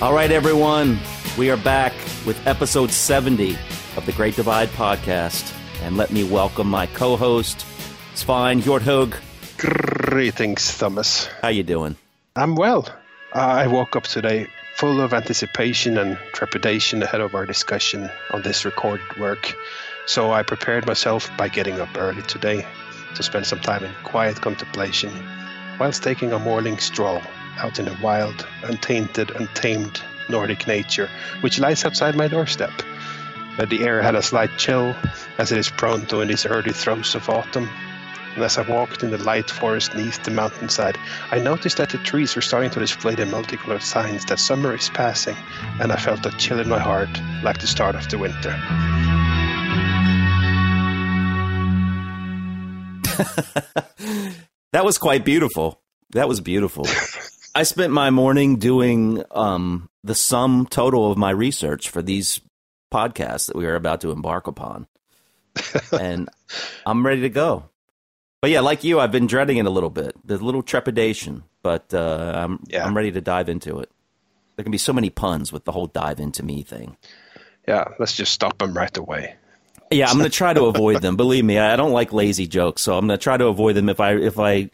[0.00, 0.96] All right, everyone,
[1.36, 1.92] we are back
[2.24, 3.58] with episode 70
[3.96, 5.52] of the Great Divide podcast.
[5.82, 7.66] And let me welcome my co-host,
[8.14, 9.16] Svein Hjorthug.
[9.56, 11.26] Greetings, Thomas.
[11.42, 11.96] How you doing?
[12.36, 12.88] I'm well.
[13.32, 18.64] I woke up today full of anticipation and trepidation ahead of our discussion on this
[18.64, 19.52] recorded work.
[20.06, 22.64] So I prepared myself by getting up early today
[23.16, 25.10] to spend some time in quiet contemplation
[25.80, 27.20] whilst taking a morning stroll
[27.58, 31.08] out in the wild, untainted, untamed Nordic nature,
[31.40, 32.72] which lies outside my doorstep.
[33.58, 34.94] Uh, the air had a slight chill,
[35.38, 37.68] as it is prone to in these early throes of autumn.
[38.34, 40.96] And as I walked in the light forest beneath the mountainside,
[41.32, 44.90] I noticed that the trees were starting to display the multicolored signs that summer is
[44.90, 45.36] passing,
[45.80, 47.10] and I felt a chill in my heart,
[47.42, 48.56] like the start of the winter.
[54.72, 55.82] that was quite beautiful.
[56.10, 56.86] That was beautiful.
[57.58, 62.40] I spent my morning doing um, the sum total of my research for these
[62.94, 64.86] podcasts that we are about to embark upon,
[66.00, 66.28] and
[66.86, 67.68] I'm ready to go.
[68.40, 70.14] But yeah, like you, I've been dreading it a little bit.
[70.24, 72.86] There's a little trepidation, but uh, I'm Yeah.
[72.86, 73.90] I'm ready to dive into it.
[74.54, 76.96] There can be so many puns with the whole dive into me thing.
[77.66, 79.34] Yeah, let's just stop them right away.
[79.90, 81.16] Yeah, I'm going to try to avoid them.
[81.16, 83.88] Believe me, I don't like lazy jokes, so I'm going to try to avoid them.
[83.88, 84.70] If I if I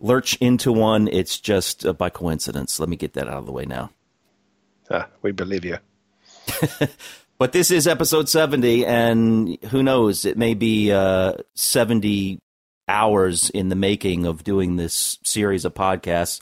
[0.00, 2.78] lurch into one, it's just uh, by coincidence.
[2.80, 3.90] Let me get that out of the way now.
[4.90, 5.78] Ah, we believe you.
[7.38, 10.24] But this is episode 70, and who knows?
[10.24, 12.38] It may be uh, 70
[12.88, 16.40] hours in the making of doing this series of podcasts.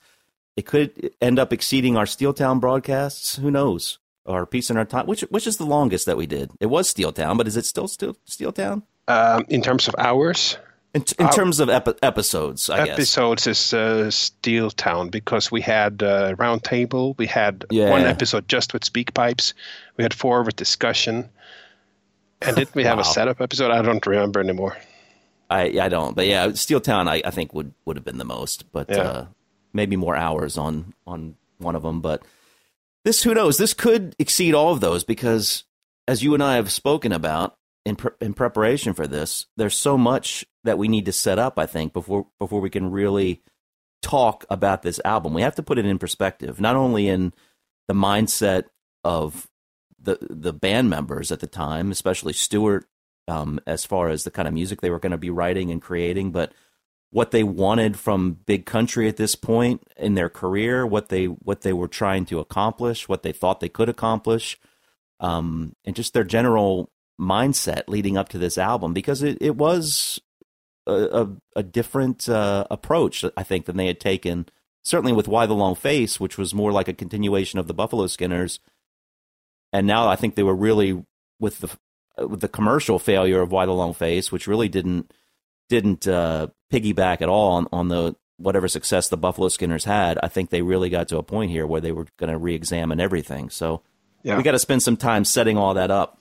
[0.57, 3.37] It could end up exceeding our Steeltown broadcasts.
[3.37, 3.99] Who knows?
[4.25, 6.53] Or Peace in Our Time, which which is the longest that we did.
[6.61, 8.83] It was Steeltown, but is it still Steel Steeltown?
[9.09, 10.57] Um, in terms of hours,
[10.95, 12.95] In, in terms of epi- episodes, I guess.
[12.95, 17.91] episodes is uh, Steeltown because we had uh, roundtable, we had Yeah.
[17.91, 19.55] one episode just with speak pipes,
[19.97, 21.29] we had four with discussion,
[22.41, 23.03] and did we have Wow.
[23.03, 23.73] a setup episode?
[23.73, 24.77] I don't remember anymore.
[25.51, 28.71] I I don't, but yeah, Steeltown I, I think would would have been the most,
[28.71, 28.99] but Yeah.
[29.03, 29.27] uh,
[29.73, 32.01] maybe more hours on on one of them.
[32.03, 32.23] But
[33.05, 33.59] this, who knows?
[33.59, 35.65] This could exceed all of those because,
[36.09, 39.99] as you and I have spoken about in pre- in preparation for this, there's so
[39.99, 41.59] much that we need to set up.
[41.59, 43.43] I think before before we can really
[44.03, 47.33] talk about this album, we have to put it in perspective, not only in
[47.89, 48.65] the mindset
[49.03, 49.49] of
[50.01, 52.87] the the band members at the time, especially Stuart,
[53.29, 55.83] um, as far as the kind of music they were going to be writing and
[55.83, 56.53] creating, but
[57.11, 61.61] what they wanted from Big Country at this point in their career, what they what
[61.61, 64.59] they were trying to accomplish, what they thought they could accomplish,
[65.21, 70.21] um, and just their general mindset leading up to this album, because it, it was
[70.87, 70.93] a,
[71.23, 74.47] a, a different uh, approach, I think, than they had taken.
[74.83, 78.07] Certainly with Why the Long Face, which was more like a continuation of the Buffalo
[78.07, 78.61] Skinners,
[79.73, 81.05] and now I think they were really
[81.41, 81.71] with the
[82.27, 85.11] with the commercial failure of Why the Long Face, which really didn't
[85.71, 90.19] didn't uh, piggyback at all on, on the whatever success the Buffalo Skinners had.
[90.23, 93.01] I think they really got to a point here where they were going to re-examine
[93.01, 93.49] everything.
[93.49, 93.83] So
[94.23, 94.37] Yeah.
[94.37, 96.19] we got to spend some time setting all that up.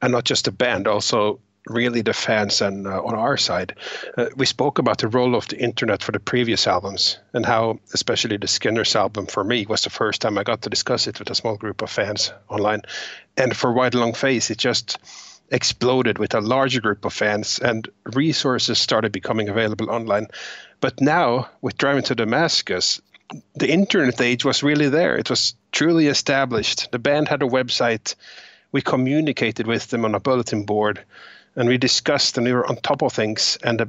[0.00, 3.74] And not just the band, also really the fans and uh, on our side.
[4.16, 7.78] Uh, we spoke about the role of the internet for the previous albums and how,
[7.92, 11.18] especially the Skinners album for me, was the first time I got to discuss it
[11.18, 12.82] with a small group of fans online.
[13.36, 14.98] And for Why the Long Face, it just
[15.50, 20.26] exploded with a larger group of fans and resources started becoming available online.
[20.80, 23.00] But now, with Driving to Damascus,
[23.54, 25.16] the internet age was really there.
[25.16, 26.90] It was truly established.
[26.92, 28.14] The band had a website.
[28.72, 31.02] We communicated with them on a bulletin board,
[31.56, 33.58] and we discussed, and we were on top of things.
[33.62, 33.86] And uh,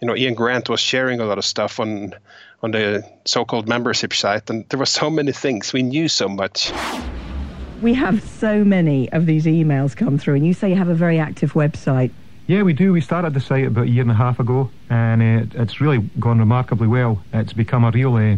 [0.00, 2.14] you know, Ian Grant was sharing a lot of stuff on
[2.62, 5.72] on the so-called membership site, and there were so many things.
[5.72, 6.70] We knew so much.
[7.80, 10.94] We have so many of these emails come through, and you say you have a
[10.94, 12.10] very active website.
[12.46, 12.92] Yeah, we do.
[12.92, 15.98] We started the site about a year and a half ago, and uh, it's really
[16.18, 17.22] gone remarkably well.
[17.32, 18.36] It's become a real uh,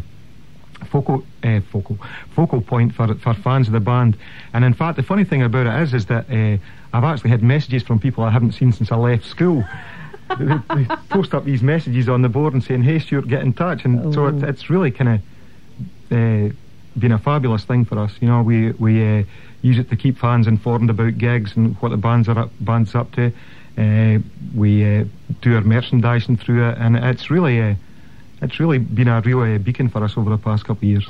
[0.85, 1.99] focal, uh, focal,
[2.35, 4.17] focal point for for fans of the band.
[4.53, 6.59] And in fact, the funny thing about it is, is that uh,
[6.97, 9.65] I've actually had messages from people I haven't seen since I left school.
[10.39, 13.53] they, they post up these messages on the board and saying, "Hey, Stuart, get in
[13.53, 15.21] touch." And so it's, it's really kind of
[16.11, 16.55] uh,
[16.99, 18.13] been a fabulous thing for us.
[18.21, 19.25] You know, we we uh,
[19.63, 22.95] use it to keep fans informed about gigs and what the bands are up, bands
[22.95, 23.33] up to.
[23.79, 24.19] Uh,
[24.55, 25.05] we uh,
[25.41, 27.75] do our merchandising through it, and it's really uh,
[28.43, 31.09] it's really been a real uh, beacon for us over the past couple of years.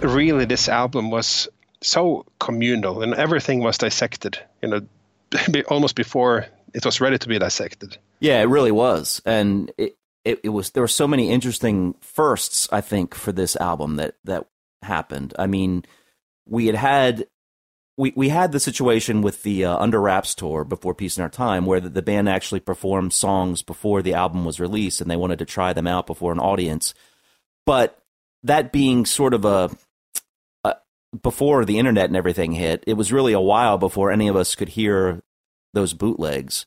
[0.00, 1.48] Really, this album was
[1.80, 4.38] so communal, and everything was dissected.
[4.62, 4.80] You know,
[5.68, 7.98] almost before it was ready to be dissected.
[8.20, 10.70] Yeah, it really was, and it, it it was.
[10.70, 14.46] There were so many interesting firsts, I think, for this album that that
[14.82, 15.34] happened.
[15.38, 15.84] I mean,
[16.46, 17.26] we had had
[17.96, 21.28] we, we had the situation with the uh, Under Wraps tour before Peace in Our
[21.28, 25.16] Time, where the, the, band actually performed songs before the album was released, and they
[25.16, 26.92] wanted to try them out before an audience.
[27.66, 28.02] But
[28.42, 29.70] that being sort of a,
[30.64, 30.74] a
[31.22, 34.54] before the internet and everything hit, it was really a while before any of us
[34.54, 35.22] could hear
[35.72, 36.66] those bootlegs.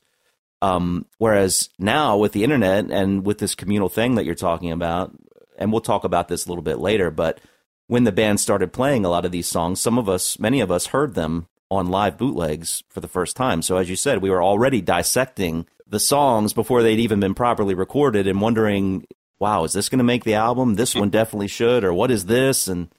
[0.61, 5.13] Um, whereas now with the internet and with this communal thing that you're talking about,
[5.57, 7.39] and we'll talk about this a little bit later, but
[7.87, 10.71] when the band started playing a lot of these songs, some of us, many of
[10.71, 13.61] us heard them on live bootlegs for the first time.
[13.61, 17.73] So as you said, we were already dissecting the songs before they'd even been properly
[17.73, 19.05] recorded and wondering,
[19.39, 20.75] wow, is this going to make the album?
[20.75, 22.67] This one definitely should, or what is this?
[22.67, 22.89] And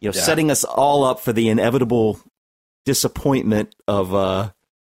[0.00, 0.22] you know, yeah.
[0.22, 2.20] setting us all up for the inevitable
[2.84, 4.50] disappointment of uh,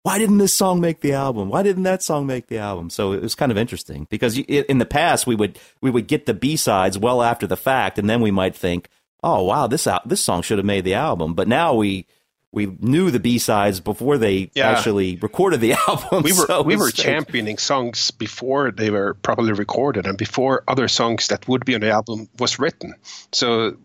[0.03, 1.49] why didn't this song make the album?
[1.49, 2.91] Why didn't that song make the album?
[2.91, 6.27] So it was kind of interesting because in the past we would we would get
[6.27, 8.89] the B sides well after the fact, and then we might think,
[9.25, 11.35] oh wow, this out this song should have made the album.
[11.35, 12.07] But now we
[12.53, 14.71] we knew the B sides before they yeah.
[14.71, 16.23] actually recorded the album.
[16.23, 20.87] We were so we were championing songs before they were properly recorded and before other
[20.87, 22.95] songs that would be on the album was written.
[23.33, 23.77] So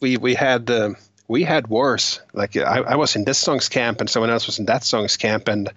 [0.00, 0.68] we we had.
[0.70, 0.90] Uh,
[1.28, 2.20] we had worse.
[2.32, 5.16] Like I, I was in this song's camp and someone else was in that song's
[5.16, 5.70] camp, and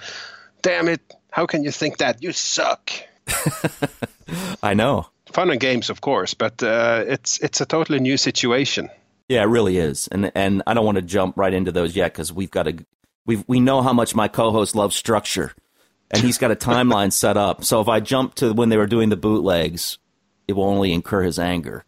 [0.64, 1.00] damn it,
[1.30, 2.24] how can you think that?
[2.24, 2.90] You suck.
[4.64, 5.06] I know.
[5.32, 8.90] Fun and games, of course, but uh, it's it's a totally new situation.
[9.34, 12.14] Yeah, it really is, and and I don't want to jump right into those yet
[12.14, 12.86] because we've got to
[13.26, 15.54] we we know how much my co-host loves structure,
[16.12, 17.64] and he's got a timeline set up.
[17.64, 19.98] So if I jump to when they were doing the bootlegs,
[20.48, 21.84] it will only incur his anger.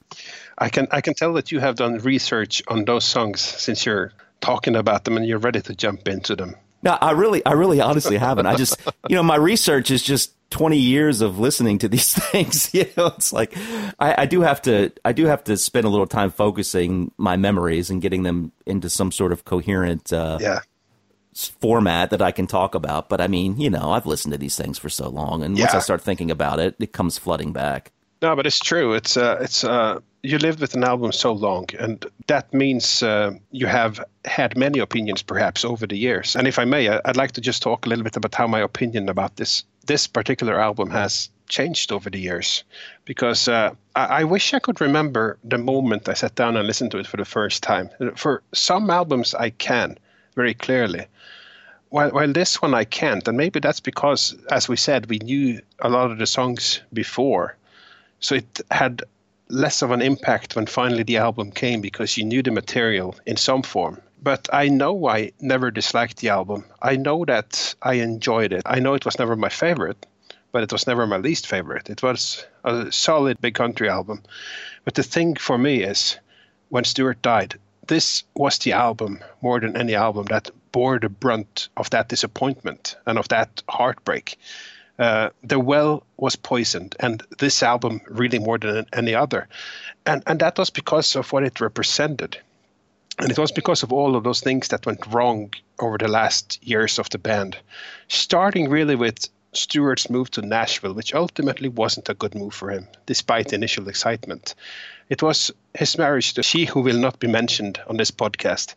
[0.58, 4.12] I can I can tell that you have done research on those songs since you're
[4.42, 6.56] talking about them and you're ready to jump into them.
[6.86, 8.46] No, I really I really honestly haven't.
[8.46, 8.80] I just
[9.10, 13.08] you know my research is just 20 years of listening to these things you know
[13.08, 13.58] it's like
[14.00, 17.36] I, I, do have to i do have to spend a little time focusing my
[17.36, 20.60] memories and getting them into some sort of coherent uh, yeah.
[21.34, 24.56] format that i can talk about but i mean you know i've listened to these
[24.56, 27.92] things for so long and once i start thinking about it it comes flooding back
[28.26, 31.68] no but it's true it's uh it's uh you lived with an album so long,
[31.80, 36.36] and that means uh, you have had many opinions, perhaps over the years.
[36.36, 38.60] And if I may, I'd like to just talk a little bit about how my
[38.60, 42.64] opinion about this this particular album has changed over the years,
[43.06, 46.90] because uh, I, I wish I could remember the moment I sat down and listened
[46.92, 47.90] to it for the first time.
[48.16, 49.98] For some albums, I can
[50.36, 51.06] very clearly.
[51.90, 55.62] While, while this one I can't, and maybe that's because, as we said, we knew
[55.80, 57.56] a lot of the songs before,
[58.20, 59.04] so it had
[59.50, 63.38] less of an impact when finally the album came because you knew the material in
[63.38, 64.02] some form.
[64.22, 66.66] But I know I never disliked the album.
[66.82, 68.64] I know that I enjoyed it.
[68.66, 70.06] I know it was never my favorite,
[70.52, 71.90] but it was never my least favorite.
[71.90, 74.24] It was a solid big country album.
[74.84, 76.18] But the thing for me is
[76.70, 81.70] when Stuart died, this was the album more than any album that bore the brunt
[81.78, 84.40] of that disappointment and of that heartbreak
[85.00, 89.48] uh, the well was poisoned, and this album really more than any other,
[90.06, 92.38] and and that was because of what it represented,
[93.20, 96.66] and it was because of all of those things that went wrong over the last
[96.66, 97.58] years of the band,
[98.08, 102.88] starting really with Stuart's move to Nashville, which ultimately wasn't a good move for him,
[103.06, 104.56] despite initial excitement.
[105.10, 108.76] It was his marriage to she who will not be mentioned on this podcast,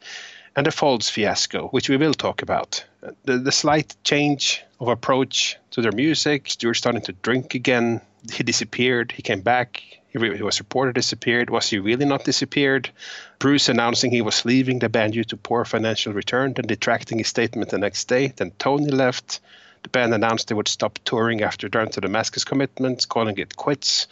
[0.58, 2.84] and the Folds fiasco, which we will talk about.
[3.22, 8.00] The, the slight change of approach to their music, Stuart starting to drink again.
[8.32, 9.12] He disappeared.
[9.12, 9.80] He came back.
[10.08, 11.48] He, he was reported disappeared.
[11.48, 12.90] Was he really not disappeared?
[13.38, 17.28] Bruce announcing he was leaving the band due to poor financial return, then retracting his
[17.28, 18.32] statement the next day.
[18.34, 19.38] Then Tony left.
[19.84, 24.08] The band announced they would stop touring after Turn to Damascus commitments, calling it quits.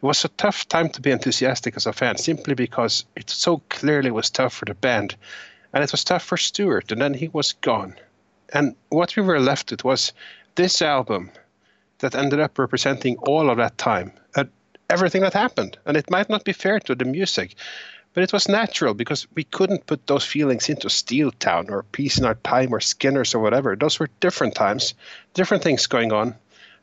[0.00, 3.62] It was a tough time to be enthusiastic as a fan, simply because it so
[3.68, 5.16] clearly was tough for the band
[5.72, 7.94] and it was tough for Stuart, and then he was gone.
[8.52, 10.12] And what we were left with was
[10.54, 11.30] this album
[11.98, 14.44] that ended up representing all of that time, uh,
[14.88, 15.76] everything that happened.
[15.84, 17.54] And it might not be fair to the music,
[18.14, 22.24] but it was natural because we couldn't put those feelings into Steeltown or Peace in
[22.24, 23.76] Our Time or Skinners or whatever.
[23.76, 24.94] Those were different times,
[25.34, 26.34] different things going on.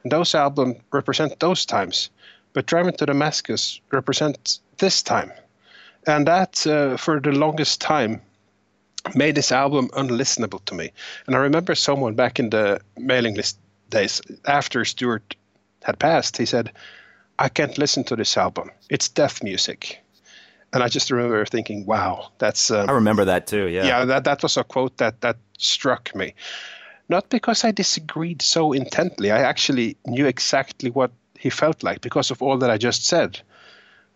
[0.03, 2.09] And those albums represent those times.
[2.53, 5.31] But Driving to Damascus represents this time.
[6.07, 8.21] And that, uh, for the longest time,
[9.13, 10.91] made this album unlistenable to me.
[11.27, 13.59] And I remember someone back in the mailing list
[13.89, 15.35] days after Stuart
[15.83, 16.71] had passed, he said,
[17.37, 18.71] I can't listen to this album.
[18.89, 20.01] It's death music.
[20.73, 22.71] And I just remember thinking, wow, that's.
[22.71, 23.85] Um, I remember that too, yeah.
[23.85, 26.33] Yeah, that, that was a quote that, that struck me.
[27.07, 32.31] Not because I disagreed so intently, I actually knew exactly what he felt like because
[32.31, 33.39] of all that I just said.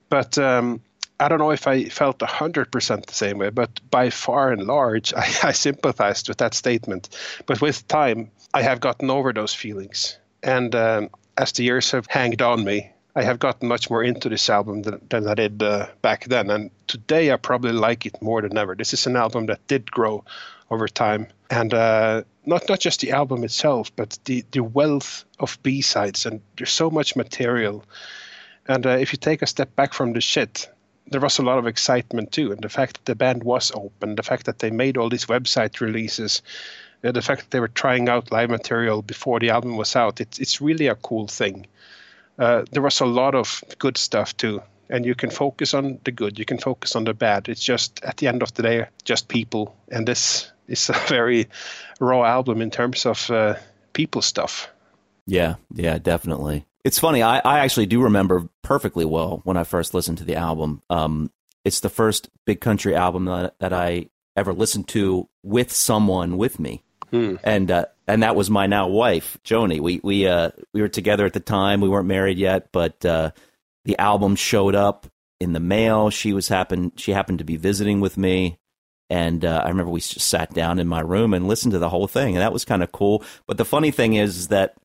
[0.09, 0.81] But um,
[1.19, 5.13] I don't know if I felt 100% the same way, but by far and large,
[5.17, 7.09] I, I sympathized with that statement.
[7.45, 10.17] But with time, I have gotten over those feelings.
[10.41, 14.29] And um, as the years have hanged on me, I have gotten much more into
[14.29, 16.49] this album than, than I did uh, back then.
[16.49, 18.75] And today, I probably like it more than ever.
[18.75, 20.23] This is an album that did grow
[20.71, 21.27] over time.
[21.49, 26.25] And uh, not, not just the album itself, but the, the wealth of B sides.
[26.25, 27.83] And there's so much material.
[28.67, 30.69] And uh, if you take a step back from the shit,
[31.09, 32.51] there was a lot of excitement too.
[32.51, 35.25] And the fact that the band was open, the fact that they made all these
[35.25, 36.41] website releases,
[37.03, 40.21] uh, the fact that they were trying out live material before the album was out,
[40.21, 41.67] it's, it's really a cool thing.
[42.37, 44.61] Uh, there was a lot of good stuff too.
[44.91, 47.47] And you can focus on the good, you can focus on the bad.
[47.47, 49.75] It's just, at the end of the day, just people.
[49.91, 51.47] And this is a very
[51.99, 53.55] raw album in terms of uh,
[53.93, 54.69] people stuff.
[55.27, 56.65] Yeah, yeah, definitely.
[56.83, 57.21] It's funny.
[57.21, 60.81] I, I actually do remember perfectly well when I first listened to the album.
[60.89, 61.31] Um,
[61.65, 66.59] it's the first big country album that, that I ever listened to with someone with
[66.59, 66.83] me.
[67.11, 67.35] Hmm.
[67.43, 69.79] And uh, and that was my now wife, Joni.
[69.79, 71.81] We we uh, we were together at the time.
[71.81, 73.31] We weren't married yet, but uh,
[73.85, 75.07] the album showed up
[75.39, 76.11] in the mail.
[76.11, 78.59] She was happened she happened to be visiting with me,
[79.09, 81.89] and uh, I remember we just sat down in my room and listened to the
[81.89, 83.23] whole thing, and that was kind of cool.
[83.47, 84.75] But the funny thing is that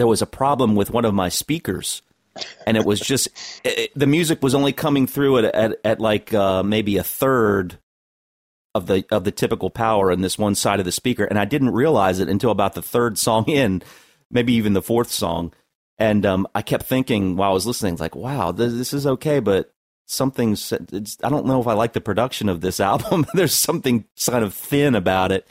[0.00, 2.02] there was a problem with one of my speakers
[2.66, 3.28] and it was just
[3.64, 7.78] it, the music was only coming through at at, at like uh, maybe a third
[8.74, 11.44] of the of the typical power in this one side of the speaker, and I
[11.44, 13.82] didn't realize it until about the third song in,
[14.30, 15.52] maybe even the fourth song,
[15.98, 19.40] and um, I kept thinking while I was listening, like, wow, this, this is okay,
[19.40, 19.72] but
[20.06, 23.26] something's I don't know if I like the production of this album.
[23.34, 25.46] There's something kind of thin about it,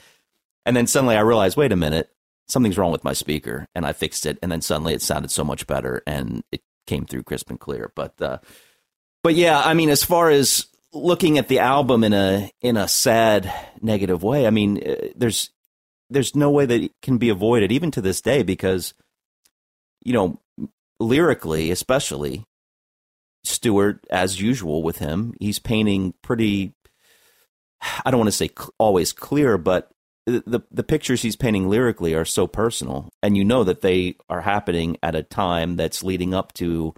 [0.64, 2.10] and then suddenly I realized, wait a minute,
[2.50, 5.44] something's wrong with my speaker, and I fixed it, and then suddenly it sounded so
[5.44, 7.92] much better, and it came through crisp and clear.
[7.94, 8.38] But uh,
[9.22, 12.88] but yeah, I mean, as far as looking at the album in a in a
[12.88, 15.50] sad negative way, I mean, uh, there's
[16.10, 18.94] there's no way that it can be avoided, even to this day, because
[20.02, 20.40] you know,
[20.98, 22.44] lyrically, especially
[23.44, 26.74] Stuart as usual with him, he's painting pretty.
[28.04, 29.90] I don't want to say cl- always clear, but
[30.26, 34.42] the the pictures he's painting lyrically are so personal, and you know that they are
[34.42, 36.94] happening at a time that's leading up to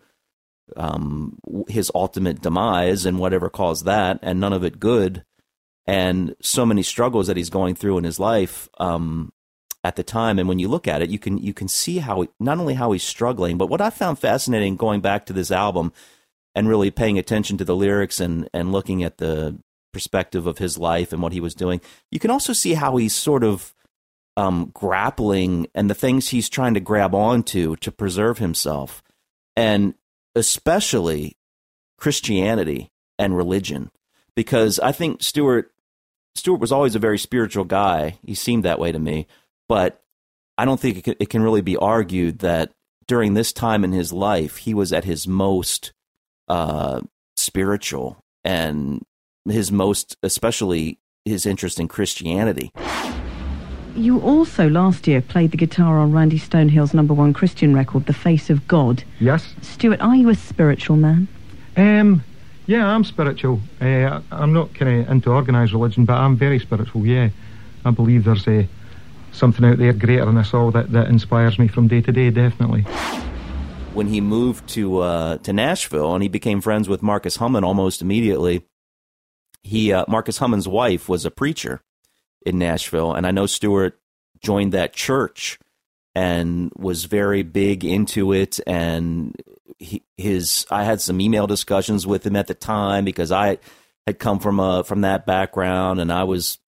[0.77, 1.39] um,
[1.69, 5.25] his ultimate demise and whatever caused that, and none of it good,
[5.87, 9.33] and so many struggles that he's going through in his life um,
[9.85, 10.39] at the time.
[10.39, 12.75] And when you look at it, you can you can see how he, not only
[12.75, 15.93] how he's struggling, but what I found fascinating going back to this album
[16.55, 19.59] and really paying attention to the lyrics and and looking at the
[19.93, 21.81] perspective of his life and what he was doing.
[22.11, 23.75] You can also see how he's sort of
[24.37, 29.03] um, grappling and the things he's trying to grab onto to preserve himself,
[29.57, 29.95] and
[30.35, 31.37] especially
[31.99, 33.91] Christianity and religion,
[34.35, 35.71] because I think Stuart
[36.35, 38.19] Stuart was always a very spiritual guy.
[38.25, 39.27] He seemed that way to me,
[39.69, 40.03] but
[40.57, 42.73] I don't think it can, really be argued that
[43.07, 45.93] during this time in his life he was at his most
[46.49, 47.01] uh,
[47.37, 49.05] spiritual and
[49.47, 52.73] his most, especially his interest in Christianity.
[53.95, 58.15] You also last year played the guitar on Randy Stonehill's number one Christian record, The
[58.15, 59.05] Face of God.
[59.21, 59.55] Yes.
[59.61, 61.29] Stuart, are you a spiritual man?
[61.77, 62.25] Um,
[62.67, 63.61] yeah, I'm spiritual.
[63.81, 67.29] Uh, I'm not kind of into organised religion, but I'm very spiritual, yeah.
[67.85, 68.65] I believe there's uh,
[69.33, 72.31] something out there greater than us all that, that inspires me from day to day,
[72.31, 72.83] definitely.
[73.93, 78.01] When he moved to uh, to Nashville and he became friends with Marcus Hummon almost
[78.01, 78.65] immediately,
[79.63, 81.83] he uh, Marcus Hummon's wife was a preacher
[82.45, 83.99] in Nashville, and I know Stuart
[84.41, 85.59] joined that church
[86.15, 88.61] and was very big into it.
[88.67, 89.35] And
[89.79, 93.59] he, his I had some email discussions with him at the time because I
[94.07, 96.59] had come from a from that background, and I was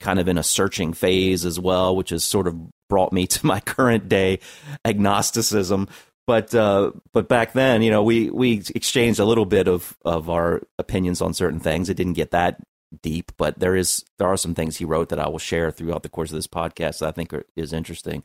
[0.00, 2.56] kind of in a searching phase as well, which has sort of
[2.88, 4.40] brought me to my current day
[4.84, 5.88] agnosticism.
[6.28, 10.28] But uh, but back then, you know, we we exchanged a little bit of of
[10.28, 11.88] our opinions on certain things.
[11.88, 12.60] It didn't get that
[13.00, 16.02] deep, but there is there are some things he wrote that I will share throughout
[16.02, 18.24] the course of this podcast that I think are, is interesting.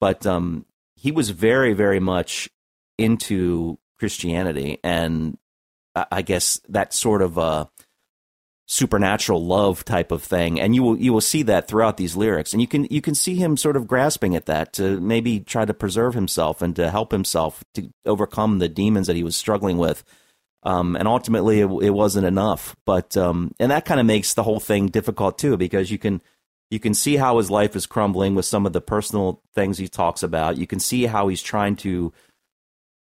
[0.00, 0.64] But um,
[0.96, 2.48] he was very very much
[2.96, 5.36] into Christianity, and
[5.94, 7.66] I, I guess that sort of uh,
[8.66, 10.60] supernatural love type of thing.
[10.60, 12.52] And you will you will see that throughout these lyrics.
[12.52, 15.64] And you can you can see him sort of grasping at that to maybe try
[15.64, 19.78] to preserve himself and to help himself to overcome the demons that he was struggling
[19.78, 20.04] with.
[20.62, 22.74] Um, and ultimately it, it, wasn't enough.
[22.86, 26.22] But um, and that kind of makes the whole thing difficult too because you can
[26.70, 29.88] you can see how his life is crumbling with some of the personal things he
[29.88, 30.56] talks about.
[30.56, 32.14] You can see how he's trying to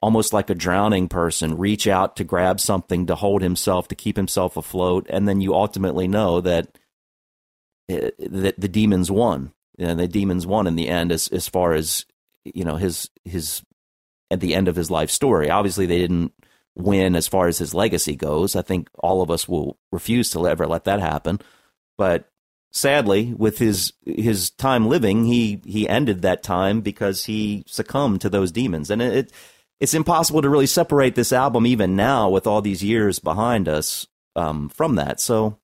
[0.01, 4.17] almost like a drowning person, reach out to grab something to hold himself, to keep
[4.17, 5.05] himself afloat.
[5.09, 6.77] And then you ultimately know that,
[7.89, 9.53] uh, that the demons won.
[9.77, 12.05] And the demons won in the end as, as far as,
[12.43, 13.63] you know, his, his,
[14.29, 15.49] at the end of his life story.
[15.49, 16.33] Obviously, they didn't
[16.75, 18.55] win as far as his legacy goes.
[18.55, 21.39] I think all of us will refuse to ever let that happen.
[21.97, 22.29] But
[22.71, 28.29] sadly, with his his time living, he he ended that time because he succumbed to
[28.29, 29.31] those demons, and it
[29.81, 34.07] it's impossible to really separate this album even now with all these years behind us
[34.35, 35.19] um, from that.
[35.19, 35.57] So.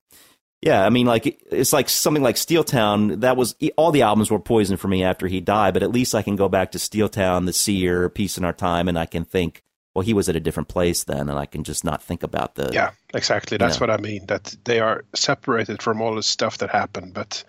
[0.60, 3.20] Yeah, I mean, like it's like something like Steeltown.
[3.20, 5.72] That was all the albums were poison for me after he died.
[5.72, 8.88] But at least I can go back to Steeltown, The Seer, Peace in Our Time,
[8.88, 9.62] and I can think
[9.98, 12.54] well, he was at a different place then, and I can just not think about
[12.54, 12.70] the.
[12.72, 13.56] Yeah, exactly.
[13.56, 14.26] That's what I mean.
[14.26, 17.42] That they are separated from all the stuff that happened, but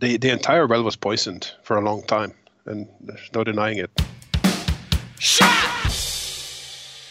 [0.00, 2.34] the the entire well was poisoned for a long time,
[2.66, 3.90] and there's no denying it.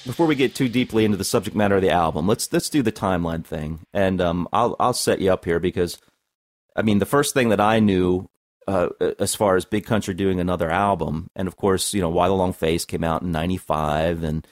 [0.05, 2.81] Before we get too deeply into the subject matter of the album, let's let's do
[2.81, 5.97] the timeline thing, and um, I'll I'll set you up here because,
[6.75, 8.29] I mean, the first thing that I knew
[8.67, 11.29] uh, as far as Big Country doing another album.
[11.35, 14.47] And of course, you know, Why the Long Face came out in 95 and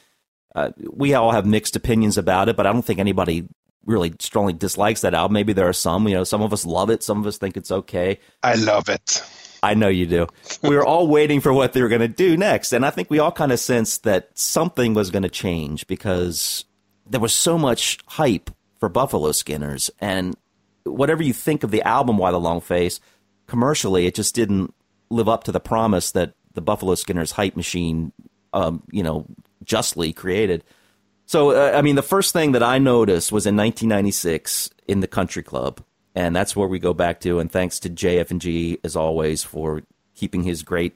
[0.56, 3.48] uh, we all have mixed opinions about it, but I don't think anybody
[3.86, 5.34] really strongly dislikes that album.
[5.34, 7.58] Maybe there are some, you know, some of us love it, some of us think
[7.58, 8.20] it's okay.
[8.44, 9.24] I love it.
[9.64, 10.28] I know you do.
[10.62, 13.10] we were all waiting for what they were going to do next, and I think
[13.10, 16.66] we all kind of sensed that something was going to change because
[17.10, 20.36] there was so much hype for Buffalo Skinners, and
[20.84, 23.00] whatever you think of the album "Why the Long Face,"
[23.48, 24.74] commercially, it just didn't
[25.10, 28.12] live up to the promise that the Buffalo Skinners hype machine,
[28.52, 29.26] um, you know,
[29.64, 30.64] justly created.
[31.26, 35.08] So, uh, I mean, the first thing that I noticed was in 1996 in the
[35.08, 35.82] Country Club,
[36.16, 37.40] and that's where we go back to.
[37.40, 39.82] And thanks to JF&G as always for
[40.16, 40.96] keeping his great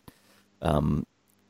[0.62, 1.06] um,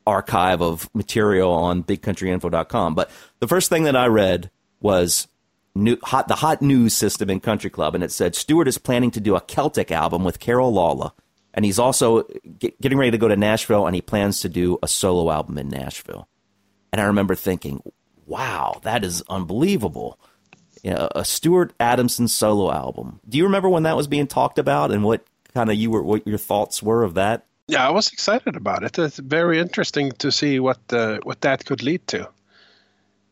[0.06, 2.94] archive of material on BigCountryInfo.com.
[2.94, 5.28] But the first thing that I read was
[5.74, 9.10] new, hot, the hot news system in Country Club, and it said Stuart is planning
[9.12, 11.12] to do a Celtic album with Carol Laula,
[11.54, 12.22] and he's also
[12.58, 15.58] get, getting ready to go to Nashville, and he plans to do a solo album
[15.58, 16.28] in Nashville.
[16.92, 17.82] And I remember thinking,
[18.26, 20.18] wow, that is unbelievable.
[20.82, 23.20] You know, a Stuart Adamson solo album.
[23.28, 26.02] Do you remember when that was being talked about and what kind of you were
[26.02, 27.46] what your thoughts were of that?
[27.66, 28.98] Yeah, I was excited about it.
[28.98, 32.28] It's very interesting to see what uh, what that could lead to.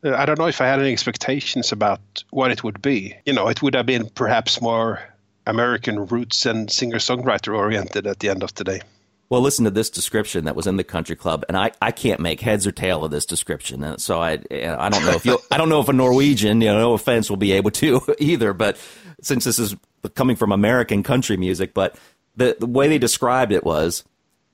[0.05, 3.17] Uh, I don't know if I had any expectations about what it would be.
[3.25, 5.01] You know, it would have been perhaps more
[5.47, 8.81] American roots and singer songwriter oriented at the end of the day.
[9.29, 12.21] Well, listen to this description that was in the country club, and I, I can't
[12.21, 13.83] make heads or tail of this description.
[13.83, 16.69] And so I I don't know if you I don't know if a Norwegian, you
[16.69, 18.53] know, no offense, will be able to either.
[18.53, 18.79] But
[19.21, 19.75] since this is
[20.15, 21.99] coming from American country music, but
[22.37, 24.05] the the way they described it was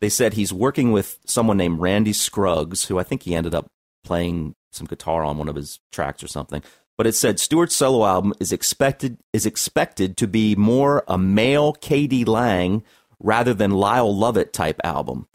[0.01, 3.67] they said he's working with someone named Randy Scruggs, who I think he ended up
[4.05, 6.63] playing some guitar on one of his tracks or something.
[6.97, 11.75] But it said Stuart's solo album is expected is expected to be more a male
[11.75, 12.25] k.d.
[12.25, 12.83] lang
[13.23, 15.27] rather than Lyle Lovett type album.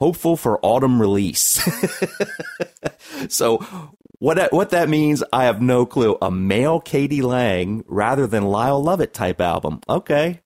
[0.00, 1.60] Hopeful for autumn release.
[3.28, 3.58] so
[4.18, 6.16] what that, what that means, I have no clue.
[6.20, 7.22] A male k.d.
[7.22, 9.80] lang rather than Lyle Lovett type album.
[9.88, 10.40] Okay.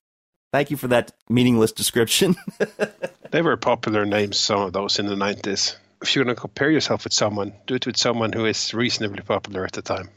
[0.51, 2.35] Thank you for that meaningless description.
[3.31, 5.75] they were popular names, some of those in the 90s.
[6.03, 9.21] If you're going to compare yourself with someone, do it with someone who is reasonably
[9.21, 10.09] popular at the time.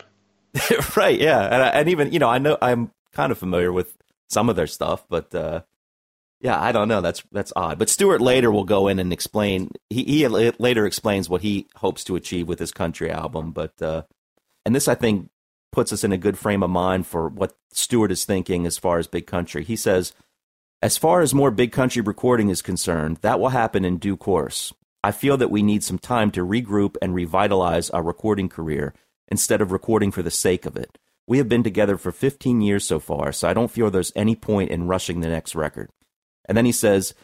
[0.96, 1.40] right, yeah.
[1.42, 3.96] And, and even, you know, I know I'm kind of familiar with
[4.28, 5.62] some of their stuff, but uh,
[6.40, 7.00] yeah, I don't know.
[7.00, 7.78] That's that's odd.
[7.78, 9.70] But Stuart later will go in and explain.
[9.88, 13.52] He, he later explains what he hopes to achieve with his country album.
[13.52, 14.02] But uh,
[14.64, 15.30] and this I think
[15.72, 18.98] puts us in a good frame of mind for what Stuart is thinking as far
[18.98, 19.64] as big country.
[19.64, 20.12] He says,
[20.82, 24.72] as far as more big country recording is concerned, that will happen in due course.
[25.02, 28.94] I feel that we need some time to regroup and revitalize our recording career
[29.28, 30.98] instead of recording for the sake of it.
[31.26, 34.36] We have been together for 15 years so far, so I don't feel there's any
[34.36, 35.90] point in rushing the next record.
[36.46, 37.14] And then he says,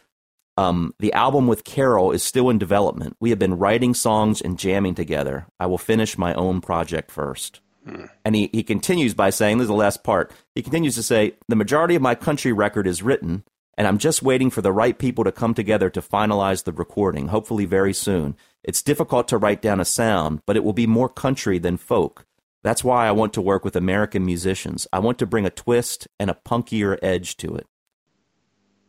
[0.55, 3.17] um, the album with Carol is still in development.
[3.19, 5.47] We have been writing songs and jamming together.
[5.59, 7.59] I will finish my own project first.
[7.85, 8.05] Hmm.
[8.23, 10.31] And he, he continues by saying, this is the last part.
[10.55, 13.43] He continues to say, the majority of my country record is written,
[13.77, 17.29] and I'm just waiting for the right people to come together to finalize the recording,
[17.29, 18.35] hopefully very soon.
[18.63, 22.25] It's difficult to write down a sound, but it will be more country than folk.
[22.61, 24.87] That's why I want to work with American musicians.
[24.93, 27.65] I want to bring a twist and a punkier edge to it.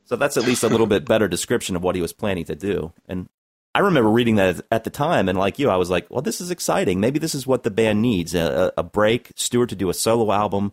[0.05, 2.55] So that's at least a little bit better description of what he was planning to
[2.55, 2.93] do.
[3.07, 3.29] And
[3.75, 6.40] I remember reading that at the time, and like you, I was like, well, this
[6.40, 7.01] is exciting.
[7.01, 10.33] Maybe this is what the band needs a, a break, Stuart to do a solo
[10.33, 10.73] album.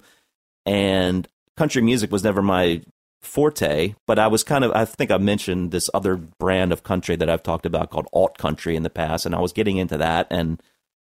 [0.65, 2.83] And country music was never my
[3.21, 7.15] forte, but I was kind of, I think I mentioned this other brand of country
[7.15, 9.97] that I've talked about called alt country in the past, and I was getting into
[9.97, 10.27] that.
[10.29, 10.61] And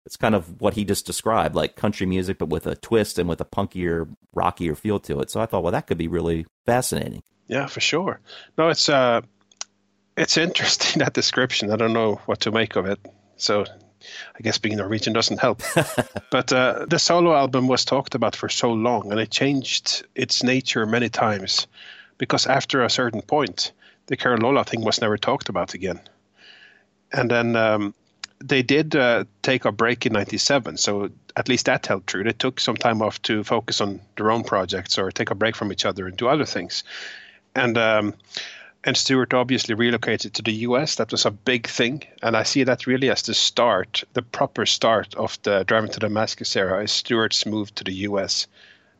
[0.06, 3.28] It's kind of what he just described, like country music, but with a twist and
[3.28, 5.30] with a punkier, rockier feel to it.
[5.30, 7.22] So I thought, well, that could be really fascinating.
[7.46, 8.20] Yeah, for sure.
[8.56, 9.20] No, it's uh,
[10.16, 11.70] it's interesting that description.
[11.70, 12.98] I don't know what to make of it.
[13.36, 13.64] So
[14.36, 15.62] I guess being Norwegian doesn't help.
[16.30, 20.42] but uh, the solo album was talked about for so long, and it changed its
[20.42, 21.66] nature many times,
[22.18, 23.72] because after a certain point,
[24.06, 26.00] the Carola thing was never talked about again.
[27.12, 27.94] And then um,
[28.42, 32.24] they did uh, take a break in '97, so at least that held true.
[32.24, 35.56] They took some time off to focus on their own projects or take a break
[35.56, 36.84] from each other and do other things.
[37.54, 38.14] And um,
[38.84, 40.96] and Stuart obviously relocated to the US.
[40.96, 42.02] That was a big thing.
[42.22, 46.00] And I see that really as the start, the proper start of the Driving to
[46.00, 48.46] Damascus era is Stuart's move to the US.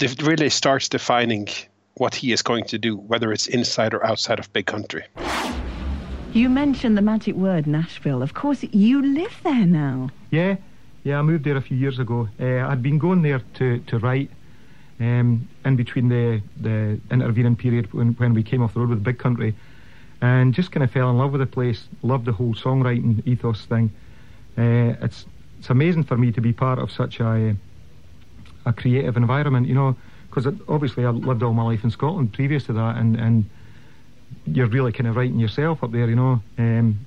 [0.00, 1.48] It really starts defining
[1.94, 5.04] what he is going to do, whether it's inside or outside of big country.
[6.32, 8.22] You mentioned the magic word Nashville.
[8.22, 10.10] Of course, you live there now.
[10.30, 10.56] Yeah,
[11.04, 12.28] yeah, I moved there a few years ago.
[12.40, 14.30] Uh, I'd been going there to, to write
[15.00, 19.02] um, in between the, the intervening period when, when we came off the road with
[19.02, 19.54] Big Country
[20.20, 21.84] and just kind of fell in love with the place.
[22.02, 23.92] Loved the whole songwriting ethos thing.
[24.56, 25.26] Uh, it's
[25.58, 27.56] it's amazing for me to be part of such a
[28.66, 29.96] a creative environment, you know,
[30.28, 33.44] because obviously I lived all my life in Scotland previous to that, and and
[34.46, 36.40] you're really kind of writing yourself up there, you know.
[36.58, 37.00] Um,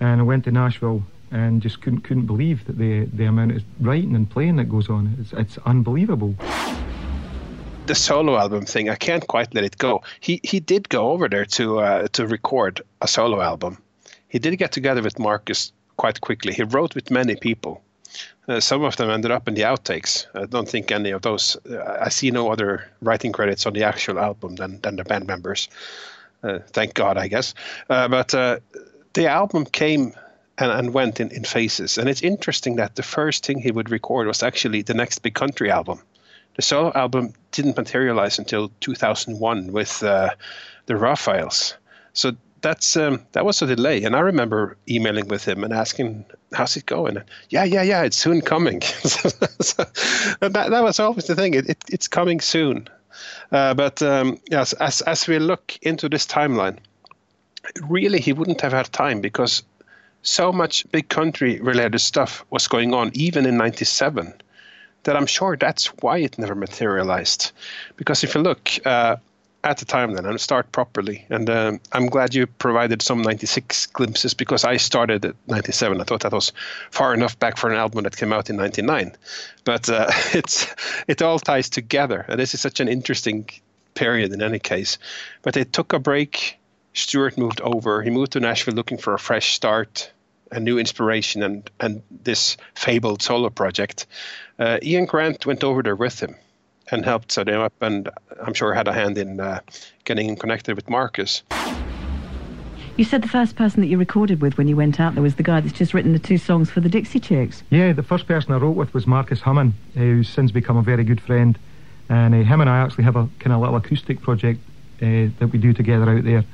[0.00, 3.64] and I went to Nashville and just couldn't couldn't believe that the the amount of
[3.80, 5.16] writing and playing that goes on.
[5.20, 6.36] It's it's unbelievable
[7.86, 10.02] the solo album thing, I can't quite let it go.
[10.20, 13.78] He he did go over there to uh, to record a solo album.
[14.28, 16.52] He did get together with Marcus quite quickly.
[16.52, 17.82] He wrote with many people.
[18.48, 20.26] Uh, some of them ended up in the outtakes.
[20.34, 21.56] I don't think any of those.
[21.68, 25.26] Uh, I see no other writing credits on the actual album than than the band
[25.26, 25.68] members.
[26.42, 27.54] Uh, thank God, I guess.
[27.88, 28.58] Uh, but uh,
[29.14, 30.12] the album came
[30.58, 31.98] and, and went in, in phases.
[31.98, 35.34] And it's interesting that the first thing he would record was actually the next big
[35.34, 36.00] country album
[36.54, 40.30] the solo album didn't materialize until 2001 with uh,
[40.86, 41.74] the Raphaels.
[42.12, 42.32] So
[42.62, 46.76] that's um, that was a delay, and I remember emailing with him and asking, "How's
[46.76, 48.80] it going?" And, yeah, yeah, yeah, it's soon coming.
[48.82, 49.84] so,
[50.40, 51.54] that that was always the thing.
[51.54, 52.88] It, it it's coming soon.
[53.52, 56.78] Uh, but um, yes, as as we look into this timeline,
[57.88, 59.62] really he wouldn't have had time because
[60.22, 64.34] so much big country related stuff was going on even in 97
[65.06, 67.52] that I'm sure that's why it never materialized.
[67.96, 69.16] Because if you look uh,
[69.62, 73.86] at the time then and start properly, and um, I'm glad you provided some 96
[73.86, 76.00] glimpses because I started at 97.
[76.00, 76.52] I thought that was
[76.90, 79.16] far enough back for an album that came out in 99.
[79.64, 80.66] But uh, it's
[81.06, 83.48] it all ties together, and this is such an interesting
[83.94, 84.98] period in any case.
[85.42, 86.58] But they took a break.
[86.94, 88.02] Stuart moved over.
[88.02, 90.10] He moved to Nashville looking for a fresh start
[90.52, 94.06] a new inspiration and and this fabled solo project.
[94.58, 96.34] Uh, Ian Grant went over there with him
[96.90, 98.08] and helped set him up, and
[98.44, 99.60] I'm sure had a hand in uh,
[100.04, 101.42] getting him connected with Marcus.
[102.96, 105.34] You said the first person that you recorded with when you went out there was
[105.34, 107.62] the guy that's just written the two songs for the Dixie Chicks.
[107.68, 111.04] Yeah, the first person I wrote with was Marcus Hummon, who's since become a very
[111.04, 111.58] good friend.
[112.08, 114.60] And uh, him and I actually have a kind of little acoustic project
[115.02, 116.44] uh, that we do together out there.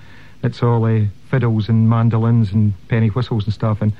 [0.42, 3.80] It's all uh, fiddles and mandolins and penny whistles and stuff.
[3.80, 3.92] And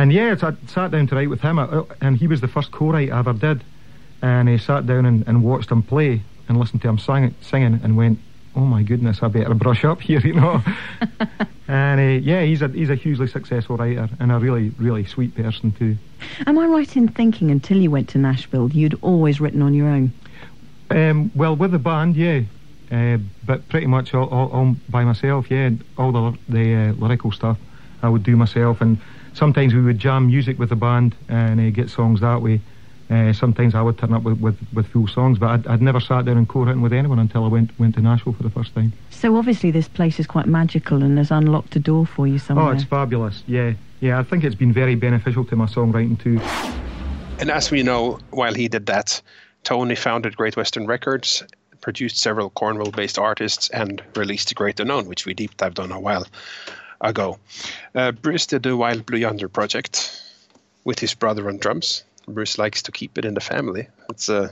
[0.00, 2.72] and yeah, I sat down to write with him, uh, and he was the first
[2.72, 3.62] co-write I ever did.
[4.22, 7.80] And he sat down and, and watched him play and listened to him sing, singing
[7.82, 8.18] and went,
[8.56, 10.62] "Oh my goodness, I better brush up here," you know.
[11.68, 15.34] and uh, yeah, he's a he's a hugely successful writer and a really really sweet
[15.34, 15.98] person too.
[16.46, 19.88] Am I right in thinking until you went to Nashville, you'd always written on your
[19.88, 20.12] own?
[20.90, 22.40] Um, well, with the band, yeah.
[22.90, 25.50] Uh, but pretty much all, all, all, by myself.
[25.50, 27.58] Yeah, all the the uh, lyrical stuff
[28.02, 28.98] I would do myself, and
[29.34, 32.60] sometimes we would jam music with the band and uh, get songs that way.
[33.10, 35.98] Uh, sometimes I would turn up with, with, with full songs, but I'd, I'd never
[35.98, 38.72] sat down and co-written with anyone until I went went to Nashville for the first
[38.72, 38.92] time.
[39.10, 42.66] So obviously this place is quite magical and has unlocked a door for you somewhere.
[42.66, 43.42] Oh, it's fabulous.
[43.48, 44.20] Yeah, yeah.
[44.20, 46.38] I think it's been very beneficial to my songwriting too.
[47.40, 49.20] And as we know, while he did that,
[49.64, 51.42] Tony founded Great Western Records
[51.80, 55.90] produced several Cornwall based artists and released The Great Unknown, which we deep dived on
[55.90, 56.26] a while
[57.00, 57.38] ago.
[57.94, 60.22] Uh, Bruce did the Wild Blue Yonder project
[60.84, 62.04] with his brother on drums.
[62.26, 63.88] Bruce likes to keep it in the family.
[64.08, 64.48] It's a uh,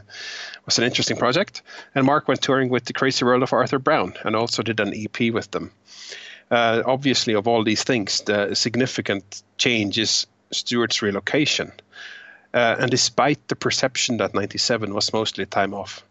[0.68, 1.62] was an interesting project.
[1.94, 4.92] And Mark went touring with the Crazy World of Arthur Brown and also did an
[4.94, 5.70] EP with them.
[6.50, 11.72] Uh, obviously, of all these things, the significant change is Stuart's relocation.
[12.52, 16.04] Uh, and despite the perception that 97 was mostly time off,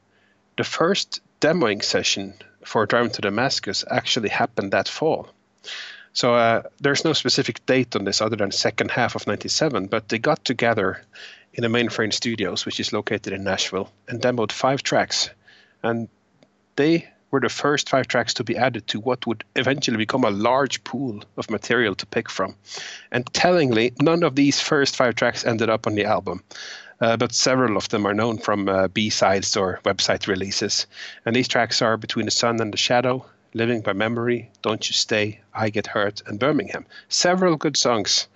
[0.58, 2.34] the first demoing session
[2.66, 5.30] for Driving to Damascus actually happened that fall.
[6.18, 10.10] So uh, there's no specific date on this other than second half of 97, but
[10.10, 11.04] they got together
[11.54, 15.30] in the Mainframe Studios, which is located in Nashville, and demoed five tracks.
[15.84, 16.10] And
[16.76, 20.32] they were the first five tracks to be added to what would eventually become a
[20.32, 22.56] large pool of material to pick from.
[23.12, 26.44] And tellingly, none of these first five tracks ended up on the album.
[27.00, 30.88] Uh, but several of them are known from uh, B-sides or website releases.
[31.28, 33.24] And these tracks are Between the Sun and the Shadow,
[33.58, 36.86] Living by Memory, Don't You Stay, I Get Hurt, and Birmingham.
[37.10, 38.28] Several good songs.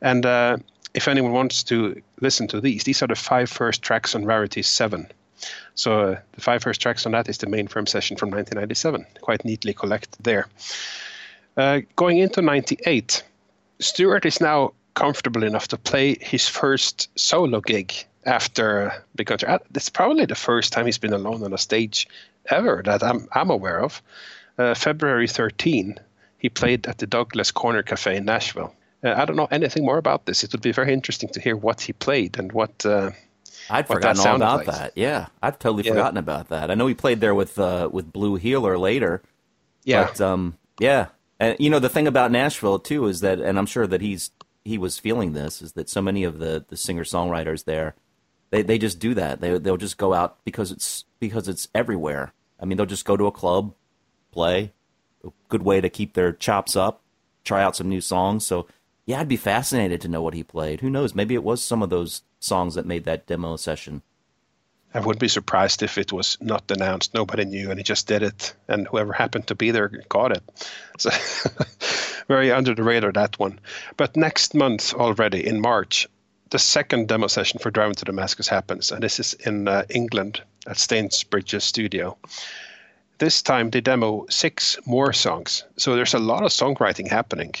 [0.00, 0.58] And uh,
[0.94, 4.68] if anyone wants to listen to these, these are the five first tracks on Rarities
[4.68, 5.08] 7.
[5.74, 9.44] So uh, the five first tracks on that is the Mainframe session from 1997, quite
[9.44, 10.46] neatly collected there.
[11.56, 13.24] Uh, going into 98,
[13.80, 17.92] Stuart is now comfortable enough to play his first solo gig
[18.24, 19.42] after because
[19.74, 22.06] it's probably the first time he's been alone on a stage
[22.46, 24.02] ever that I'm I'm aware of.
[24.58, 25.98] Uh, February 13,
[26.38, 28.74] he played at the Douglas Corner Cafe in Nashville.
[29.02, 30.44] Uh, I don't know anything more about this.
[30.44, 33.10] It would be very interesting to hear what he played and what uh,
[33.70, 34.66] I'd what forgotten all about like.
[34.66, 34.92] that.
[34.96, 35.92] Yeah, I've totally Yeah.
[35.92, 36.70] forgotten about that.
[36.70, 39.22] I know he played there with uh, with Blue Healer later.
[39.84, 41.06] Yeah, But um, yeah,
[41.38, 44.30] and you know the thing about Nashville too is that, and I'm sure that he's
[44.64, 47.94] he was feeling this is that so many of the the singer songwriters there,
[48.50, 49.40] they they just do that.
[49.40, 52.34] They they'll just go out because it's because it's everywhere.
[52.60, 53.72] I mean, they'll just go to a club,
[54.30, 54.72] play,
[55.24, 57.02] a good way to keep their chops up,
[57.44, 58.46] try out some new songs.
[58.46, 58.66] So
[59.06, 60.80] yeah, I'd be fascinated to know what he played.
[60.80, 61.14] Who knows?
[61.14, 64.02] Maybe it was some of those songs that made that demo session.
[64.92, 67.14] I wouldn't be surprised if it was not announced.
[67.14, 70.42] Nobody knew, and he just did it, and whoever happened to be there caught it.
[70.98, 71.10] So
[72.28, 73.60] very under the radar that one.
[73.96, 76.08] But next month already in March,
[76.50, 80.42] the second demo session for Driving to Damascus happens, and this is in uh, England
[80.66, 82.18] at Stainsbridge's studio.
[83.20, 87.52] This time they demo six more songs, so there's a lot of songwriting happening.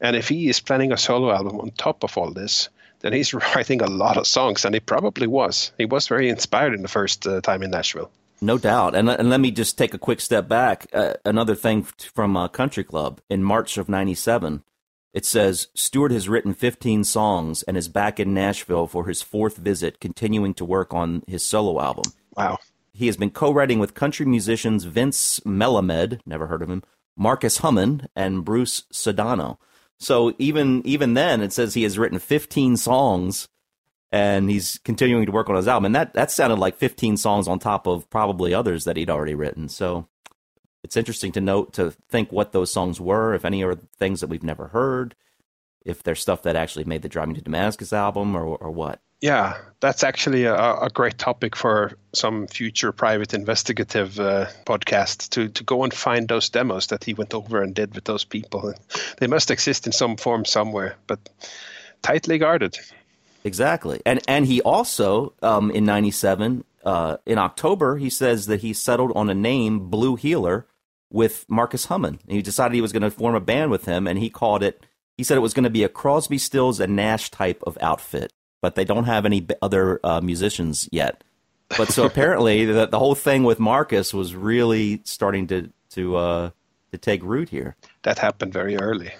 [0.00, 3.32] And if he is planning a solo album on top of all this, then he's
[3.54, 5.70] writing a lot of songs, and he probably was.
[5.78, 8.10] He was very inspired in the first uh, time in Nashville.
[8.40, 8.96] No doubt.
[8.96, 10.88] And, and let me just take a quick step back.
[10.92, 14.64] Uh, another thing from uh, Country Club in March of 97.
[15.12, 19.58] It says Stuart has written 15 songs and is back in Nashville for his fourth
[19.58, 22.12] visit, continuing to work on his solo album.
[22.36, 22.58] Wow.
[22.94, 26.82] He has been co writing with country musicians Vince Melamed, never heard of him,
[27.16, 29.58] Marcus Hummon, and Bruce Sudano.
[29.98, 33.48] So even even then, it says he has written 15 songs
[34.14, 35.86] and he's continuing to work on his album.
[35.86, 39.34] And that, that sounded like 15 songs on top of probably others that he'd already
[39.34, 39.68] written.
[39.68, 40.06] So
[40.84, 44.28] it's interesting to note, to think what those songs were, if any are things that
[44.28, 45.16] we've never heard,
[45.84, 49.00] if they're stuff that actually made the Driving to Damascus album or, or what.
[49.24, 55.48] Yeah, that's actually a, a great topic for some future private investigative uh, podcast to,
[55.48, 58.74] to go and find those demos that he went over and did with those people.
[59.16, 61.26] They must exist in some form somewhere, but
[62.02, 62.78] tightly guarded.
[63.44, 64.02] Exactly.
[64.04, 69.12] And and he also um, in '97 uh, in October he says that he settled
[69.16, 70.66] on a name Blue Healer
[71.10, 72.18] with Marcus Hummon.
[72.28, 74.84] He decided he was going to form a band with him, and he called it.
[75.16, 78.34] He said it was going to be a Crosby, Stills, and Nash type of outfit,
[78.64, 81.22] but they don't have any other uh, musicians yet.
[81.76, 86.50] But so apparently the, the whole thing with Marcus was really starting to to uh,
[86.90, 87.76] to take root here.
[88.04, 89.12] That happened very early.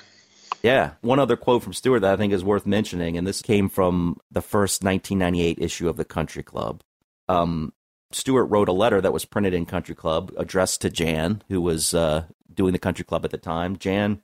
[0.62, 0.92] Yeah.
[1.02, 4.16] One other quote from Stuart that I think is worth mentioning, and this came from
[4.30, 6.82] the first 1998 issue of the Country Club.
[7.28, 7.74] Um,
[8.12, 11.92] Stuart wrote a letter that was printed in Country Club addressed to Jan, who was
[11.92, 13.76] uh, doing the Country Club at the time.
[13.76, 14.22] Jan,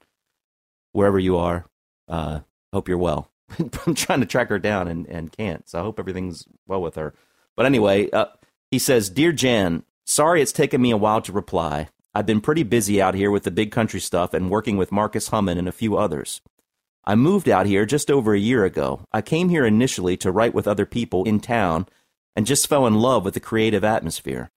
[0.92, 1.66] wherever you are,
[2.08, 2.40] uh,
[2.72, 3.30] hope you're well.
[3.86, 6.96] I'm trying to track her down and, and can't, so I hope everything's well with
[6.96, 7.14] her.
[7.56, 8.26] But anyway, uh,
[8.70, 11.88] he says, Dear Jan, sorry it's taken me a while to reply.
[12.14, 15.28] I've been pretty busy out here with the big country stuff and working with Marcus
[15.28, 16.40] Hummon and a few others.
[17.04, 19.00] I moved out here just over a year ago.
[19.12, 21.86] I came here initially to write with other people in town
[22.36, 24.50] and just fell in love with the creative atmosphere.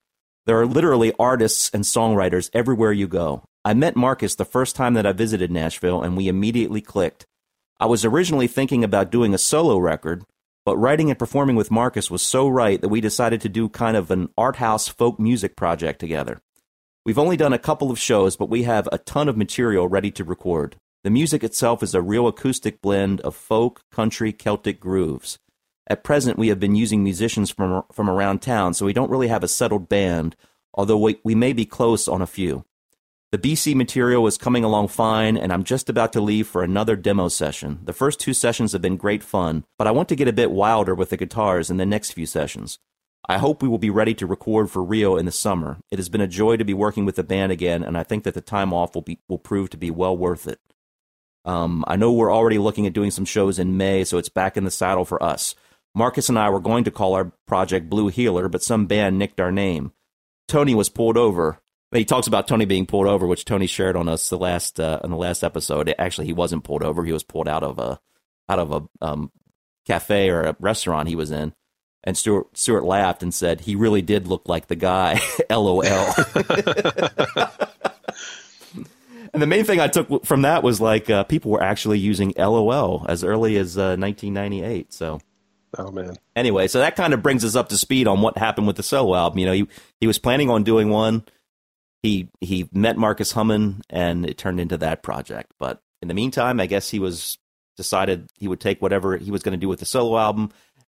[0.45, 3.43] There are literally artists and songwriters everywhere you go.
[3.63, 7.25] I met Marcus the first time that I visited Nashville and we immediately clicked.
[7.79, 10.23] I was originally thinking about doing a solo record,
[10.65, 13.97] but writing and performing with Marcus was so right that we decided to do kind
[13.97, 16.41] of an art house folk music project together.
[17.05, 20.09] We've only done a couple of shows, but we have a ton of material ready
[20.11, 20.77] to record.
[21.03, 25.37] The music itself is a real acoustic blend of folk, country, Celtic grooves.
[25.87, 29.27] At present, we have been using musicians from, from around town, so we don't really
[29.27, 30.37] have a settled band,
[30.73, 32.63] although we, we may be close on a few.
[33.33, 36.95] The BC material is coming along fine, and I'm just about to leave for another
[36.95, 37.79] demo session.
[37.83, 40.51] The first two sessions have been great fun, but I want to get a bit
[40.51, 42.77] wilder with the guitars in the next few sessions.
[43.27, 45.79] I hope we will be ready to record for Rio in the summer.
[45.89, 48.23] It has been a joy to be working with the band again, and I think
[48.23, 50.59] that the time off will be will prove to be well worth it.
[51.43, 54.57] Um, I know we're already looking at doing some shows in May, so it's back
[54.57, 55.55] in the saddle for us.
[55.95, 59.39] Marcus and I were going to call our project Blue Healer, but some band nicked
[59.39, 59.91] our name.
[60.47, 61.62] Tony was pulled over.
[61.93, 64.99] He talks about Tony being pulled over, which Tony shared on us the last uh,
[65.03, 65.93] in the last episode.
[65.97, 67.03] Actually, he wasn't pulled over.
[67.03, 67.99] He was pulled out of a
[68.49, 69.31] out of a um,
[69.85, 71.53] cafe or a restaurant he was in.
[72.03, 75.21] And Stuart Stuart laughed and said he really did look like the guy.
[75.49, 75.81] LOL.
[79.33, 82.33] and the main thing I took from that was like uh, people were actually using
[82.37, 84.91] LOL as early as uh, 1998.
[84.91, 85.21] So
[85.77, 86.15] Oh man.
[86.35, 88.83] Anyway, so that kind of brings us up to speed on what happened with the
[88.83, 89.39] solo album.
[89.39, 89.67] You know, he
[89.99, 91.23] he was planning on doing one.
[92.03, 95.53] He he met Marcus Hummon, and it turned into that project.
[95.57, 97.37] But in the meantime, I guess he was
[97.75, 100.51] decided he would take whatever he was going to do with the solo album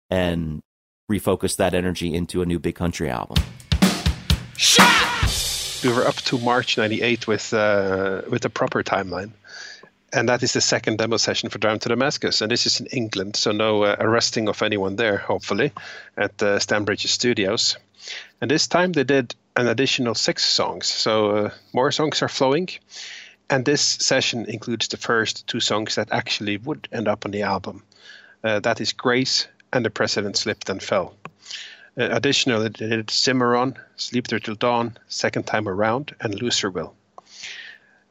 [0.09, 0.61] and
[1.09, 3.37] refocus that energy into a new big country album.
[5.83, 9.31] We were up to March '98 with uh, with a proper timeline
[10.15, 12.41] and that is the second demo session for Drive to Damascus.
[12.41, 15.73] And this is in England, so no uh, arresting of anyone there, hopefully,
[16.17, 17.77] at uh, Stanbridge Studios.
[18.39, 22.69] And this time they did an additional six songs, so uh, more songs are flowing.
[23.49, 27.43] And this session includes the first two songs that actually would end up on the
[27.43, 27.83] album.
[28.43, 31.15] Uh, that is Grace and The President Slipped and Fell.
[31.97, 36.93] Uh, additionally, they did Cimarron, Sleep There Till Dawn, Second Time Around, and Loserville.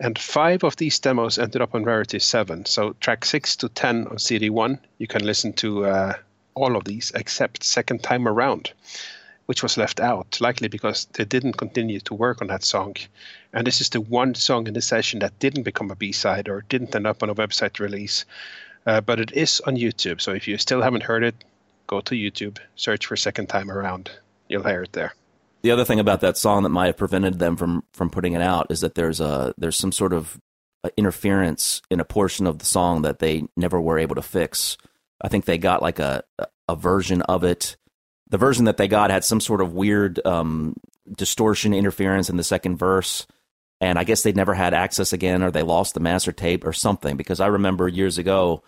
[0.01, 2.65] And five of these demos ended up on Rarity 7.
[2.67, 6.15] So track 6 to 10 on CD1, you can listen to uh,
[6.55, 8.73] all of these except Second Time Around,
[9.47, 12.97] which was left out, likely because they didn't continue to work on that song.
[13.53, 16.49] And this is the one song in the session that didn't become a B side
[16.49, 18.25] or didn't end up on a website release.
[18.87, 20.21] Uh, but it is on YouTube.
[20.21, 21.35] So if you still haven't heard it,
[21.87, 24.11] go to YouTube, search for Second Time Around.
[24.49, 25.15] You'll hear it there
[25.65, 28.43] the other thing about that song that might have prevented them from from putting it
[28.43, 30.39] out is that there's a there's some sort of
[30.99, 34.77] interference in a portion of the song that they never were able to fix.
[35.23, 36.23] I think they got like a
[36.69, 37.79] a version of it.
[38.29, 40.75] The version that they got had some sort of weird um,
[41.17, 43.27] distortion interference in the second verse,
[43.81, 46.73] and I guess they'd never had access again, or they lost the master tape or
[46.73, 47.17] something.
[47.17, 48.63] Because I remember years ago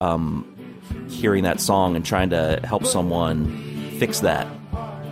[0.00, 4.46] um, hearing that song and trying to help someone fix that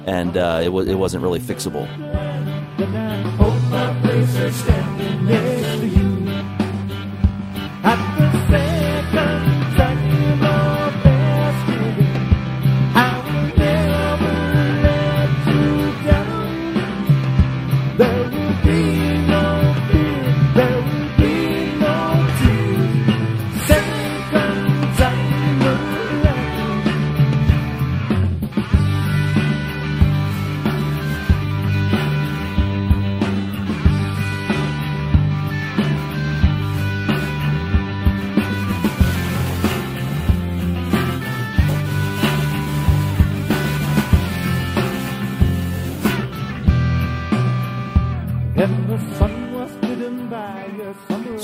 [0.06, 1.86] and uh, it was it wasn't really fixable.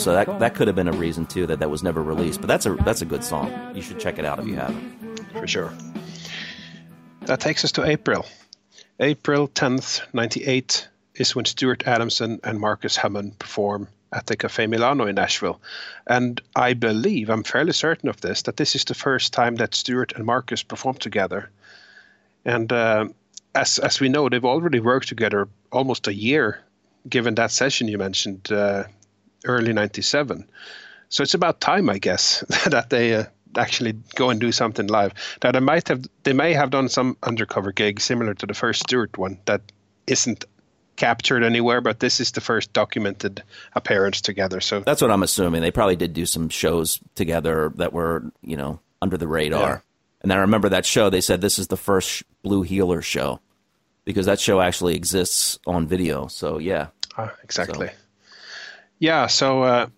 [0.06, 2.40] So that that could have been a reason too that that was never released.
[2.40, 3.74] But that's a that's a good song.
[3.74, 5.32] You should check it out if you haven't.
[5.32, 5.72] For sure.
[7.22, 8.24] That takes us to April.
[9.00, 15.08] April 10th, 98 is when Stuart Adamson and Marcus Hummon perform at the Cafe Milano
[15.08, 15.60] in Nashville.
[16.06, 19.74] And I believe, I'm fairly certain of this, that this is the first time that
[19.74, 21.50] Stuart and Marcus performed together.
[22.44, 23.08] And uh,
[23.56, 26.60] as, as we know, they've already worked together almost a year,
[27.08, 28.84] given that session you mentioned uh,
[29.46, 30.46] early 97.
[31.08, 33.24] So it's about time, I guess, that they uh,
[33.56, 35.12] actually go and do something live.
[35.42, 38.80] Now they might have they may have done some undercover gig similar to the first
[38.80, 39.62] Stuart one that
[40.06, 40.44] isn't
[40.96, 43.42] captured anywhere, but this is the first documented
[43.74, 44.60] appearance together.
[44.60, 45.62] So that's what I'm assuming.
[45.62, 49.68] They probably did do some shows together that were, you know, under the radar.
[49.68, 49.78] Yeah.
[50.22, 51.10] And I remember that show.
[51.10, 53.40] They said this is the first Blue Heeler show
[54.04, 56.26] because that show actually exists on video.
[56.26, 57.88] So yeah, ah, exactly.
[57.88, 57.94] So.
[58.98, 59.88] Yeah, so uh,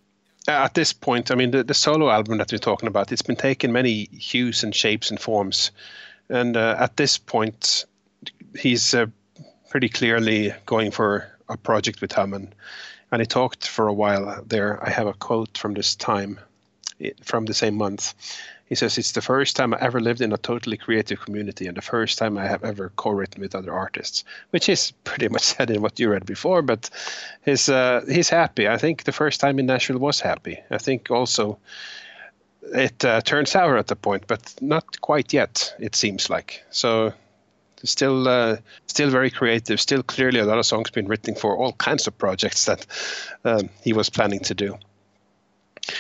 [0.48, 3.36] at this point, I mean, the, the, solo album that we're talking about, it's been
[3.36, 5.70] taking many hues and shapes and forms.
[6.28, 7.84] And uh, at this point,
[8.58, 9.06] he's uh,
[9.68, 12.52] pretty clearly going for a project with Hummon.
[13.12, 14.84] And he talked for a while there.
[14.84, 16.40] I have a quote from this time,
[17.22, 18.14] from the same month.
[18.68, 21.76] He says, It's the first time I ever lived in a totally creative community and
[21.76, 25.42] the first time I have ever co written with other artists, which is pretty much
[25.56, 26.90] said in what you read before, but
[27.44, 28.68] he's, uh, he's happy.
[28.68, 30.58] I think the first time in Nashville was happy.
[30.70, 31.58] I think also
[32.62, 36.62] it uh, turns sour at the point, but not quite yet, it seems like.
[36.70, 37.12] So
[37.84, 38.56] still uh,
[38.86, 42.18] still very creative still clearly a lot of songs been written for all kinds of
[42.18, 42.86] projects that
[43.44, 44.76] um, he was planning to do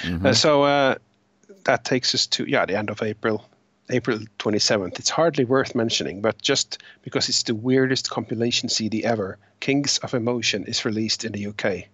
[0.02, 0.26] mm-hmm.
[0.26, 0.94] uh, so uh,
[1.64, 3.44] that takes us to yeah the end of April.
[3.90, 4.98] April 27th.
[4.98, 10.12] It's hardly worth mentioning, but just because it's the weirdest compilation CD ever, Kings of
[10.12, 11.88] Emotion is released in the UK.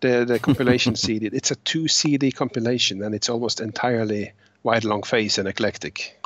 [0.00, 4.32] The, the compilation CD, it's a two CD compilation and it's almost entirely
[4.62, 6.20] Why the Long Face and eclectic.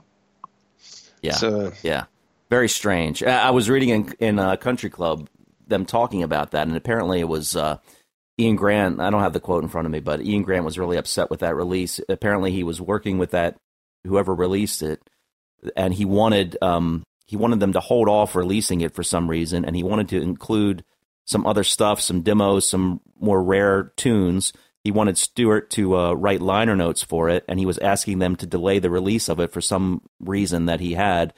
[1.21, 1.35] Yeah.
[1.35, 2.05] So, yeah.
[2.49, 3.23] Very strange.
[3.23, 5.29] I was reading in, in a country club
[5.67, 7.79] them talking about that, and apparently it was uh,
[8.39, 9.01] Ian Grant.
[9.01, 11.30] I don't have the quote in front of me, but Ian Grant was really upset
[11.30, 12.01] with that release.
[12.09, 13.57] Apparently, he was working with that
[14.05, 15.01] whoever released it,
[15.76, 19.64] and he wanted um, he wanted them to hold off releasing it for some reason,
[19.64, 20.84] and he wanted to include
[21.24, 24.53] some other stuff, some demos, some more rare tunes.
[24.84, 28.37] He wanted Stuart to uh, write liner notes for it, and he was asking them
[28.37, 31.34] to delay the release of it for some reason that he had.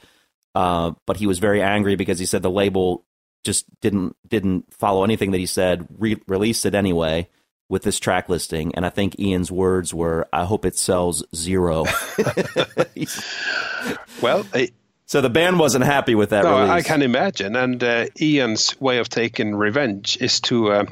[0.53, 3.05] Uh, but he was very angry because he said the label
[3.43, 5.87] just didn't didn't follow anything that he said.
[5.97, 7.29] Re- released it anyway,
[7.69, 11.85] with this track listing, and I think Ian's words were, "I hope it sells zero.
[14.21, 14.69] well, I,
[15.09, 16.43] so the band wasn't happy with that.
[16.43, 16.69] No, release.
[16.69, 17.55] I can imagine.
[17.55, 20.85] And uh, Ian's way of taking revenge is to uh,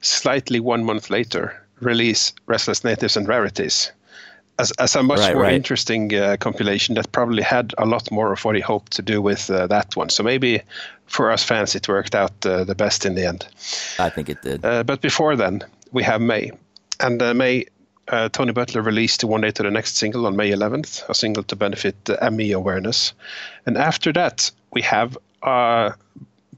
[0.00, 3.90] slightly one month later release Restless Natives and Rarities.
[4.60, 5.54] As, as a much right, more right.
[5.54, 9.20] interesting uh, compilation that probably had a lot more of what he hoped to do
[9.20, 10.08] with uh, that one.
[10.08, 10.62] So maybe
[11.06, 13.46] for us fans, it worked out uh, the best in the end.
[13.98, 14.64] I think it did.
[14.64, 16.50] Uh, but before then, we have May.
[17.00, 17.66] And uh, May,
[18.08, 21.42] uh, Tony Butler released One Day to the Next single on May 11th, a single
[21.44, 23.12] to benefit uh, ME awareness.
[23.66, 25.94] And after that, we have a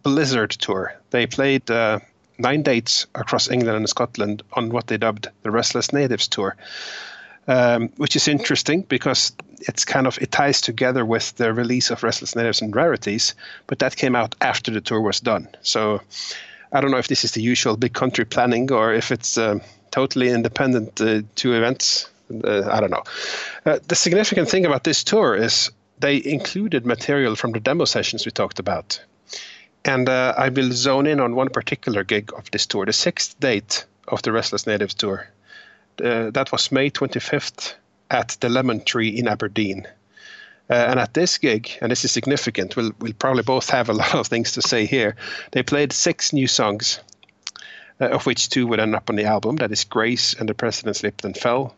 [0.03, 0.94] Blizzard tour.
[1.11, 1.99] They played uh,
[2.38, 6.57] nine dates across England and Scotland on what they dubbed the Restless Natives tour.
[7.49, 12.03] Um, which is interesting because it's kind of it ties together with the release of
[12.03, 13.34] Restless Natives and Rarities,
[13.68, 15.47] but that came out after the tour was done.
[15.62, 16.01] So
[16.72, 19.61] I don't know if this is the usual big country planning or if it's uh,
[19.92, 22.11] totally independent uh, two events.
[22.30, 23.05] Uh, I don't know.
[23.64, 25.70] Uh, the significant thing about this tour is
[26.01, 29.01] they included material from the demo sessions we talked about.
[29.84, 33.38] And uh, I will zone in on one particular gig of this tour, the sixth
[33.38, 35.28] date of the Restless Natives tour.
[36.03, 37.74] Uh, that was May 25th
[38.11, 39.86] at the Lemon Tree in Aberdeen.
[40.68, 43.92] Uh, and at this gig, and this is significant, we'll, we'll probably both have a
[44.03, 45.16] lot of things to say here.
[45.53, 47.01] They played six new songs,
[48.01, 49.57] uh, of which two would end up on the album.
[49.57, 51.76] That is Grace and The President Slipped and Fell.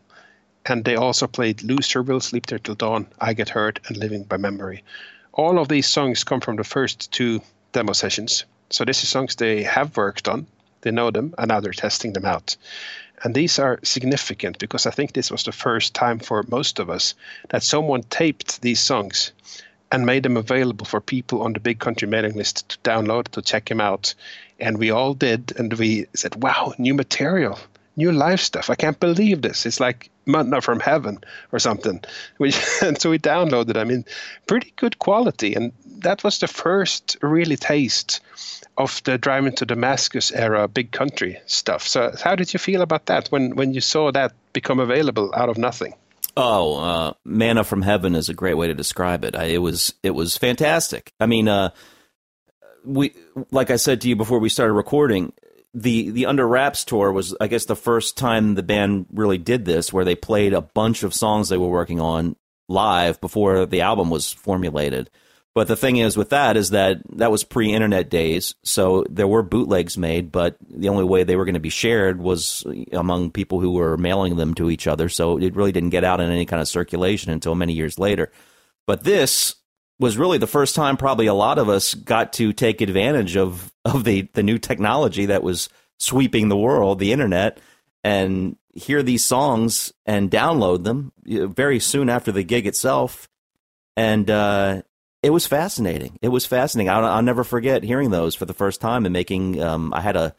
[0.65, 4.37] And they also played Loserville Sleep There Till Dawn, I Get Hurt, and Living by
[4.37, 4.83] Memory.
[5.33, 7.41] All of these songs come from the first two
[7.71, 8.45] demo sessions.
[8.71, 10.47] So this is songs they have worked on,
[10.81, 12.55] they know them, and now they're testing them out.
[13.23, 16.89] And these are significant because I think this was the first time for most of
[16.89, 17.15] us
[17.49, 19.31] that someone taped these songs
[19.91, 23.41] and made them available for people on the big country mailing list to download, to
[23.41, 24.13] check them out.
[24.59, 25.53] And we all did.
[25.57, 27.59] And we said, wow, new material,
[27.99, 28.69] new live stuff.
[28.69, 29.65] I can't believe this.
[29.65, 31.19] It's like manna from heaven
[31.51, 32.01] or something.
[32.39, 34.05] We, and so we downloaded them in
[34.47, 35.53] pretty good quality.
[35.55, 38.21] And that was the first really taste
[38.77, 41.87] of the driving to Damascus era big country stuff.
[41.87, 45.49] So how did you feel about that when when you saw that become available out
[45.49, 45.93] of nothing?
[46.37, 49.35] Oh, uh, manna from heaven is a great way to describe it.
[49.35, 51.11] I, it was it was fantastic.
[51.19, 51.71] I mean, uh,
[52.85, 53.13] we
[53.51, 55.33] like I said to you before we started recording,
[55.73, 59.65] the the Under Wraps tour was I guess the first time the band really did
[59.65, 62.35] this, where they played a bunch of songs they were working on
[62.67, 65.09] live before the album was formulated.
[65.55, 69.43] But the thing is with that is that that was pre-internet days, so there were
[69.43, 72.63] bootlegs made, but the only way they were going to be shared was
[72.93, 75.09] among people who were mailing them to each other.
[75.09, 78.31] So it really didn't get out in any kind of circulation until many years later.
[78.85, 79.55] But this
[79.99, 83.71] was really the first time probably a lot of us got to take advantage of
[83.85, 85.69] of the the new technology that was
[85.99, 87.59] sweeping the world, the internet,
[88.03, 93.27] and hear these songs and download them very soon after the gig itself.
[93.97, 94.83] And uh,
[95.21, 96.17] it was fascinating.
[96.21, 96.89] It was fascinating.
[96.89, 99.61] I'll, I'll, never forget hearing those for the first time and making.
[99.61, 100.33] Um, I had a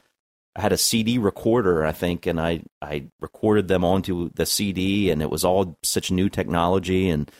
[0.56, 5.10] I had a CD recorder, I think, and I I recorded them onto the CD,
[5.10, 7.30] and it was all such new technology, and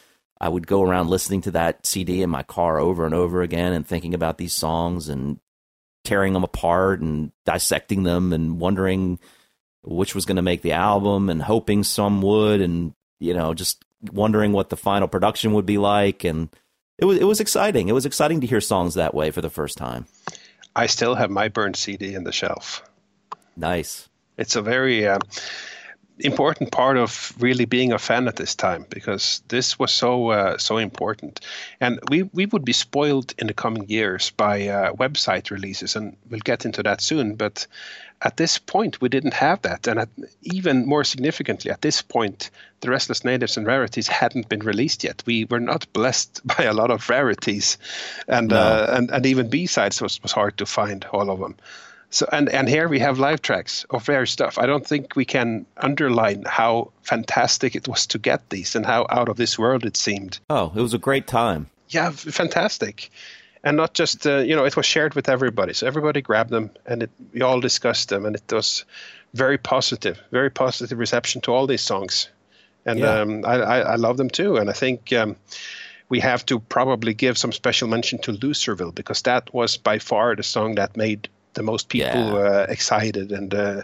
[0.40, 3.72] I would go around listening to that CD in my car over and over again,
[3.72, 5.38] and thinking about these songs and
[6.04, 9.18] tearing them apart and dissecting them and wondering
[9.82, 13.84] which was going to make the album and hoping some would, and you know, just
[14.12, 16.48] wondering what the final production would be like, and
[16.98, 17.88] it was it was exciting.
[17.88, 20.06] It was exciting to hear songs that way for the first time.
[20.74, 22.82] I still have my burned CD in the shelf.
[23.56, 24.08] Nice.
[24.36, 25.18] It's a very uh,
[26.24, 30.58] important part of really being a fan at this time because this was so uh,
[30.58, 31.40] so important,
[31.80, 36.16] and we we would be spoiled in the coming years by uh, website releases, and
[36.28, 37.34] we'll get into that soon.
[37.34, 37.66] But
[38.22, 40.08] at this point, we didn't have that, and at,
[40.42, 42.50] even more significantly, at this point,
[42.80, 45.22] the Restless Natives and Rarities hadn't been released yet.
[45.26, 47.78] We were not blessed by a lot of rarities,
[48.28, 48.56] and no.
[48.56, 51.56] uh, and and even B sides was was hard to find all of them.
[52.10, 54.58] So and and here we have live tracks of rare stuff.
[54.58, 59.06] I don't think we can underline how fantastic it was to get these and how
[59.10, 60.40] out of this world it seemed.
[60.50, 61.70] Oh, it was a great time.
[61.88, 63.10] Yeah, fantastic.
[63.62, 65.72] And not just uh, you know, it was shared with everybody.
[65.72, 68.84] So everybody grabbed them and it, we all discussed them, and it was
[69.34, 72.28] very positive, very positive reception to all these songs.
[72.86, 73.20] And yeah.
[73.20, 74.56] um, I, I, I love them too.
[74.56, 75.12] And I think.
[75.12, 75.36] Um,
[76.08, 80.34] we have to probably give some special mention to Loserville because that was by far
[80.34, 82.34] the song that made the most people yeah.
[82.34, 83.82] uh, excited, and uh,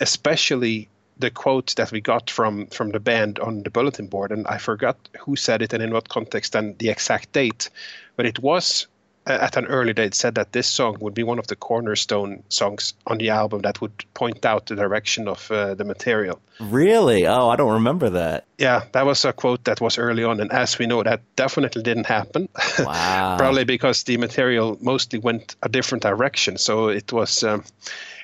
[0.00, 4.46] especially the quote that we got from from the band on the bulletin board, and
[4.46, 7.70] I forgot who said it and in what context and the exact date,
[8.16, 8.86] but it was
[9.26, 12.94] at an early date said that this song would be one of the cornerstone songs
[13.06, 16.40] on the album that would point out the direction of uh, the material.
[16.60, 17.26] Really?
[17.26, 18.44] Oh, I don't remember that.
[18.58, 21.82] Yeah, that was a quote that was early on, and as we know, that definitely
[21.82, 22.48] didn't happen.
[22.78, 23.36] Wow.
[23.38, 27.64] Probably because the material mostly went a different direction, so it was um,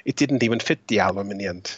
[0.05, 1.75] it didn't even fit the album in the end.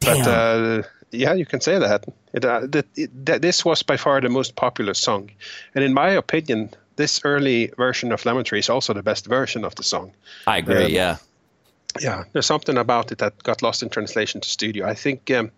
[0.00, 0.18] Damn.
[0.18, 2.04] But uh, yeah, you can say that.
[2.32, 5.30] It, uh, that, it, that this was by far the most popular song,
[5.74, 9.64] and in my opinion, this early version of Lemon Tree is also the best version
[9.64, 10.12] of the song.
[10.46, 10.84] I agree.
[10.84, 11.16] Um, yeah.
[12.00, 14.86] Yeah, there's something about it that got lost in translation to studio.
[14.86, 15.52] I think um,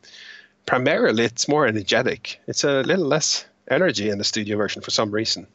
[0.67, 2.41] primarily it's more energetic.
[2.47, 5.47] It's a little less energy in the studio version for some reason.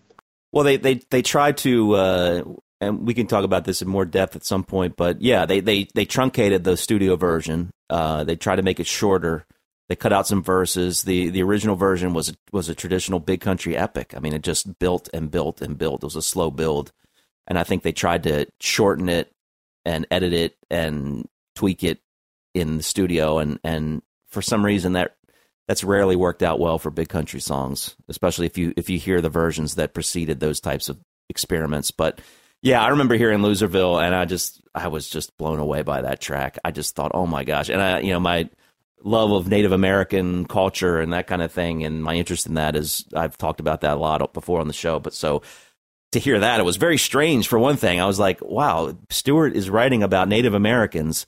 [0.51, 2.43] Well, they they they tried to, uh,
[2.81, 4.95] and we can talk about this in more depth at some point.
[4.97, 7.69] But yeah, they they they truncated the studio version.
[7.89, 9.45] Uh, they tried to make it shorter
[9.91, 11.01] they cut out some verses.
[11.01, 14.13] the The original version was was a traditional big country epic.
[14.15, 16.01] I mean, it just built and built and built.
[16.01, 16.93] It was a slow build,
[17.45, 19.33] and I think they tried to shorten it
[19.83, 21.27] and edit it and
[21.57, 21.99] tweak it
[22.53, 23.39] in the studio.
[23.39, 25.17] And and for some reason that
[25.67, 29.19] that's rarely worked out well for big country songs, especially if you if you hear
[29.19, 31.91] the versions that preceded those types of experiments.
[31.91, 32.21] But
[32.61, 36.21] yeah, I remember hearing Loserville, and I just I was just blown away by that
[36.21, 36.59] track.
[36.63, 38.49] I just thought, oh my gosh, and I you know my
[39.03, 41.83] love of Native American culture and that kind of thing.
[41.83, 44.73] And my interest in that is I've talked about that a lot before on the
[44.73, 44.99] show.
[44.99, 45.41] But so
[46.11, 47.99] to hear that, it was very strange for one thing.
[47.99, 51.25] I was like, wow, Stuart is writing about Native Americans.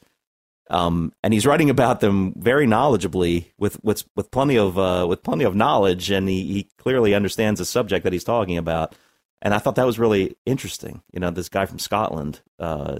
[0.69, 5.21] Um, and he's writing about them very knowledgeably with with with plenty of uh, with
[5.21, 8.95] plenty of knowledge, and he, he clearly understands the subject that he's talking about.
[9.41, 11.03] And I thought that was really interesting.
[11.11, 12.99] You know, this guy from Scotland uh,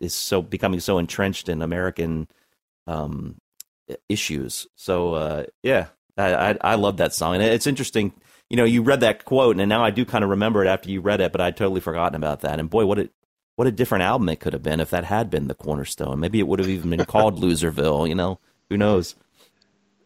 [0.00, 2.26] is so becoming so entrenched in American
[2.86, 3.36] um,
[4.08, 4.66] issues.
[4.76, 8.12] So uh, yeah, I, I, I love that song, and it's interesting.
[8.50, 10.90] You know, you read that quote, and now I do kind of remember it after
[10.90, 12.58] you read it, but I'd totally forgotten about that.
[12.58, 13.10] And boy, what it
[13.56, 16.20] what a different album it could have been if that had been the cornerstone.
[16.20, 18.08] Maybe it would have even been called Loserville.
[18.08, 19.14] You know, who knows?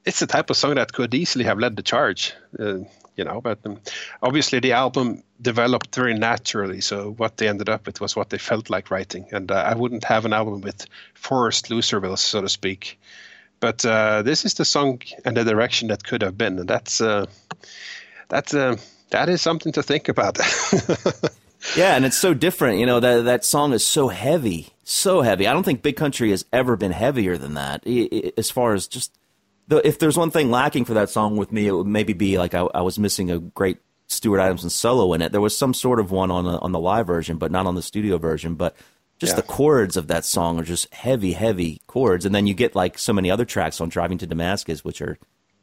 [0.04, 2.32] It's the type of song that could easily have led the charge.
[2.58, 2.78] Uh,
[3.16, 3.80] you know, but um,
[4.22, 6.80] obviously the album developed very naturally.
[6.80, 9.74] So what they ended up with was what they felt like writing, and uh, I
[9.74, 13.00] wouldn't have an album with forced Loserville, so to speak.
[13.60, 17.00] But uh, this is the song and the direction that could have been, and that's
[17.00, 17.26] uh,
[18.28, 18.76] that's uh,
[19.10, 20.38] that is something to think about.
[21.76, 22.78] yeah, and it's so different.
[22.78, 25.46] You know that that song is so heavy, so heavy.
[25.46, 27.86] I don't think Big Country has ever been heavier than that.
[28.36, 29.12] As far as just
[29.68, 32.38] the, if there's one thing lacking for that song with me, it would maybe be
[32.38, 35.32] like I, I was missing a great Stuart Adamson solo in it.
[35.32, 37.82] There was some sort of one on on the live version, but not on the
[37.82, 38.54] studio version.
[38.54, 38.76] But
[39.18, 39.36] just yeah.
[39.36, 42.26] the chords of that song are just heavy, heavy chords.
[42.26, 45.18] And then you get like so many other tracks on Driving to Damascus, which are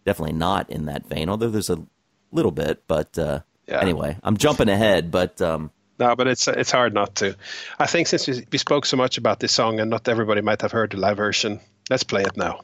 [0.06, 1.86] definitely not in that vein, although there's a
[2.32, 2.84] little bit.
[2.88, 3.82] But uh, yeah.
[3.82, 5.42] anyway, I'm jumping ahead, but.
[5.42, 7.36] Um, no, but it's it's hard not to.
[7.78, 10.62] I think since we, we spoke so much about this song and not everybody might
[10.62, 12.62] have heard the live version, let's play it now.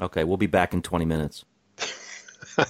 [0.00, 1.44] Okay, we'll be back in 20 minutes.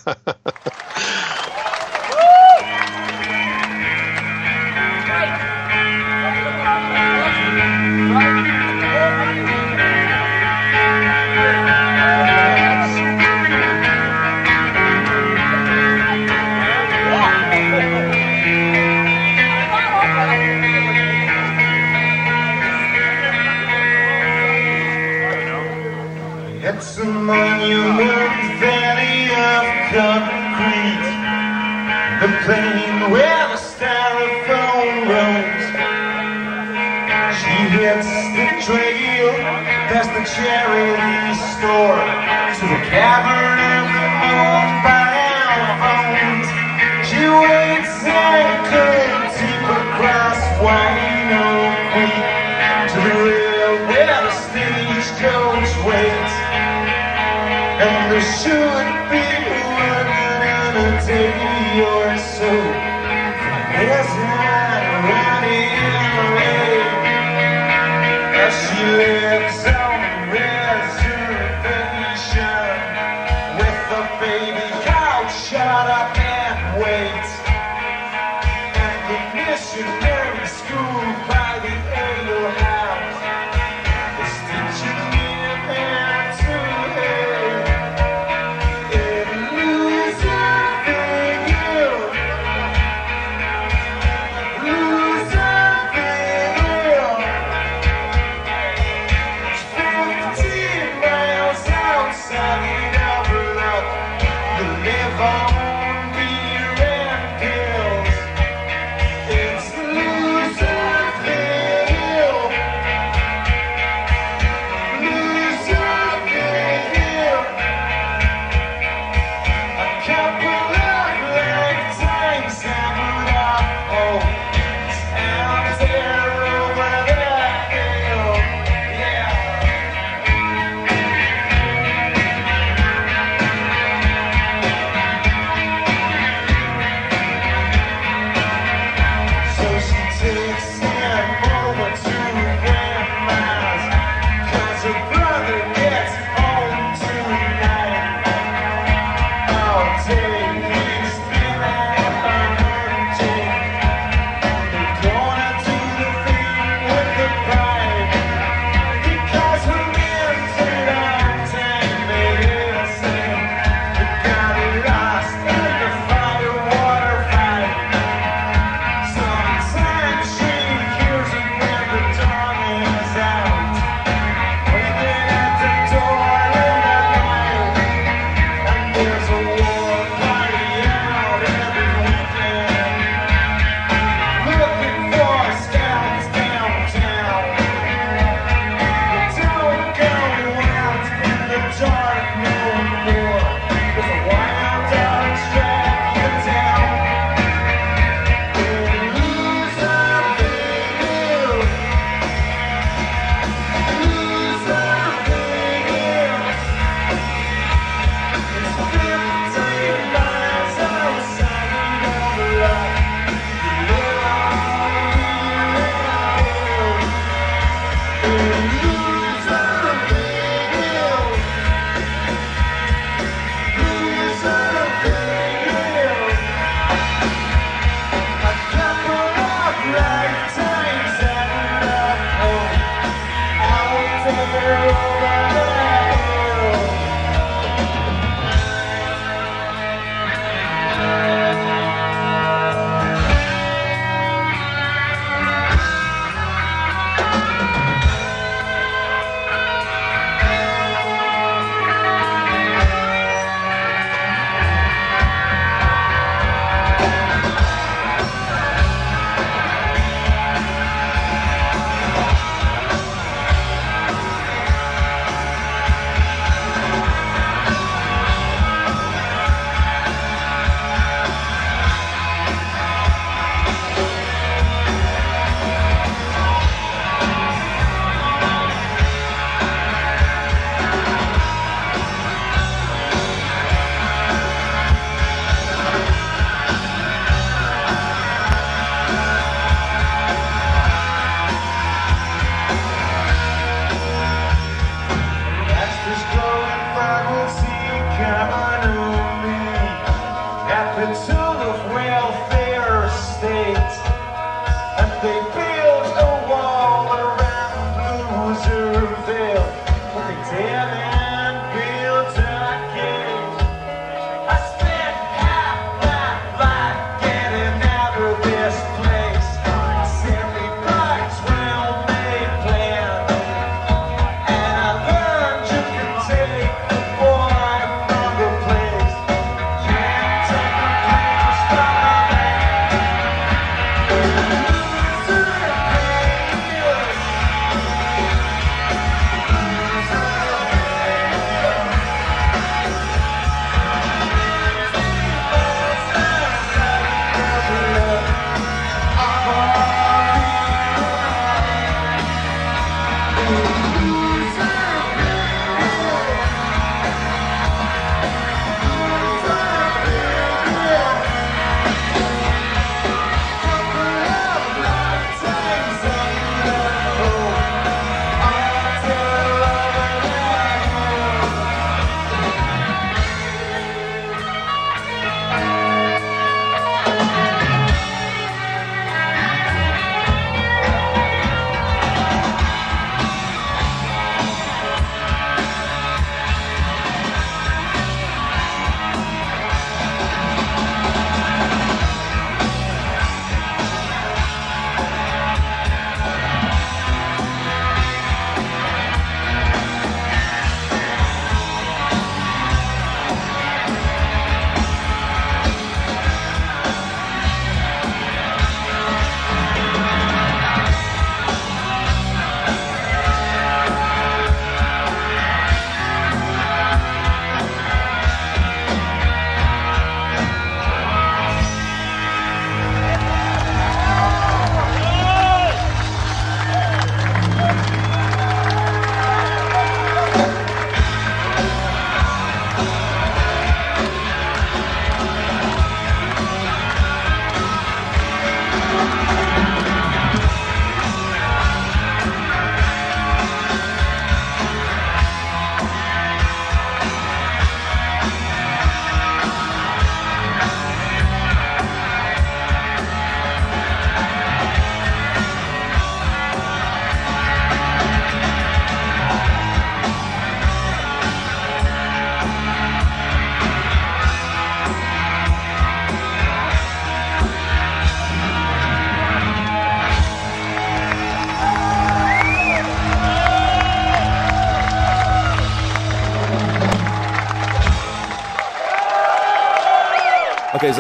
[32.51, 35.65] plane where the styrofoam runs.
[37.39, 39.31] She hits the trail
[39.91, 42.03] past the charity store
[42.59, 43.40] to the cavern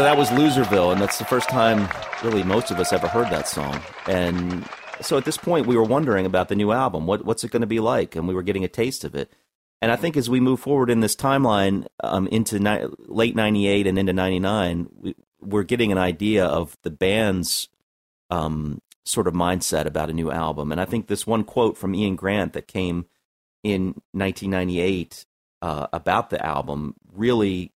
[0.00, 1.86] so that was Loserville, and that's the first time
[2.24, 3.82] really most of us ever heard that song.
[4.06, 4.66] And
[5.02, 7.06] so at this point, we were wondering about the new album.
[7.06, 8.16] What what's it going to be like?
[8.16, 9.30] And we were getting a taste of it.
[9.82, 13.86] And I think as we move forward in this timeline um, into ni- late '98
[13.86, 17.68] and into '99, we, we're getting an idea of the band's
[18.30, 20.72] um, sort of mindset about a new album.
[20.72, 23.04] And I think this one quote from Ian Grant that came
[23.62, 25.26] in 1998
[25.60, 27.74] uh, about the album really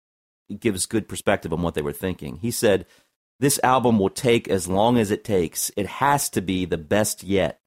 [0.60, 2.38] gives good perspective on what they were thinking.
[2.38, 2.86] He said,
[3.39, 5.72] This album will take as long as it takes.
[5.78, 7.60] It has to be the best yet.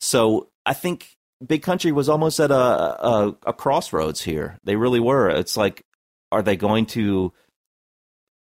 [0.00, 1.16] So I think
[1.46, 4.58] Big Country was almost at a, a, a crossroads here.
[4.64, 5.28] They really were.
[5.30, 5.84] It's like,
[6.30, 7.32] are they going to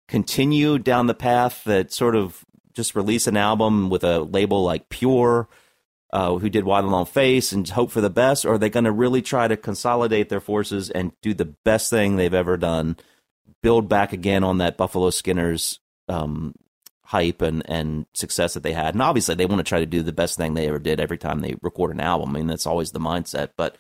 [0.09, 4.89] continue down the path that sort of just release an album with a label like
[4.89, 5.49] Pure,
[6.13, 8.45] uh, who did Why the Long Face, and hope for the best?
[8.45, 11.91] Or are they going to really try to consolidate their forces and do the best
[11.91, 12.97] thing they've ever done?
[13.67, 16.55] Build back again on that Buffalo Skinners um,
[17.03, 18.95] hype and, and success that they had.
[18.95, 21.19] And obviously, they want to try to do the best thing they ever did every
[21.19, 22.31] time they record an album.
[22.31, 23.51] I mean, that's always the mindset.
[23.57, 23.77] But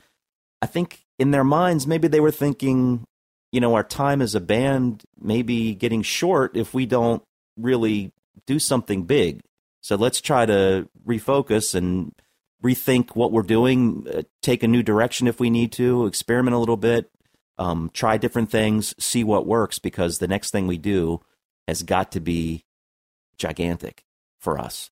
[0.61, 3.05] I think in their minds, maybe they were thinking,
[3.53, 7.23] you know, our time as a band may be getting short if we don't
[7.57, 8.11] really
[8.45, 9.39] do something big.
[9.83, 12.13] So let's try to refocus and
[12.61, 16.59] rethink what we're doing, uh, take a new direction if we need to, experiment a
[16.59, 17.09] little bit,
[17.59, 21.21] um, try different things, see what works, because the next thing we do
[21.67, 22.65] has got to be
[23.39, 24.05] gigantic
[24.39, 24.91] for us.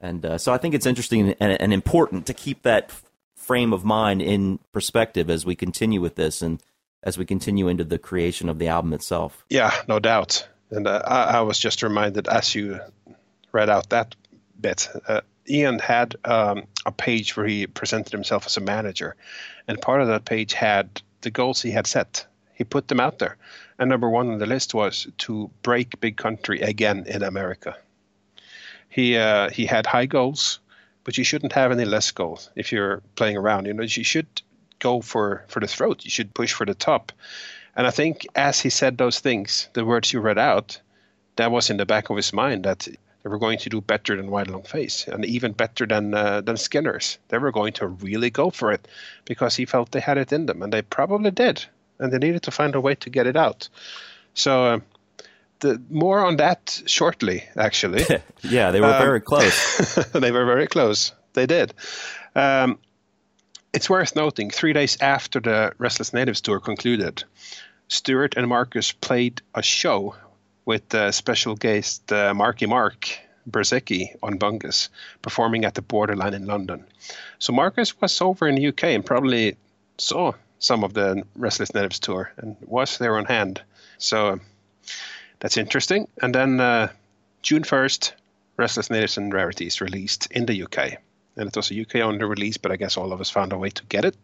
[0.00, 2.92] And uh, so I think it's interesting and, and important to keep that
[3.36, 6.62] frame of mind in perspective as we continue with this and
[7.02, 9.44] as we continue into the creation of the album itself.
[9.48, 10.46] Yeah, no doubt.
[10.70, 12.80] And uh, I, I was just reminded as you
[13.52, 14.14] read out that
[14.60, 19.16] bit, uh, Ian had um, a page where he presented himself as a manager,
[19.66, 22.26] and part of that page had the goals he had set.
[22.54, 23.36] He put them out there,
[23.78, 27.76] and number one on the list was to break big country again in America.
[28.88, 30.58] He uh, he had high goals,
[31.04, 33.66] but you shouldn't have any less goals if you're playing around.
[33.66, 34.42] You know, you should
[34.78, 36.04] go for for the throat.
[36.04, 37.12] You should push for the top.
[37.76, 40.80] And I think as he said those things, the words you read out,
[41.36, 42.88] that was in the back of his mind that
[43.28, 46.14] they were going to do better than Why the Long Face and even better than
[46.14, 47.18] uh, than Skinners.
[47.28, 48.88] They were going to really go for it
[49.26, 51.62] because he felt they had it in them, and they probably did.
[51.98, 53.68] And they needed to find a way to get it out.
[54.34, 54.64] So.
[54.64, 54.80] Uh,
[55.60, 58.04] the, more on that shortly, actually.
[58.42, 59.94] yeah, they were Um, very close.
[60.12, 61.12] they were very close.
[61.32, 61.74] They did.
[62.36, 62.78] Um,
[63.72, 67.24] it's worth noting, three days after the Restless Natives tour concluded,
[67.88, 70.14] Stuart and Marcus played a show
[70.68, 73.08] with uh, special guest uh, Marky Mark
[73.50, 74.90] Brzezicki on bongos,
[75.22, 76.84] performing at the Borderline in London.
[77.38, 79.56] So Marcus was over in the UK and probably
[79.96, 83.62] saw some of the Restless Natives tour and was there on hand.
[83.96, 84.42] So um,
[85.40, 86.06] that's interesting.
[86.20, 86.88] And then uh,
[87.40, 88.12] June 1st,
[88.58, 90.98] Restless Natives and Rarities released in the UK.
[91.36, 93.58] And it was a UK only release, but I guess all of us found a
[93.58, 94.16] way to get it.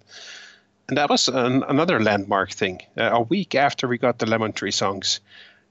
[0.89, 2.83] And that was an, another landmark thing.
[2.99, 5.21] Uh, a week after we got the Lemon Tree songs,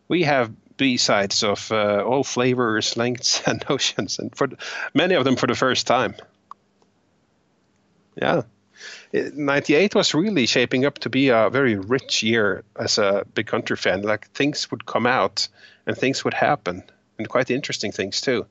[0.07, 4.49] we have B-sides of uh, all flavors, lengths, and notions, and for
[4.93, 6.15] many of them for the first time.
[8.15, 8.43] Yeah.
[9.11, 13.47] It- 98 was really shaping up to be a very rich year as a big
[13.47, 14.01] country fan.
[14.01, 15.47] Like things would come out
[15.87, 16.83] and things would happen,
[17.17, 18.45] and quite interesting things too.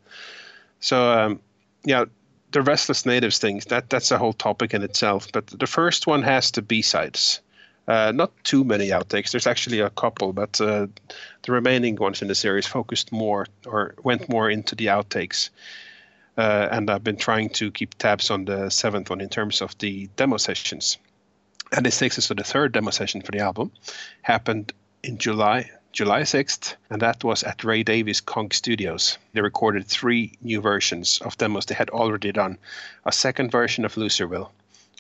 [0.81, 1.41] So, um,
[1.85, 2.07] yeah,
[2.53, 5.31] the restless natives things that that's a whole topic in itself.
[5.33, 7.42] But the first one has the B sides.
[7.89, 9.33] Uh, not too many outtakes.
[9.33, 10.87] There's actually a couple, but uh,
[11.43, 15.51] the remaining ones in the series focused more or went more into the outtakes.
[16.39, 19.77] Uh, and I've been trying to keep tabs on the seventh one in terms of
[19.79, 20.99] the demo sessions.
[21.73, 23.73] And this takes us to the third demo session for the album.
[24.23, 24.73] Happened
[25.03, 29.19] in July, July 6th, and that was at Ray Davies Konk Studios.
[29.33, 32.59] They recorded three new versions of demos they had already done
[33.05, 34.51] a second version of Loserville,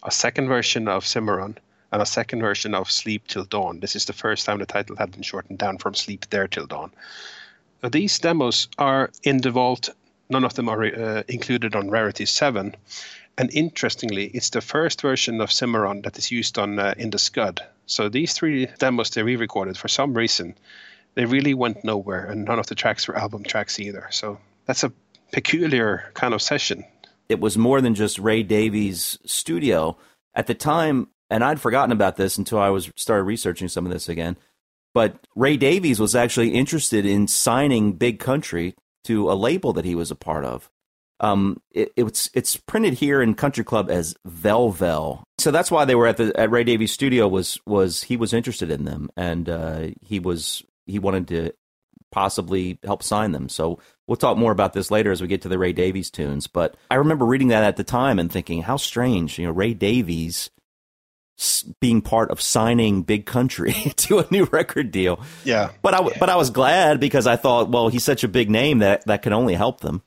[0.02, 1.56] a second version of Cimarron,
[1.92, 3.80] and a second version of Sleep Till Dawn.
[3.80, 6.66] This is the first time the title had been shortened down from Sleep There Till
[6.66, 6.90] Dawn.
[7.82, 9.90] Now, these demos are in the vault.
[10.30, 12.74] None of them are uh, included on Rarity 7.
[13.38, 17.18] And interestingly, it's the first version of Cimarron that is used on uh, In the
[17.18, 17.60] Scud.
[17.86, 20.54] So these three demos they re-recorded for some reason,
[21.14, 24.06] they really went nowhere, and none of the tracks were album tracks either.
[24.10, 24.92] So that's a
[25.32, 26.84] peculiar kind of session.
[27.28, 29.96] it was more than just Ray Davies' studio
[30.34, 33.92] at the time, and I'd forgotten about this until I was started researching some of
[33.92, 34.36] this again.
[34.92, 38.74] But Ray Davies was actually interested in signing Big Country
[39.04, 40.70] to a label that he was a part of.
[41.20, 45.94] Um, it, it's it's printed here in Country Club as Velvel, so that's why they
[45.94, 47.28] were at the at Ray Davies' studio.
[47.28, 51.52] Was was he was interested in them, and uh, he was he wanted to
[52.10, 53.48] possibly help sign them.
[53.48, 56.46] So we'll talk more about this later as we get to the Ray Davies tunes.
[56.46, 59.72] But I remember reading that at the time and thinking, how strange, you know, Ray
[59.72, 60.50] Davies
[61.80, 65.20] being part of signing Big Country to a new record deal.
[65.44, 65.70] Yeah.
[65.82, 68.50] But I w- but I was glad because I thought, well, he's such a big
[68.50, 70.02] name that that can only help them.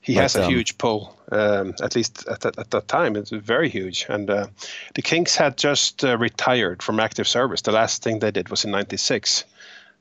[0.00, 3.16] He But, has a um, huge pull, um, at least at that, at that time.
[3.16, 4.04] It's very huge.
[4.08, 4.46] And uh,
[4.94, 7.62] the Kinks had just uh, retired from active service.
[7.62, 9.44] The last thing they did was in '96.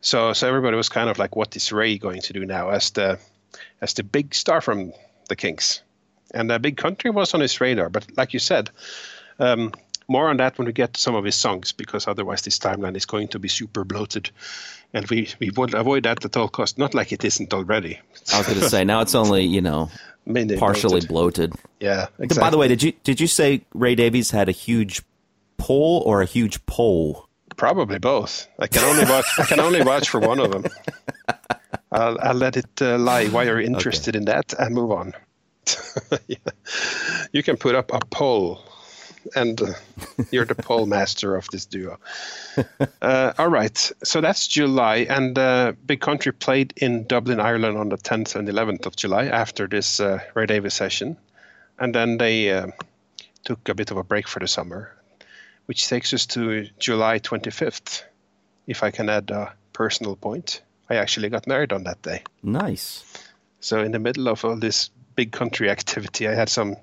[0.01, 2.89] So, so everybody was kind of like, "What is Ray going to do now?" As
[2.91, 3.17] the
[3.79, 4.91] as the big star from
[5.29, 5.81] the Kinks,
[6.33, 7.89] and uh, Big Country was on his radar.
[7.89, 8.71] But like you said,
[9.39, 9.71] um,
[10.13, 12.95] more on that when we get to some of his songs, because otherwise this timeline
[12.95, 14.29] is going to be super bloated,
[14.93, 16.77] and we we would avoid that at all costs.
[16.77, 17.99] Not like it isn't already.
[18.33, 19.89] I was going to say now it's only you know
[20.25, 21.51] Mainly partially bloated.
[21.51, 21.53] bloated.
[21.79, 22.07] Yeah.
[22.19, 22.39] Exactly.
[22.45, 25.01] By the way, did you did you say Ray Davies had a huge
[25.57, 27.27] pull or a huge pole?
[27.57, 28.47] Probably both.
[28.59, 29.25] I can only watch.
[29.37, 30.63] I can only watch for one of them.
[31.91, 33.27] I'll, I'll let it uh, lie.
[33.27, 34.53] Why are you interested in that?
[34.57, 35.13] And move on.
[36.27, 36.37] Yeah.
[37.31, 38.59] You can put up a poll,
[39.35, 39.73] and uh,
[40.31, 41.99] you're the poll master of this duo.
[43.01, 43.91] Uh, all right.
[44.03, 48.47] So that's July, and uh, Big Country played in Dublin, Ireland, on the 10th and
[48.47, 51.17] 11th of July after this uh, Ray Davies session,
[51.79, 52.67] and then they uh,
[53.43, 54.93] took a bit of a break for the summer
[55.65, 58.03] which takes us to July 25th.
[58.67, 62.23] If I can add a personal point, I actually got married on that day.
[62.41, 63.03] Nice.
[63.59, 66.75] So, in the middle of all this big country activity, I had some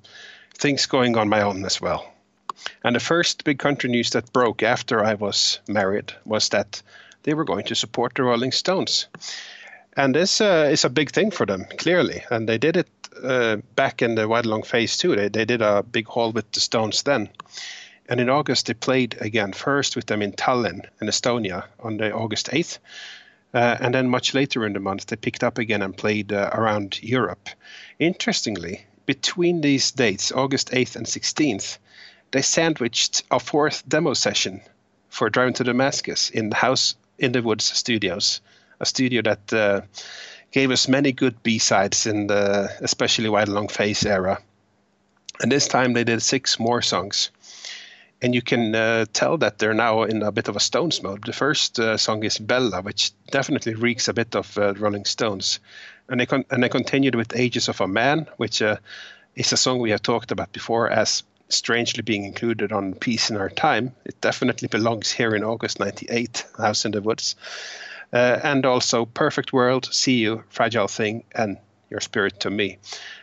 [0.55, 2.13] things going on my own as well.
[2.85, 6.83] And the first big country news that broke after I was married was that
[7.23, 9.07] they were going to support the Rolling Stones.
[9.97, 12.25] And this uh, is a big thing for them, clearly.
[12.31, 12.89] And they did it
[13.23, 15.17] uh, back in the Why the Long Face too.
[15.17, 17.29] They, they did a big haul with the Stones then.
[18.09, 22.13] And in August, they played again, first with them in Tallinn, in Estonia, on the
[22.13, 22.79] August 8th.
[23.53, 26.51] Uh, and then much later in the month, they picked up again and played uh,
[26.53, 27.49] around Europe.
[27.99, 31.79] Interestingly, between these dates, August 8th and 16th,
[32.33, 34.61] they sandwiched a fourth demo session
[35.09, 38.41] for Driving to Damascus in the House in the Woods Studios,
[38.81, 39.81] a studio that uh,
[40.53, 44.41] gave us many good B-sides in the especially Why the Long Face era.
[45.41, 47.31] And this time they did six more songs
[48.23, 51.25] and you can uh, tell that they're now in a bit of a Stones mode.
[51.25, 55.61] The first uh, song is Bella, which definitely reeks a bit of uh, Rolling Stones,
[56.09, 58.77] and they con- and they continued with Ages of a Man, which uh,
[59.37, 63.37] is a song we have talked about before as strangely being included on Peace in
[63.37, 63.95] Our Time.
[64.05, 67.37] It definitely belongs here in August '98, House in the Woods,
[68.13, 71.59] uh, and also Perfect World, See You, Fragile Thing, and
[71.91, 72.79] Your Spirit to Me,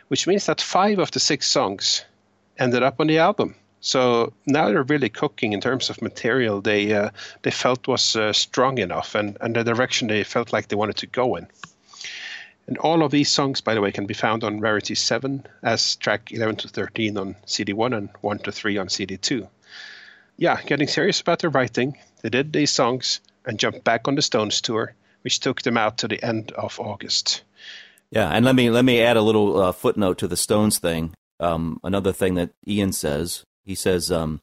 [0.10, 2.04] which means that five of the six songs
[2.60, 3.56] ended up on the album.
[3.80, 7.12] So now they're really cooking in terms of material they uh,
[7.44, 10.98] they felt was uh, strong enough and, and the direction they felt like they wanted
[10.98, 11.48] to go in.
[12.68, 15.96] And all of these songs, by the way, can be found on Rarity 7 as
[15.96, 19.48] track 11 to 13 on CD1 and 1 to 3 on CD2.
[20.38, 24.22] Yeah, getting serious about their writing, they did these songs and jumped back on the
[24.22, 27.44] Stones tour, which took them out to the end of August.
[28.12, 31.14] Yeah, and let me let me add a little uh, footnote to the Stones thing.
[31.40, 34.42] Um, another thing that Ian says, he says, um,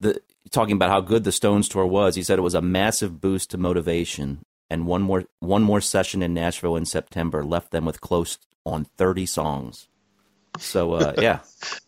[0.00, 0.20] the
[0.50, 2.14] talking about how good the Stones tour was.
[2.14, 4.40] He said it was a massive boost to motivation,
[4.70, 8.84] and one more one more session in Nashville in September left them with close on
[8.96, 9.88] thirty songs.
[10.58, 11.40] So uh, yeah,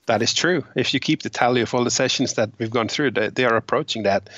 [0.06, 0.64] That is true.
[0.74, 3.44] If you keep the tally of all the sessions that we've gone through, they, they
[3.44, 4.28] are approaching that.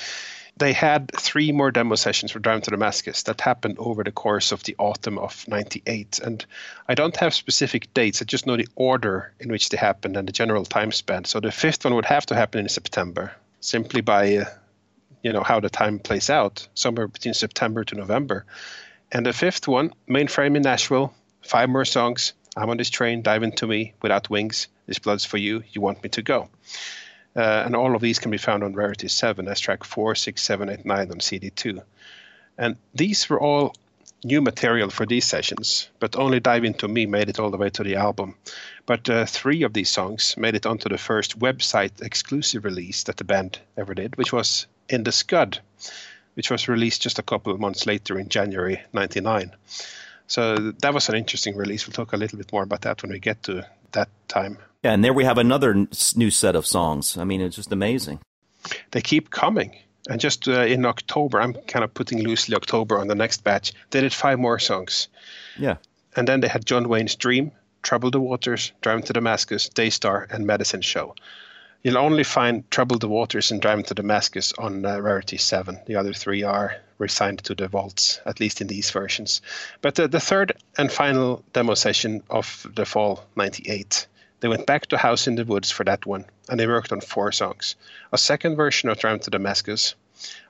[0.57, 4.53] They had three more demo sessions for Driving to Damascus that happened over the course
[4.53, 6.21] of the autumn of 98.
[6.21, 6.47] And
[6.89, 10.29] I don't have specific dates, I just know the order in which they happened and
[10.29, 11.25] the general time span.
[11.25, 14.45] So the fifth one would have to happen in September, simply by, uh,
[15.25, 18.45] you know, how the time plays out, somewhere between September to November.
[19.11, 22.35] And the fifth one, Mainframe in Nashville, five more songs.
[22.57, 24.69] I'm on this train, dive into me without wings.
[24.87, 25.65] This blood's for you.
[25.73, 26.51] You want me to go.
[27.35, 30.41] Uh, and all of these can be found on Rarity 7 as track 4, 6,
[30.41, 31.83] 7, 8, 9 on CD2.
[32.59, 33.75] And these were all
[34.25, 37.71] new material for these sessions, but only Dive Into Me made it all the way
[37.71, 38.37] to the album.
[38.87, 43.17] But uh, three of these songs made it onto the first website exclusive release that
[43.17, 45.59] the band ever did, which was In the Scud,
[46.35, 49.53] which was released just a couple of months later in January 99.
[50.27, 51.87] So that was an interesting release.
[51.87, 54.59] We'll talk a little bit more about that when we get to that time.
[54.83, 57.17] yeah, and there we have another new set of songs.
[57.17, 58.21] I mean, it's just amazing.
[58.91, 59.77] they keep coming.
[60.11, 63.73] And just uh, in October, I'm kind of putting loosely October on the next batch.
[63.91, 65.09] They did five more songs,
[65.59, 65.77] Yeah,
[66.15, 70.47] and then they had John Wayne's Dream, Trouble the Waters, Driving to Damascus, Daystar, and
[70.47, 71.15] Medicine Show.
[71.85, 75.81] You'll only find Trouble the Waters and Driving to Damascus on uh, Rarity 7.
[75.85, 79.43] The other three are resigned to the vaults, at least in these versions.
[79.83, 84.07] But uh, the third and final demo session of the fall 98,
[84.41, 87.03] they went back to House in the Woods for that one, and they worked on
[87.03, 87.77] four songs.
[88.15, 89.95] A second version of Driving to Damascus,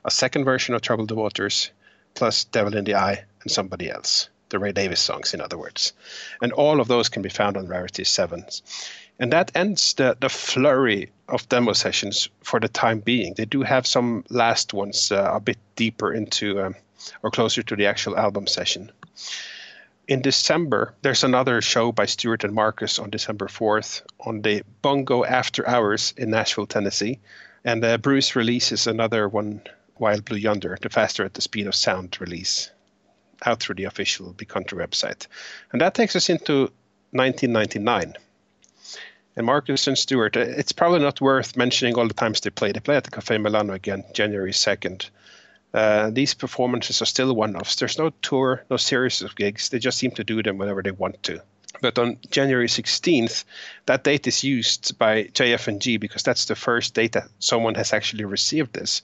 [0.05, 1.69] a second version of Trouble the Waters,
[2.13, 4.29] plus Devil in the Eye and somebody else.
[4.49, 5.93] The Ray Davies songs, in other words.
[6.41, 8.61] And all of those can be found on Rarity 7s.
[9.19, 13.33] And that ends the, the flurry of demo sessions for the time being.
[13.33, 16.75] They do have some last ones uh, a bit deeper into um,
[17.23, 18.91] or closer to the actual album session.
[20.07, 25.23] In December, there's another show by Stuart and Marcus on December 4th on the Bongo
[25.23, 27.19] After Hours in Nashville, Tennessee.
[27.63, 29.61] And uh, Bruce releases another one,
[29.97, 32.69] Wild Blue Yonder, the Faster at the Speed of Sound release,
[33.45, 35.27] out through the official Big Country website.
[35.71, 36.71] And that takes us into
[37.11, 38.15] 1999
[39.35, 40.35] and Marcus and Stuart.
[40.37, 42.71] It's probably not worth mentioning all the times they play.
[42.71, 45.09] They play at the Cafe Milano again, January 2nd.
[45.73, 47.75] Uh, these performances are still one offs.
[47.75, 49.69] There's no tour, no series of gigs.
[49.69, 51.41] They just seem to do them whenever they want to.
[51.81, 53.43] But on January 16th,
[53.85, 58.23] that date is used by JF&G because that's the first date that someone has actually
[58.23, 59.01] received this.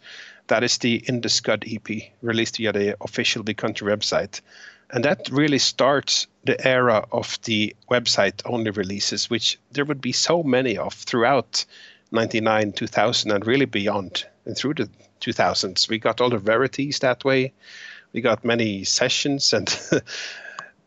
[0.48, 4.42] That is the In the Scud EP released via the official Big Country website.
[4.90, 10.12] And that really starts the era of the website only releases, which there would be
[10.12, 11.66] so many of throughout
[12.12, 14.90] 99, 2000, and really beyond and through the
[15.22, 15.88] 2000s.
[15.88, 17.54] We got all the rarities that way.
[18.12, 19.74] We got many sessions and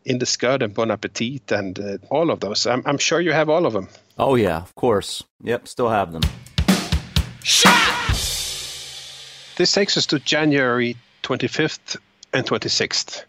[0.05, 2.67] In the Scud and Bon Appetit and uh, all of those.
[2.67, 3.89] I'm, I'm sure you have all of them.
[4.19, 5.23] Oh yeah, of course.
[5.41, 6.21] Yep, still have them.
[9.57, 11.95] This takes us to January 25th
[12.33, 13.23] and 26th.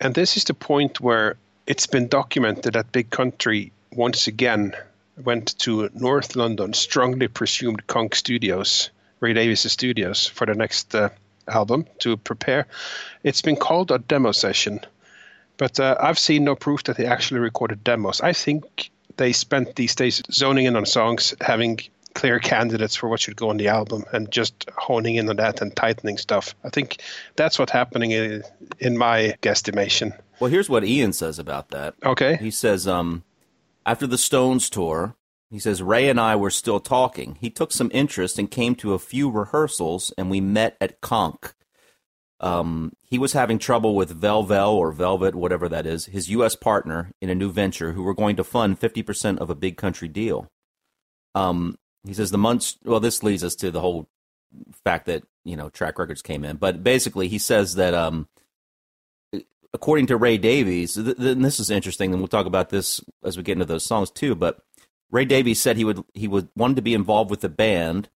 [0.00, 1.36] And this is the point where
[1.68, 4.74] it's been documented that Big Country once again
[5.22, 8.90] went to North London, strongly presumed Konk Studios,
[9.20, 11.10] Ray Davies Studios, for the next uh,
[11.46, 12.66] album to prepare.
[13.22, 14.80] It's been called a demo session,
[15.58, 18.20] but uh, I've seen no proof that they actually recorded demos.
[18.20, 21.78] I think they spent these days zoning in on songs, having
[22.14, 25.60] clear candidates for what should go on the album and just honing in on that
[25.60, 26.54] and tightening stuff.
[26.64, 27.02] I think
[27.36, 28.42] that's what's happening in,
[28.78, 30.18] in my guesstimation.
[30.40, 31.94] Well, here's what Ian says about that.
[32.04, 32.36] Okay.
[32.36, 33.24] He says, um,
[33.86, 35.16] after the Stones tour,
[35.50, 37.36] he says, Ray and I were still talking.
[37.40, 41.52] He took some interest and came to a few rehearsals, and we met at Konk.
[42.40, 46.56] Um, he was having trouble with Velvel or Velvet, whatever that is, his U.S.
[46.56, 50.08] partner in a new venture who were going to fund 50% of a big country
[50.08, 50.48] deal.
[51.34, 51.76] Um,
[52.06, 54.08] he says the months, well, this leads us to the whole
[54.84, 56.56] fact that, you know, track records came in.
[56.56, 58.28] But basically, he says that, um,
[59.72, 63.00] according to Ray Davies, th- th- and this is interesting, and we'll talk about this
[63.24, 64.34] as we get into those songs too.
[64.34, 64.58] But
[65.10, 68.08] Ray Davies said he would he would wanted to be involved with the band,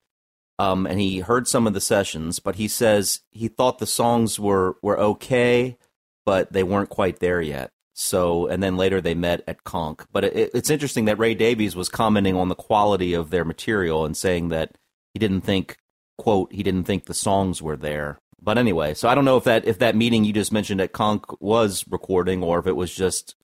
[0.59, 4.41] um, and he heard some of the sessions, but he says he thought the songs
[4.41, 5.79] were were okay,
[6.25, 7.71] but they weren't quite there yet.
[7.99, 10.05] So, and then later they met at Konk.
[10.13, 14.05] But it, it's interesting that Ray Davies was commenting on the quality of their material
[14.05, 14.77] and saying that
[15.15, 15.79] he didn't think,
[16.19, 18.19] quote, he didn't think the songs were there.
[18.39, 20.93] But anyway, so I don't know if that if that meeting you just mentioned at
[20.93, 23.35] Konk was recording or if it was just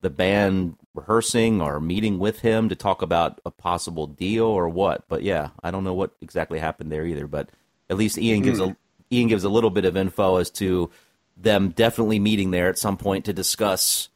[0.00, 5.04] the band rehearsing or meeting with him to talk about a possible deal or what.
[5.08, 7.28] But yeah, I don't know what exactly happened there either.
[7.28, 7.50] But
[7.88, 8.70] at least Ian gives hmm.
[8.70, 8.76] a
[9.12, 10.90] Ian gives a little bit of info as to
[11.36, 14.08] them definitely meeting there at some point to discuss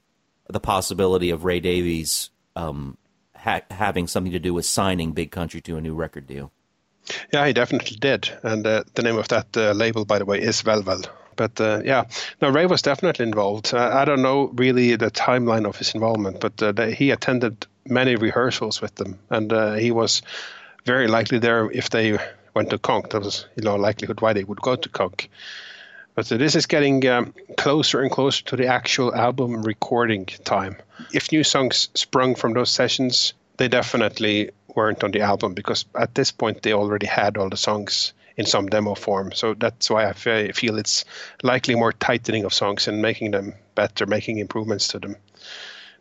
[0.48, 2.96] the possibility of Ray Davies um,
[3.34, 6.52] ha- having something to do with signing Big Country to a new record deal.
[7.32, 8.30] Yeah, he definitely did.
[8.42, 11.06] And uh, the name of that uh, label, by the way, is Velvel.
[11.36, 12.04] But uh, yeah,
[12.40, 13.74] no, Ray was definitely involved.
[13.74, 18.16] I don't know really the timeline of his involvement, but uh, they, he attended many
[18.16, 20.22] rehearsals with them, and uh, he was
[20.86, 22.18] very likely there if they
[22.54, 23.10] went to Konk.
[23.10, 25.28] That was, you know, likelihood why they would go to Konk.
[26.16, 30.76] But uh, this is getting um, closer and closer to the actual album recording time.
[31.12, 36.14] If new songs sprung from those sessions, they definitely weren't on the album because at
[36.14, 39.32] this point they already had all the songs in some demo form.
[39.32, 41.04] So that's why I feel it's
[41.42, 45.16] likely more tightening of songs and making them better, making improvements to them.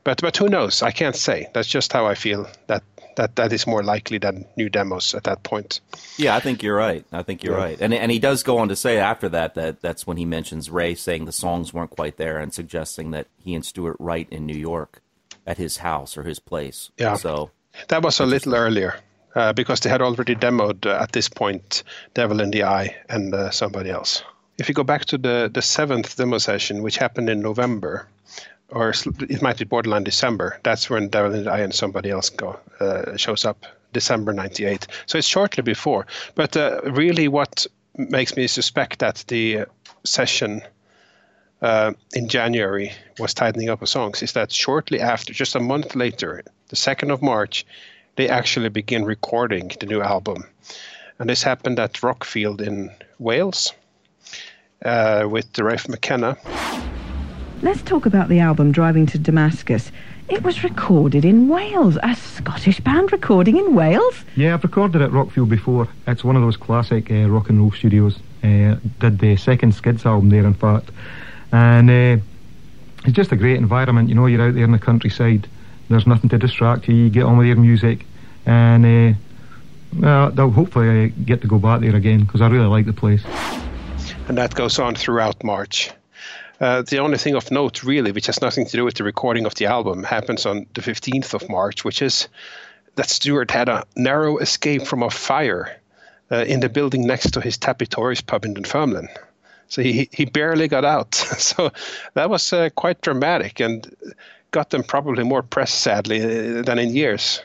[0.05, 0.81] But but who knows?
[0.81, 1.49] I can't say.
[1.53, 2.83] That's just how I feel that
[3.15, 5.79] that that is more likely than new demos at that point.
[6.17, 7.05] Yeah, I think you're right.
[7.11, 7.63] I think you're Yeah.
[7.63, 7.77] right.
[7.81, 10.69] And and he does go on to say after that that that's when he mentions
[10.69, 14.45] Ray saying the songs weren't quite there and suggesting that he and Stuart write in
[14.45, 15.01] New York
[15.47, 16.91] at his house or his place.
[16.97, 17.15] Yeah.
[17.15, 17.51] So
[17.89, 18.95] That was a little earlier
[19.35, 23.33] uh, because they had already demoed uh, at this point Devil in the Eye and
[23.33, 24.23] uh, somebody else.
[24.57, 28.07] If you go back to the, the seventh demo session, which happened in November,
[28.69, 28.93] or
[29.29, 33.15] it might be borderline December, that's when Devil and I and somebody else go uh,
[33.17, 34.87] shows up December 98.
[35.05, 36.07] So it's shortly before.
[36.35, 39.65] But uh, really, what makes me suspect that the
[40.03, 40.61] session
[41.61, 45.95] uh, in January was tightening up of songs is that shortly after, just a month
[45.95, 47.65] later, the 2nd of March,
[48.17, 50.43] they actually begin recording the new album.
[51.19, 53.73] And this happened at Rockfield in Wales
[54.83, 56.37] uh, with Rafe McKenna.
[57.65, 59.91] Let's talk about the album Driving to Damascus.
[60.29, 61.97] It was recorded in Wales.
[62.03, 64.23] A Scottish band recording in Wales?
[64.35, 65.87] Yeah, I've recorded at Rockfield before.
[66.05, 68.19] It's one of those classic uh, rock and roll studios.
[68.43, 70.91] Uh, did the second Skids album there, in fact.
[71.51, 72.23] And uh,
[73.03, 74.09] it's just a great environment.
[74.09, 75.47] You know, you're out there in the countryside.
[75.89, 76.93] There's nothing to distract you.
[76.93, 78.05] You get on with your music.
[78.45, 79.17] And uh,
[79.97, 82.93] well, they'll hopefully uh, get to go back there again because I really like the
[82.93, 83.23] place.
[84.27, 85.89] and that goes on throughout March.
[86.61, 89.45] Uh, the only thing of note, really, which has nothing to do with the recording
[89.45, 92.29] of the album, happens on the 15th of March, which is
[92.95, 95.81] that Stuart had a narrow escape from a fire
[96.31, 99.09] uh, in the building next to his Tappie Toories pub in Dunfermline.
[99.67, 101.15] So he, he barely got out.
[101.15, 101.71] so
[102.13, 103.93] that was uh, quite dramatic and
[104.51, 107.41] got them probably more press, sadly, uh, than in years,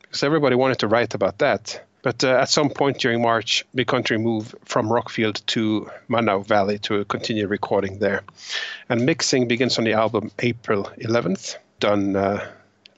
[0.00, 1.82] because everybody wanted to write about that.
[2.04, 6.78] But uh, at some point during March, Big Country moved from Rockfield to Monnow Valley
[6.80, 8.20] to continue recording there.
[8.90, 12.46] And mixing begins on the album April 11th, done uh,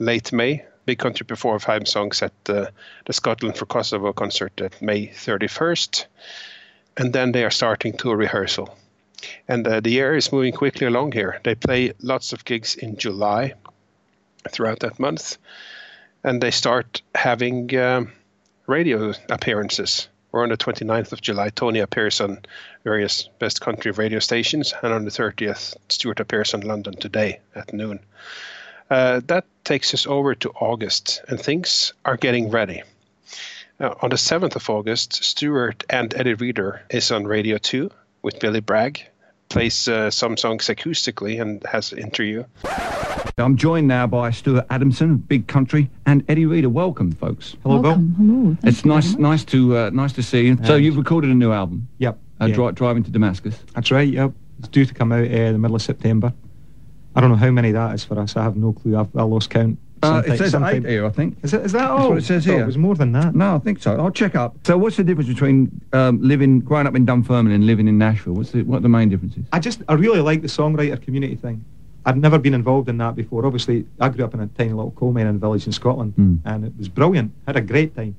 [0.00, 0.64] late May.
[0.86, 2.66] Big Country performed five songs at uh,
[3.04, 6.06] the Scotland for Kosovo concert at May 31st.
[6.96, 8.76] And then they are starting to rehearsal.
[9.46, 11.38] And uh, the year is moving quickly along here.
[11.44, 13.54] They play lots of gigs in July
[14.50, 15.38] throughout that month.
[16.24, 17.72] And they start having.
[17.78, 18.10] Um,
[18.66, 20.08] radio appearances.
[20.32, 22.40] Or on the 29th of July, Tony appears on
[22.84, 27.72] various best country radio stations, and on the 30th, Stuart appears on London Today at
[27.72, 28.00] noon.
[28.90, 32.82] Uh, that takes us over to August, and things are getting ready.
[33.80, 37.90] Uh, on the 7th of August, Stuart and Eddie Reader is on Radio 2
[38.22, 39.06] with Billy Bragg,
[39.48, 42.44] plays uh, some songs acoustically, and has an interview.
[43.38, 46.68] I'm joined now by Stuart Adamson, of Big Country, and Eddie Reader.
[46.70, 47.56] Welcome, folks.
[47.62, 48.14] Hello, Welcome.
[48.16, 48.56] Hello.
[48.62, 49.18] Thank It's nice, much.
[49.20, 50.58] nice to, uh, nice to see you.
[50.64, 52.18] so you've recorded a new album, Yep.
[52.40, 52.54] uh, yeah.
[52.54, 53.58] Dri- Driving to Damascus.
[53.74, 54.32] That's right, yep.
[54.58, 56.32] It's due to come out uh, the middle of September.
[57.14, 58.36] I don't know how many that is for us.
[58.36, 58.96] I have no clue.
[58.96, 59.78] I've, I lost count.
[60.06, 61.36] Uh, it says eight here, I think.
[61.42, 62.16] Is, it, is that all?
[62.16, 62.60] it says here.
[62.62, 63.34] It was more than that.
[63.34, 63.96] No, I think so.
[63.96, 64.56] I'll check up.
[64.66, 68.34] So what's the difference between um, living, growing up in Dunfermline and living in Nashville?
[68.34, 69.44] What's the, what are the main differences?
[69.52, 71.64] I just, I really like the songwriter community thing.
[72.04, 73.44] I'd never been involved in that before.
[73.44, 76.38] Obviously, I grew up in a tiny little coal mining village in Scotland, Mm.
[76.44, 77.32] and it was brilliant.
[77.46, 78.14] Had a great time.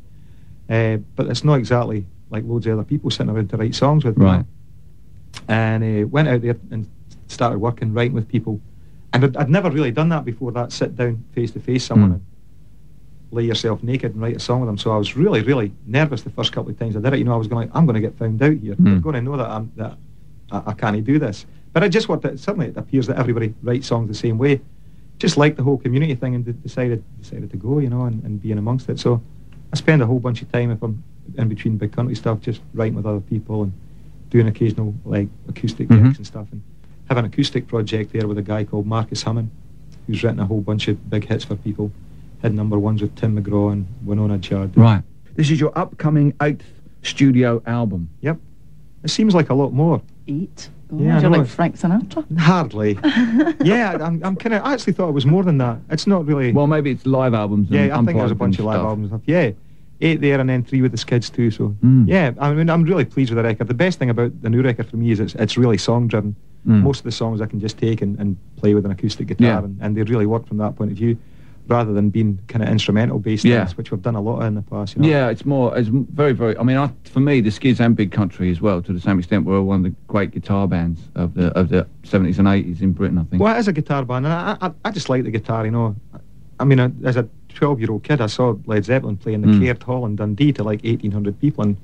[0.70, 4.04] Uh, but it's not exactly like loads of other people sitting around to write songs
[4.04, 4.18] with.
[4.18, 4.40] Right.
[4.40, 4.46] know.
[5.48, 6.88] And uh, went out there and
[7.28, 8.60] started working, writing with people.
[9.24, 10.52] And I'd, I'd never really done that before.
[10.52, 12.14] That sit down face to face someone Mm.
[12.14, 12.22] and
[13.32, 14.78] lay yourself naked and write a song with them.
[14.78, 17.20] So I was really, really nervous the first couple of times I did it.
[17.20, 18.76] You know, I was going, I'm going to get found out here.
[18.76, 18.84] Mm.
[18.84, 19.98] They're going to know that I'm that
[20.52, 21.46] I, I can't do this.
[21.74, 22.40] But I just worked out.
[22.40, 24.62] Suddenly, it appears that everybody writes songs the same way.
[25.20, 28.24] Just like the whole community thing, and de- decided decided to go, you know, and,
[28.24, 29.00] and being amongst it.
[29.00, 29.22] So
[29.74, 31.04] I spend a whole bunch of time if I'm
[31.38, 33.74] in between big country stuff, just writing with other people and
[34.30, 36.48] doing occasional like acoustic gigs and stuff.
[36.52, 36.62] And
[37.10, 39.52] have an acoustic project there with a guy called Marcus Hummon,
[40.06, 41.92] who's written a whole bunch of big hits for people.
[42.42, 44.76] Had number ones with Tim McGraw and Wynonna Judd.
[44.78, 45.02] Right.
[45.36, 46.66] This is your upcoming eighth
[47.04, 48.10] studio album.
[48.22, 48.38] Yep.
[49.04, 50.02] It seems like a lot more.
[50.28, 50.70] Eat.
[50.92, 52.40] Oh, Yeah, I you're like Frank Sinatra.
[52.40, 52.98] Hardly.
[53.66, 54.64] yeah, I'm, I'm kind of.
[54.64, 55.80] I actually thought it was more than that.
[55.90, 56.52] It's not really.
[56.54, 57.70] Well, maybe it's live albums.
[57.70, 58.86] yeah, and I think there's a bunch of live stuff.
[58.86, 59.28] albums and stuff.
[59.28, 59.52] Yeah,
[60.02, 61.50] eight there and then three with the Skids too.
[61.52, 62.08] So Mm.
[62.08, 63.68] yeah, I mean, I'm really pleased with the record.
[63.68, 66.36] The best thing about the new record for me is it's it's really song driven.
[66.68, 66.82] Mm.
[66.84, 69.48] Most of the songs I can just take and, and play with an acoustic guitar,
[69.48, 69.64] Yeah.
[69.64, 71.18] and, and they really work from that point of view,
[71.70, 73.64] rather than being kind of instrumental based Yeah.
[73.64, 74.96] things, which we've done a lot of in the past.
[74.98, 75.08] You know?
[75.08, 76.58] Yeah, it's more, it's very, very.
[76.58, 79.18] I mean, I, for me, the Skids and Big Country as well, to the same
[79.18, 82.82] extent, were one of the great guitar bands of the of the 70s and 80s
[82.82, 83.18] in Britain.
[83.18, 83.42] I think.
[83.42, 85.72] Well, it is a guitar band, and I, I, I just like the guitar, you
[85.72, 85.96] know.
[86.60, 89.48] I mean, uh, as a 12 year old kid, I saw Led Zeppelin playing the
[89.48, 89.60] Mm.
[89.60, 91.76] Caird Hall in Dundee to like 1,800 people, and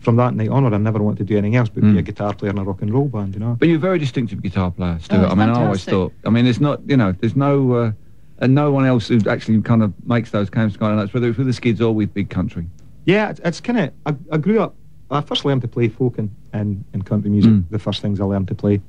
[0.00, 1.92] from that night onward, I never wanted to do anything else but Mm.
[1.92, 3.56] be a guitar player in a rock and roll band, you know.
[3.58, 5.22] But you're a very distinctive guitar player, Stuart.
[5.22, 6.12] it's I mean, I always thought.
[6.26, 7.92] I mean, there's not, you know, there's no, uh,
[8.40, 11.38] and no one else who actually kind of makes those kind of notes, whether it's
[11.38, 12.66] with the Skids or with Big Country.
[13.04, 13.90] Yeah, it's, it's kind of.
[14.06, 14.74] I, I grew up.
[15.10, 17.52] I first learned to play folk and, and, and country music.
[17.52, 17.64] Mm.
[17.70, 18.80] The first things I learned to play,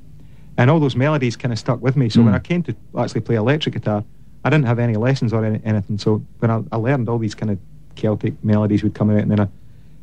[0.58, 2.10] and all those melodies kind of stuck with me.
[2.10, 2.38] So when Mm.
[2.38, 4.04] I came to actually play electric guitar,
[4.44, 5.98] I didn't have any lessons or any, anything.
[5.98, 7.60] So when I, I learned all these kind of
[7.96, 9.48] Celtic melodies would come out, and then I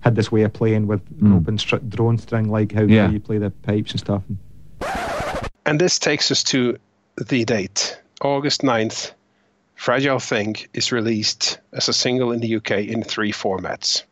[0.00, 1.36] had this way of playing with an Mm.
[1.36, 3.06] open str- drone string, like how, Yeah.
[3.06, 4.22] how you play the pipes and stuff.
[4.28, 4.38] And
[5.66, 6.78] And this takes us to
[7.28, 9.12] the date, August 9th,
[9.74, 14.02] Fragile Thing is released as a single in the UK in three formats.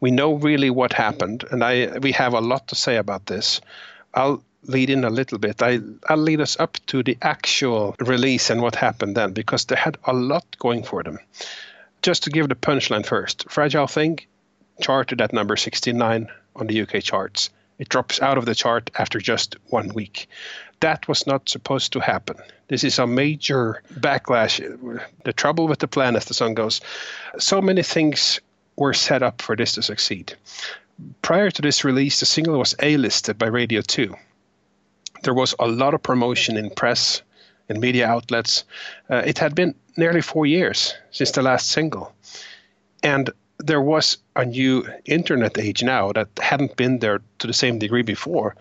[0.00, 3.60] We know really what happened, and I we have a lot to say about this.
[4.14, 5.62] I'll lead in a little bit.
[5.62, 9.76] I, I'll lead us up to the actual release and what happened then, because they
[9.76, 11.18] had a lot going for them.
[12.02, 14.20] Just to give the punchline first Fragile Thing
[14.80, 17.50] charted at number 69 on the UK charts.
[17.78, 20.28] It drops out of the chart after just one week.
[20.80, 22.36] That was not supposed to happen.
[22.68, 24.60] This is a major backlash.
[25.24, 26.80] The trouble with the plan, as the song goes,
[27.38, 28.40] so many things
[28.76, 30.34] were set up for this to succeed.
[31.22, 34.14] Prior to this release, the single was A listed by Radio 2.
[35.22, 37.22] There was a lot of promotion in press
[37.68, 38.64] and media outlets.
[39.10, 42.12] Uh, it had been nearly four years since the last single.
[43.02, 47.78] And there was a new internet age now that hadn't been there to the same
[47.78, 48.56] degree before,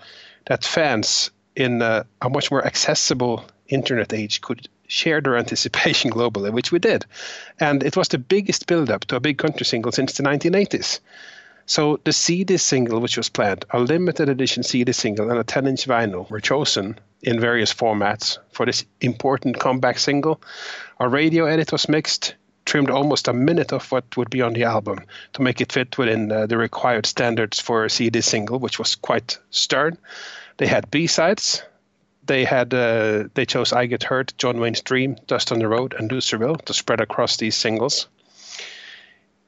[0.48, 6.52] that fans in a, a much more accessible internet age could share their anticipation globally,
[6.52, 7.06] which we did.
[7.60, 11.00] And it was the biggest build up to a big country single since the 1980s.
[11.70, 15.68] So the CD single, which was planned, a limited edition CD single and a 10
[15.68, 20.42] inch vinyl, were chosen in various formats for this important comeback single.
[21.02, 24.64] A radio edit was mixed, trimmed almost a minute of what would be on the
[24.64, 25.00] album
[25.34, 28.96] to make it fit within uh, the required standards for a CD single, which was
[28.96, 29.98] quite stern.
[30.56, 31.64] They had B sides.
[32.28, 35.96] They had uh, they chose "I Get Hurt," John Wayne's Dream, "Dust on the Road,"
[36.00, 38.08] and "Loserville" to spread across these singles.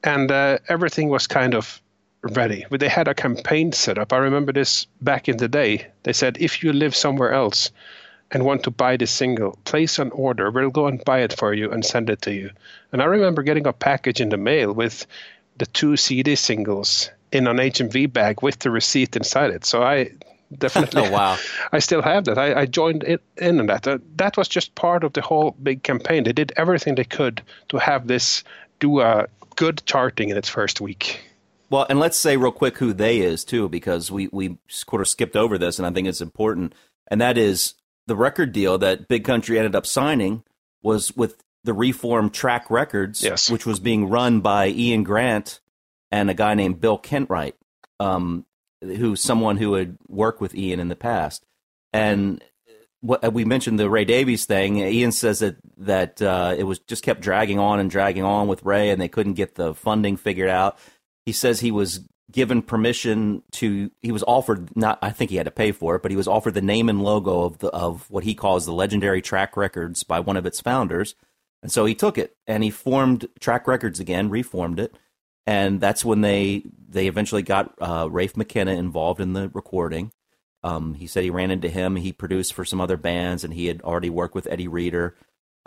[0.04, 1.80] And uh, everything was kind of
[2.22, 2.66] ready.
[2.70, 4.12] But they had a campaign set up.
[4.12, 5.86] I remember this back in the day.
[6.02, 7.70] They said, if you live somewhere else
[8.30, 10.50] and want to buy this single, place an order.
[10.50, 12.50] We'll go and buy it for you and send it to you.
[12.92, 15.06] And I remember getting a package in the mail with
[15.58, 19.64] the two CD singles in an HMV bag with the receipt inside it.
[19.64, 20.10] So I
[20.58, 21.38] definitely, Oh, wow.
[21.72, 22.38] I still have that.
[22.38, 23.86] I, I joined it, in on that.
[23.86, 26.24] Uh, that was just part of the whole big campaign.
[26.24, 28.44] They did everything they could to have this
[28.78, 29.26] do a
[29.56, 31.20] good charting in its first week.
[31.70, 35.08] Well, and let's say real quick who they is too, because we we sort of
[35.08, 36.74] skipped over this, and I think it's important.
[37.08, 37.74] And that is
[38.06, 40.42] the record deal that Big Country ended up signing
[40.82, 43.50] was with the reformed Track Records, Yes.
[43.50, 45.60] which was being run by Ian Grant
[46.10, 47.52] and a guy named Bill Kenwright,
[48.00, 48.46] um,
[48.82, 51.44] who's someone who had worked with Ian in the past.
[51.92, 52.42] And
[53.00, 54.78] what we mentioned the Ray Davies thing.
[54.78, 58.64] Ian says that that uh, it was just kept dragging on and dragging on with
[58.64, 60.78] Ray, and they couldn't get the funding figured out.
[61.30, 62.00] He says he was
[62.32, 63.92] given permission to.
[64.02, 64.98] He was offered not.
[65.00, 67.04] I think he had to pay for it, but he was offered the name and
[67.04, 70.60] logo of the of what he calls the legendary Track Records by one of its
[70.60, 71.14] founders,
[71.62, 74.98] and so he took it and he formed Track Records again, reformed it,
[75.46, 80.10] and that's when they they eventually got uh, Rafe McKenna involved in the recording.
[80.64, 81.94] Um, he said he ran into him.
[81.94, 85.14] He produced for some other bands, and he had already worked with Eddie Reader.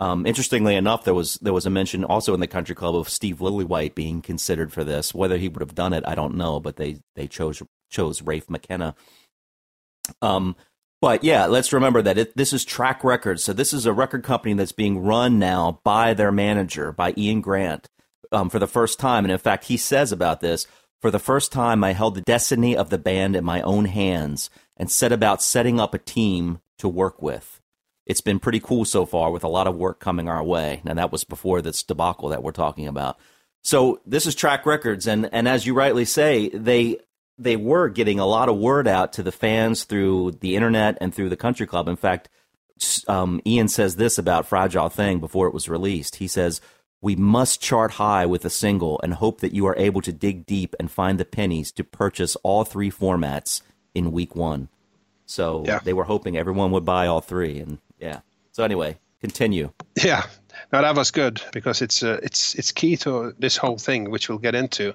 [0.00, 3.08] Um, interestingly enough, there was there was a mention also in the country club of
[3.08, 5.14] Steve Lillywhite being considered for this.
[5.14, 8.50] Whether he would have done it, I don't know, but they they chose chose Rafe
[8.50, 8.96] McKenna.
[10.20, 10.56] Um,
[11.00, 14.24] but yeah, let's remember that it, this is Track Records, so this is a record
[14.24, 17.88] company that's being run now by their manager, by Ian Grant,
[18.32, 19.24] um, for the first time.
[19.24, 20.66] And in fact, he says about this:
[21.00, 24.50] for the first time, I held the destiny of the band in my own hands
[24.76, 27.60] and set about setting up a team to work with
[28.06, 30.82] it's been pretty cool so far with a lot of work coming our way.
[30.84, 33.18] And that was before this debacle that we're talking about.
[33.62, 36.98] So this is Track Records, and and as you rightly say, they
[37.38, 41.14] they were getting a lot of word out to the fans through the internet and
[41.14, 41.88] through the country club.
[41.88, 42.28] In fact,
[43.08, 46.16] um, Ian says this about Fragile Thing before it was released.
[46.16, 46.60] He says.
[47.00, 50.46] We must chart high with a single and hope that you are able to dig
[50.46, 53.60] deep and find the pennies to purchase all three formats
[53.94, 54.70] in week one.
[55.26, 55.80] So Yeah.
[55.84, 58.20] they were hoping everyone would buy all three, and yeah.
[58.52, 59.70] So anyway, continue.
[60.02, 60.24] Yeah,
[60.72, 64.28] no, that was good because it's uh, it's it's key to this whole thing, which
[64.28, 64.94] we'll get into.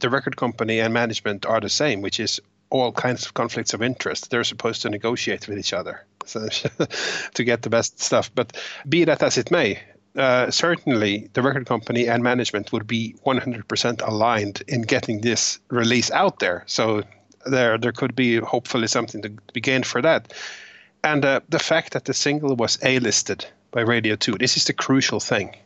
[0.00, 2.40] The record company and management are the same, which is
[2.70, 4.30] all kinds of conflicts of interest.
[4.30, 6.48] They're supposed to negotiate with each other so,
[7.34, 8.30] to get the best stuff.
[8.34, 8.56] But
[8.88, 9.80] be that as it may,
[10.16, 16.10] uh, certainly the record company and management would be 100% aligned in getting this release
[16.12, 16.62] out there.
[16.66, 17.02] So
[17.46, 20.32] there there could be hopefully something to be gained for that.
[21.02, 24.72] And uh, the fact that the single was A-listed by Radio 2, this is the
[24.72, 25.56] crucial thing.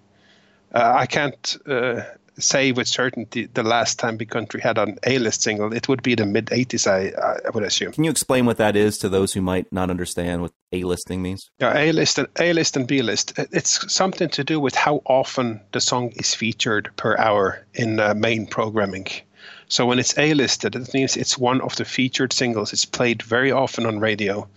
[0.73, 2.03] Uh, I can't uh,
[2.39, 5.73] say with certainty the last time Big Country had an A-list single.
[5.73, 7.13] It would be the mid-80s, I,
[7.47, 7.93] I would assume.
[7.93, 11.23] Can you explain what that is to those who might not understand what A listing
[11.23, 11.51] means?
[11.59, 13.39] Yeah, A-list and A-list and B-list.
[13.39, 18.15] It's something to do with how often the song is featured per hour in uh,
[18.15, 19.07] main programming.
[19.69, 22.73] So when it's A-listed, it means it's one of the featured singles.
[22.73, 24.49] It's played very often on radio.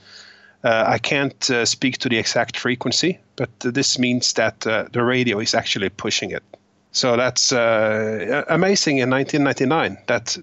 [0.68, 5.02] Uh, I can't uh, speak to the exact frequency, but this means that uh, the
[5.02, 6.44] radio is actually pushing it.
[6.92, 10.38] So that's uh, amazing in 1999 that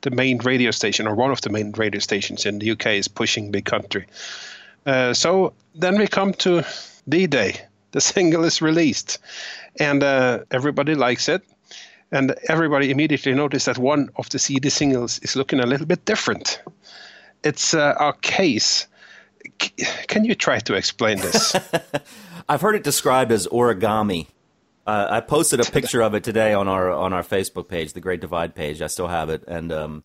[0.00, 3.06] the main radio station, or one of the main radio stations in the UK, is
[3.06, 4.06] pushing Big Country.
[4.86, 6.64] Uh, so then we come to
[7.06, 7.60] D Day.
[7.90, 9.18] The single is released,
[9.78, 10.02] and
[10.50, 11.42] everybody likes it.
[12.10, 16.06] And everybody immediately noticed that one of the CD singles is looking a little bit
[16.06, 16.62] different.
[17.44, 18.86] It's uh, our case.
[19.58, 21.56] Can you try to explain this?
[22.48, 24.28] I've heard it described as origami.
[24.86, 28.00] Uh, I posted a picture of it today on our on our Facebook page, the
[28.00, 28.80] Great Divide page.
[28.80, 30.04] I still have it, and um,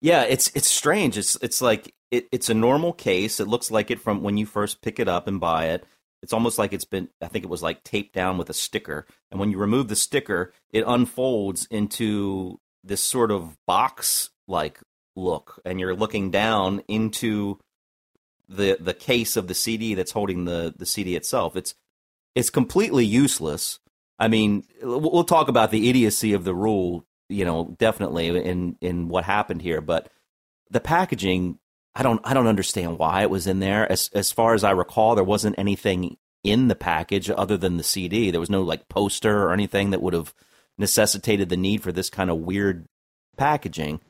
[0.00, 1.18] yeah, it's it's strange.
[1.18, 3.40] It's it's like it, it's a normal case.
[3.40, 5.84] It looks like it from when you first pick it up and buy it.
[6.22, 7.08] It's almost like it's been.
[7.20, 9.96] I think it was like taped down with a sticker, and when you remove the
[9.96, 14.80] sticker, it unfolds into this sort of box like
[15.16, 17.58] look, and you're looking down into
[18.48, 21.56] the the case of the CD that's holding the the CD itself.
[21.56, 21.74] It's
[22.34, 23.80] it's completely useless.
[24.18, 29.08] I mean, we'll talk about the idiocy of the rule, you know, definitely in in
[29.08, 30.10] what happened here, but
[30.70, 31.58] the packaging,
[31.94, 33.90] I don't I don't understand why it was in there.
[33.90, 37.82] As as far as I recall, there wasn't anything in the package other than the
[37.82, 38.30] CD.
[38.30, 40.34] There was no like poster or anything that would have
[40.78, 42.86] necessitated the need for this kind of weird
[43.36, 44.00] packaging.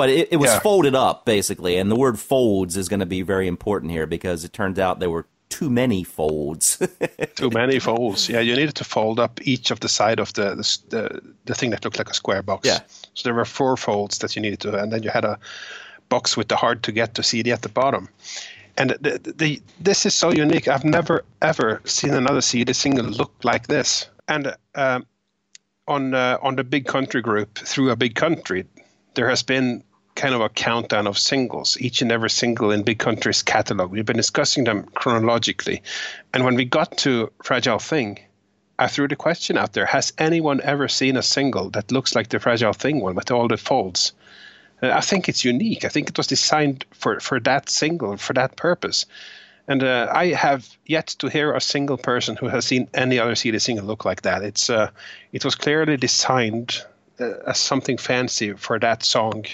[0.00, 0.60] But it, it was Yeah.
[0.60, 4.44] folded up basically, and the word folds is going to be very important here because
[4.46, 6.78] it turns out there were too many folds.
[7.34, 8.28] Too many folds.
[8.28, 11.54] Yeah, you needed to fold up each of the side of the the, the the
[11.54, 12.66] thing that looked like a square box.
[12.66, 12.80] Yeah.
[13.14, 15.38] So there were four folds that you needed to, and then you had a
[16.08, 18.08] box with the hard to get to CD at the bottom.
[18.78, 20.66] And the, the, this is so unique.
[20.68, 24.08] I've never ever seen another CD single look like this.
[24.28, 25.04] And um,
[25.86, 28.64] on uh, on the Big Country group through a Big Country,
[29.14, 29.82] there has been
[30.20, 33.90] kind of a countdown of singles, each and every single in Big Country's catalog.
[33.90, 35.82] We've been discussing them chronologically,
[36.34, 38.18] and when we got to Fragile Thing,
[38.78, 42.28] I threw the question out there: Has anyone ever seen a single that looks like
[42.28, 44.12] the Fragile Thing one with all the folds?
[44.82, 45.86] Uh, I think it's unique.
[45.86, 49.06] I think it was designed for for that single, for that purpose.
[49.68, 53.36] And uh, I have yet to hear a single person who has seen any other
[53.36, 54.42] CD single look like that.
[54.42, 54.90] It's uh,
[55.32, 56.82] it was clearly designed
[57.20, 59.44] uh, as something fancy for that song,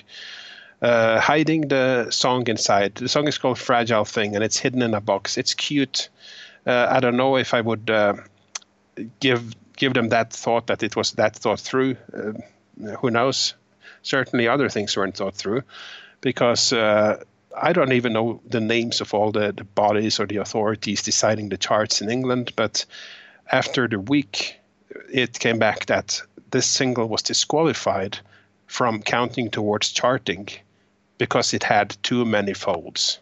[0.83, 2.95] uh, hiding the song inside.
[2.97, 5.39] The song is called "Fragile Thing" and it's hidden in a box.
[5.39, 6.09] It's cute.
[6.67, 8.15] Uh, I don't know if I would uh,
[9.21, 11.97] give give them that thought that it was that thought through.
[12.13, 12.33] Uh,
[12.99, 13.55] who knows?
[14.03, 15.63] Certainly, other things weren't thought through,
[16.21, 17.23] because uh,
[17.61, 21.49] I don't even know the names of all the, the bodies or the authorities deciding
[21.49, 22.53] the charts in England.
[22.55, 22.85] But
[23.51, 24.61] after the week,
[25.13, 28.19] it came back that this single was disqualified
[28.67, 30.49] from counting towards charting
[31.19, 33.21] because it had too many folds.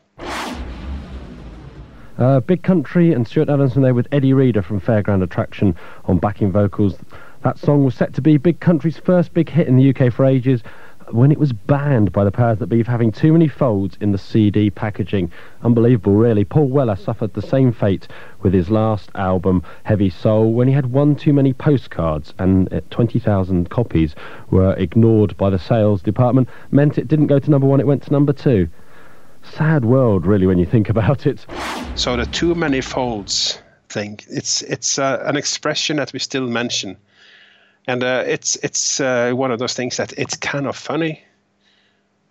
[2.19, 6.53] Uh, Big Country and Stuart Adamson there with Eddie Reader from Fairground Attraction on backing
[6.53, 6.97] vocals.
[7.43, 10.25] That song was set to be Big Country's first big hit in the UK for
[10.25, 10.62] ages
[11.10, 14.12] when it was banned by the powers that be for having too many folds in
[14.12, 15.31] the CD packaging.
[15.62, 16.44] Unbelievable, really.
[16.44, 18.09] Paul Weller suffered the same fate
[18.43, 22.81] with his last album, Heavy Soul, when he had one too many postcards and uh,
[22.90, 24.14] 20,000 copies
[24.51, 26.48] were ignored by the sales department.
[26.70, 28.68] Meant it didn't go to number one, it went to number two.
[29.43, 31.47] Sad world, really, when you think about it.
[31.94, 33.59] So the too many folds
[33.89, 36.97] thing, it's it's uh, an expression that we still mention,
[37.86, 41.23] and uh, it's it's uh, one of those things that it's kind of funny,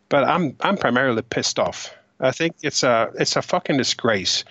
[0.10, 1.94] but I'm I'm primarily pissed off.
[2.20, 4.44] I think it's a it's a fucking disgrace,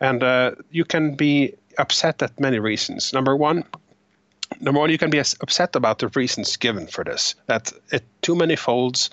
[0.00, 3.12] and uh, you can be upset at many reasons.
[3.12, 3.64] Number one,
[4.60, 7.34] number one, you can be upset about the reasons given for this.
[7.46, 9.10] That it too many folds.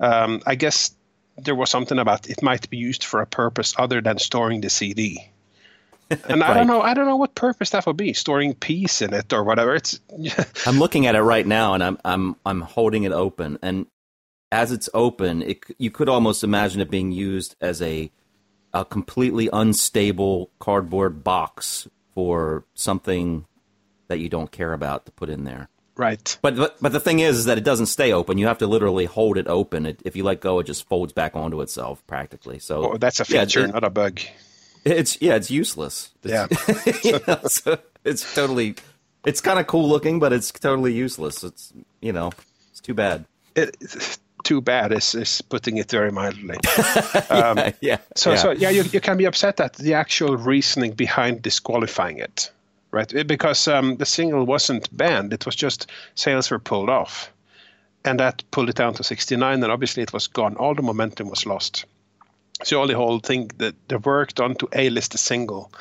[0.00, 0.94] Um, I guess
[1.38, 4.70] there was something about it might be used for a purpose other than storing the
[4.70, 5.30] CD.
[6.28, 6.80] And I don't know.
[6.82, 8.12] I don't know what purpose that would be.
[8.12, 9.74] Storing peace in it or whatever.
[9.74, 9.98] It's
[10.66, 13.86] I'm looking at it right now, and I'm I'm I'm holding it open, and
[14.52, 18.10] as it's open, it you could almost imagine it being used as a
[18.72, 23.46] a completely unstable cardboard box for something
[24.08, 25.68] that you don't care about to put in there.
[25.96, 26.36] right.
[26.42, 28.36] But but, but the thing is, is that it doesn't stay open.
[28.38, 29.86] You have to literally hold it open.
[29.86, 32.58] It, if you let go, it just folds back onto itself practically.
[32.58, 34.20] So Oh, that's a yeah, feature, it- not a bug.
[34.84, 36.10] It's yeah, it's useless.
[36.22, 36.46] Yeah.
[37.02, 38.76] you know, so it's totally
[39.24, 41.42] it's kind of cool looking, but it's totally useless.
[41.42, 42.32] It's you know,
[42.70, 43.24] it's too bad.
[43.56, 43.76] It,
[44.44, 46.56] too bad is, is putting it very mildly.
[47.30, 47.96] yeah, yeah.
[48.14, 48.36] So, yeah.
[48.36, 52.50] so yeah, you, you can be upset at the actual reasoning behind disqualifying it,
[52.90, 53.26] right?
[53.26, 57.32] Because um, the single wasn't banned; it was just sales were pulled off,
[58.04, 59.62] and that pulled it down to 69.
[59.62, 60.56] And obviously, it was gone.
[60.56, 61.86] All the momentum was lost.
[62.60, 65.72] The whole thing, the, the work done to A-list the single,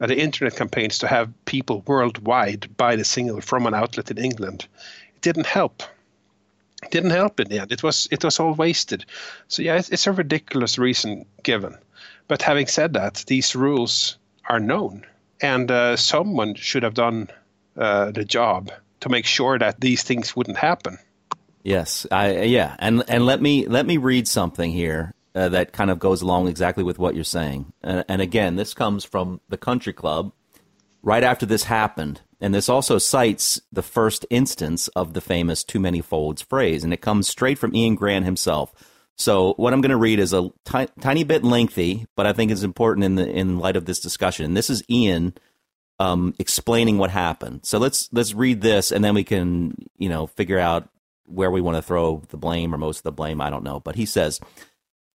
[0.00, 4.18] uh, the internet campaigns to have people worldwide buy the single from an outlet in
[4.18, 4.66] England,
[5.14, 5.82] it didn't help.
[6.82, 7.72] It didn't help in the end.
[7.72, 9.04] It was it was all wasted.
[9.48, 11.76] So yeah, it's, it's a ridiculous reason given.
[12.28, 14.16] But having said that, these rules
[14.48, 15.04] are known,
[15.42, 17.28] and uh, someone should have done
[17.76, 18.70] uh, the job
[19.00, 20.98] to make sure that these things wouldn't happen.
[21.62, 25.90] Yes, I yeah, and and let me let me read something here uh, that kind
[25.90, 27.72] of goes along exactly with what you're saying.
[27.82, 30.32] Uh, and again, this comes from the Country Club
[31.02, 35.80] right after this happened, and this also cites the first instance of the famous "too
[35.80, 38.72] many folds" phrase, and it comes straight from Ian Grant himself.
[39.16, 42.62] So what I'm going to read is a tiny bit lengthy, but I think it's
[42.62, 44.46] important in the in light of this discussion.
[44.46, 45.34] And this is Ian
[45.98, 47.60] um, explaining what happened.
[47.64, 50.88] So let's let's read this, and then we can you know figure out
[51.26, 53.40] where we want to throw the blame or most of the blame.
[53.40, 54.40] I don't know, but he says.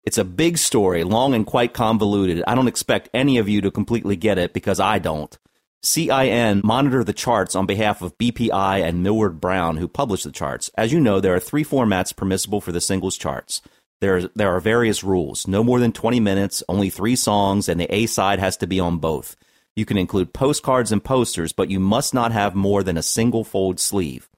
[0.04, 2.44] It's a big story, long and quite convoluted.
[2.46, 5.36] I don't expect any of you to completely get it because I don't.
[5.82, 10.70] CIN monitor the charts on behalf of BPI and Millward Brown, who publish the charts.
[10.76, 13.62] As you know, there are three formats permissible for the singles charts.
[14.00, 15.48] There, there are various rules.
[15.48, 18.80] No more than 20 minutes, only three songs, and the A side has to be
[18.80, 19.36] on both.
[19.74, 23.44] You can include postcards and posters, but you must not have more than a single
[23.44, 24.28] fold sleeve.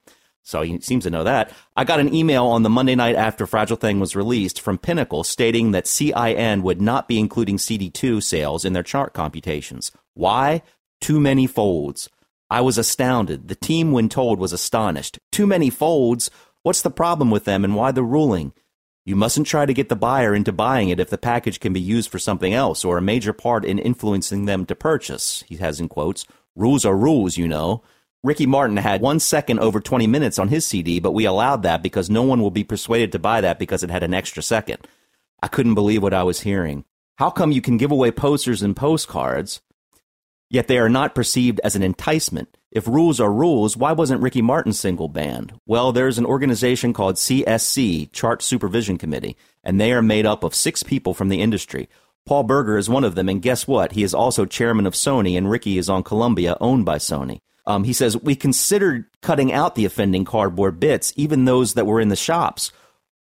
[0.47, 1.51] So he seems to know that.
[1.77, 5.24] I got an email on the Monday night after Fragile Thing was released from Pinnacle
[5.24, 9.90] stating that CIN would not be including CD2 sales in their chart computations.
[10.14, 10.62] Why?
[11.01, 12.09] Too many folds.
[12.48, 13.48] I was astounded.
[13.48, 15.18] The team, when told, was astonished.
[15.32, 16.31] Too many folds?
[16.62, 18.52] What's the problem with them and why the ruling?
[19.05, 21.81] You mustn't try to get the buyer into buying it if the package can be
[21.81, 25.43] used for something else or a major part in influencing them to purchase.
[25.48, 26.24] He has in quotes.
[26.55, 27.82] Rules are rules, you know.
[28.27, 31.81] Ricky Martin had one second over 20 minutes on his CD, but we allowed that
[31.81, 34.85] because no one will be persuaded to buy that because it had an extra second.
[35.40, 36.85] I couldn't believe what I was hearing.
[37.19, 39.61] How come you can give away posters and postcards,
[40.51, 42.57] yet they are not perceived as an enticement?
[42.73, 45.61] If rules are rules, why wasn't Ricky Martin's single banned?
[45.65, 50.53] Well, there's an organization called CSC, Chart Supervision Committee, and they are made up of
[50.53, 51.89] six people from the industry.
[52.24, 53.93] Paul Burger is one of them, and guess what?
[53.93, 57.40] He is also chairman of Sony, and Ricky is on Columbia, owned by Sony.
[57.66, 62.01] Um, he says, We considered cutting out the offending cardboard bits, even those that were
[62.01, 62.72] in the shops.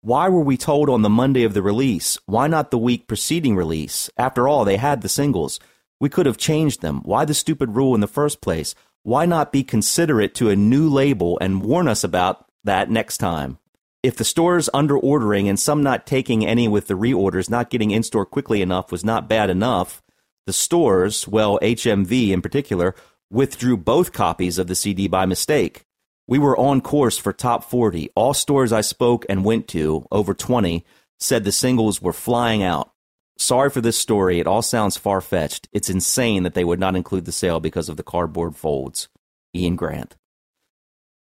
[0.01, 2.17] Why were we told on the Monday of the release?
[2.25, 4.09] Why not the week preceding release?
[4.17, 5.59] After all, they had the singles.
[5.99, 7.01] We could have changed them.
[7.03, 8.75] Why the stupid rule in the first place?
[9.03, 13.57] Why not be considerate to a new label and warn us about that next time?
[14.01, 17.91] If the stores under ordering and some not taking any with the reorders, not getting
[17.91, 20.01] in store quickly enough was not bad enough,
[20.45, 22.95] the stores, well, HMV in particular,
[23.29, 25.83] withdrew both copies of the CD by mistake.
[26.27, 28.09] We were on course for top 40.
[28.15, 30.85] All stores I spoke and went to, over 20,
[31.19, 32.91] said the singles were flying out.
[33.37, 34.39] Sorry for this story.
[34.39, 35.67] It all sounds far fetched.
[35.71, 39.07] It's insane that they would not include the sale because of the cardboard folds.
[39.55, 40.15] Ian Grant.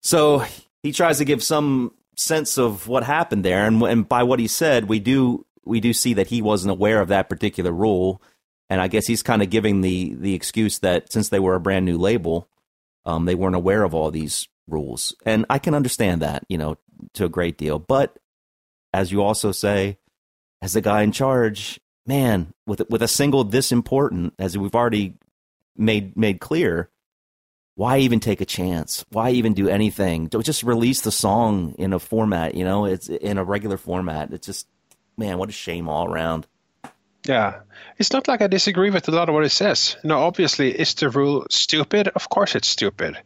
[0.03, 0.45] So
[0.83, 4.47] he tries to give some sense of what happened there, and, and by what he
[4.47, 8.23] said, we do we do see that he wasn't aware of that particular rule,
[8.71, 11.61] and I guess he's kind of giving the the excuse that since they were a
[11.61, 12.49] brand new label,
[13.05, 16.77] um, they weren't aware of all these rules, and I can understand that, you know,
[17.15, 17.79] to a great deal.
[17.79, 18.19] But
[18.93, 19.99] as you also say,
[20.63, 25.15] as the guy in charge, man, with with a single this important, as we've already
[25.77, 26.91] made made clear,
[27.75, 29.05] why even take a chance?
[29.11, 30.29] Why even do anything?
[30.29, 34.33] Don't just release the song in a format, you know, it's in a regular format.
[34.33, 34.67] It's just
[35.17, 36.47] man, what a shame all around.
[37.27, 37.61] Yeah,
[37.99, 39.97] it's not like I disagree with a lot of what it says.
[40.05, 42.09] You obviously, is the rule stupid?
[42.09, 43.17] Of course, it's stupid.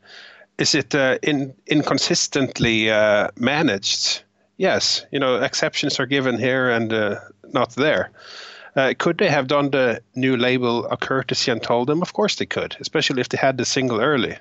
[0.59, 4.23] Is it uh, in, inconsistently uh, managed?
[4.57, 5.07] Yes.
[5.11, 7.17] You know, exceptions are given here and uh,
[7.53, 8.11] not there.
[8.77, 12.03] Uh, could they have done the new label a courtesy and told them?
[12.03, 14.37] Of course they could, especially if they had the single early.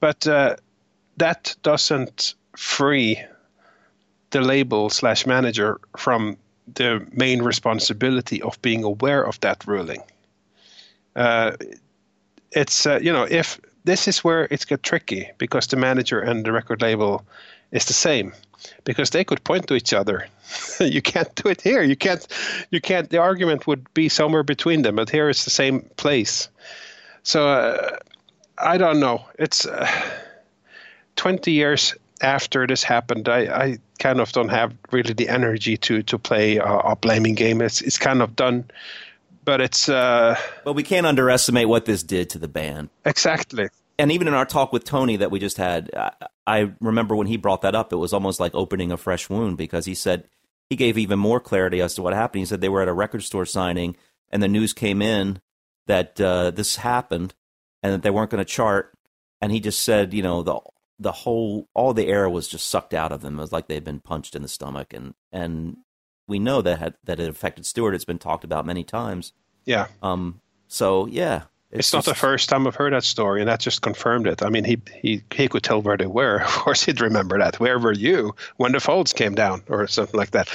[0.00, 0.56] But uh,
[1.16, 3.22] that doesn't free
[4.30, 6.36] the label slash manager from
[6.72, 10.02] the main responsibility of being aware of that ruling.
[11.14, 11.52] Uh,
[12.52, 16.44] it's uh, you know if this is where it's get tricky because the manager and
[16.44, 17.24] the record label
[17.70, 18.32] is the same
[18.84, 20.26] because they could point to each other.
[20.80, 21.82] you can't do it here.
[21.82, 22.26] You can't.
[22.70, 23.10] You can't.
[23.10, 26.48] The argument would be somewhere between them, but here it's the same place.
[27.22, 27.98] So uh,
[28.58, 29.26] I don't know.
[29.38, 29.88] It's uh,
[31.16, 33.28] twenty years after this happened.
[33.28, 37.34] I, I kind of don't have really the energy to to play a, a blaming
[37.34, 37.60] game.
[37.62, 38.64] It's it's kind of done.
[39.44, 42.88] But it's uh, But we can't underestimate what this did to the band.
[43.04, 43.68] exactly.
[43.98, 46.10] And even in our talk with Tony that we just had, I,
[46.46, 49.56] I remember when he brought that up, it was almost like opening a fresh wound
[49.56, 50.24] because he said
[50.68, 52.40] he he gave even more clarity as to what happened.
[52.40, 53.96] He said they were at a record store signing,
[54.30, 55.40] and the news came in
[55.86, 57.34] that uh, this happened,
[57.82, 58.92] and that they weren't going to chart.
[59.40, 60.58] And he just said, you know, the
[60.98, 63.38] the whole all the air was just sucked out of them.
[63.38, 65.78] It was like they'd been punched in the stomach, and and
[66.26, 67.94] we know that had, that it affected Stuart.
[67.94, 69.32] It's been talked about many times.
[69.64, 69.88] Yeah.
[70.02, 70.40] Um.
[70.68, 74.26] So yeah, It's, not the first time I've heard that story, and that just confirmed
[74.26, 74.42] it.
[74.42, 76.40] I mean, he he he could tell where they were.
[76.44, 77.58] Of course, he'd remember that.
[77.60, 80.48] Where were you when the folds came down, or something like that?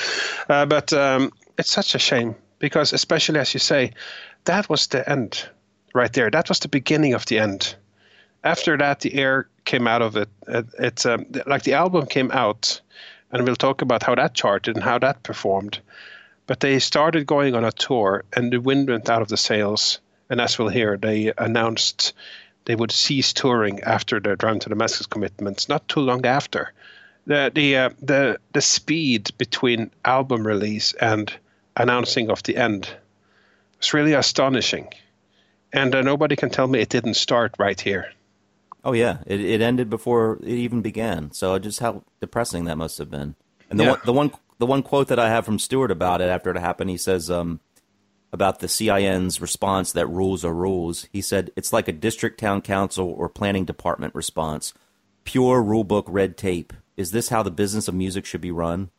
[0.47, 3.91] Uh, but um, it's such a shame because, especially as you say,
[4.45, 5.49] that was the end,
[5.93, 6.31] right there.
[6.31, 7.75] That was the beginning of the end.
[8.43, 10.29] After that, the air came out of it.
[10.47, 12.79] It, it's um, like the album came out,
[13.31, 15.79] and we'll talk about how that charted and how that performed.
[16.47, 19.99] But they started going on a tour, and the wind went out of the sails.
[20.29, 22.13] And as we'll hear, they announced
[22.65, 25.67] they would cease touring after their Drive to Damascus commitments.
[25.69, 26.71] Not too long after,
[27.25, 31.31] the the uh, the the speed between album release and
[31.75, 32.89] announcing of the end
[33.79, 34.87] was really astonishing.
[35.73, 38.11] And uh, nobody can tell me it didn't start right here.
[38.83, 41.31] Oh yeah, it it ended before it even began.
[41.31, 43.35] So just how depressing that must have been.
[43.69, 43.89] And the Yeah.
[43.91, 46.57] one the one the one quote that I have from Stuart about it after it
[46.57, 47.59] happened, he says um,
[48.31, 51.07] about the CIN's response that rules are rules.
[51.11, 54.73] He said it's like a district town council or planning department response,
[55.23, 56.73] pure rulebook red tape.
[56.97, 58.89] Is this how the business of music should be run?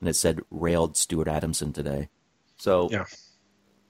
[0.00, 2.08] And it said railed Stuart Adamson today.
[2.56, 3.04] So Yeah.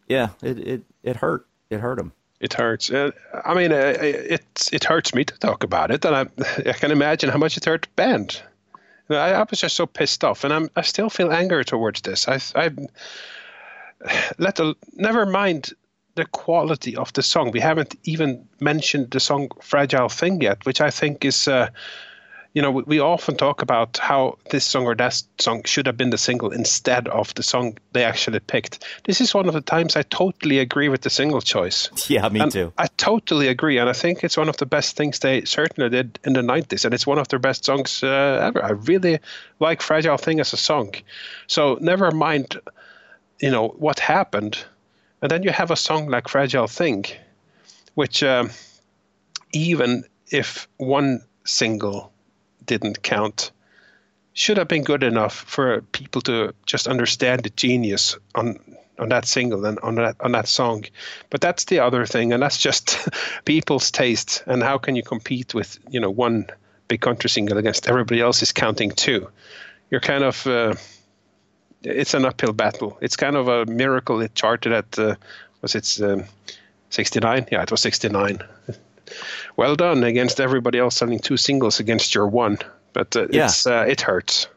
[0.08, 1.46] yeah, it it it hurt.
[1.70, 2.12] It hurt him.
[2.42, 2.90] It hurts.
[2.90, 3.12] Uh,
[3.44, 6.26] I mean, uh, it it hurts me to talk about it, and I
[6.68, 8.42] I can imagine how much it hurt band.
[9.08, 11.62] You know, I, I was just so pissed off, and I'm I still feel anger
[11.62, 12.26] towards this.
[12.26, 12.70] I I
[14.38, 15.72] let the never mind
[16.16, 17.52] the quality of the song.
[17.52, 21.46] We haven't even mentioned the song "Fragile Thing" yet, which I think is.
[21.48, 21.68] Uh,
[22.54, 25.96] you know, we, we often talk about how this song or that song should have
[25.96, 28.84] been the single instead of the song they actually picked.
[29.04, 31.88] This is one of the times I totally agree with the single choice.
[32.08, 32.72] Yeah, me And too.
[32.76, 36.18] I totally agree, and I think it's one of the best things they certainly did
[36.24, 38.62] in the '90s, and it's one of their best songs uh, ever.
[38.62, 39.18] I really
[39.60, 40.94] like "Fragile Thing" as a song.
[41.46, 42.60] So never mind,
[43.40, 44.58] you know what happened,
[45.22, 47.06] and then you have a song like "Fragile Thing,"
[47.94, 48.50] which um,
[49.52, 52.12] even if one single
[52.66, 53.50] didn't count,
[54.34, 58.58] should have been good enough for people to just understand the genius on
[58.98, 60.84] on that single and on that on that song.
[61.30, 63.08] But that's the other thing, and that's just
[63.44, 64.42] people's taste.
[64.46, 66.46] And how can you compete with you know one
[66.88, 69.28] big country single against everybody else is counting two?
[69.90, 70.74] You're kind of uh,
[71.82, 72.98] it's an uphill battle.
[73.00, 75.16] It's kind of a miracle it charted at uh,
[75.62, 76.24] was it um,
[76.90, 77.46] 69?
[77.50, 78.40] Yeah, it was 69.
[79.56, 82.58] Well done against everybody else selling two singles against your one.
[82.92, 83.46] But uh, Yeah.
[83.46, 84.48] it's uh, it hurts.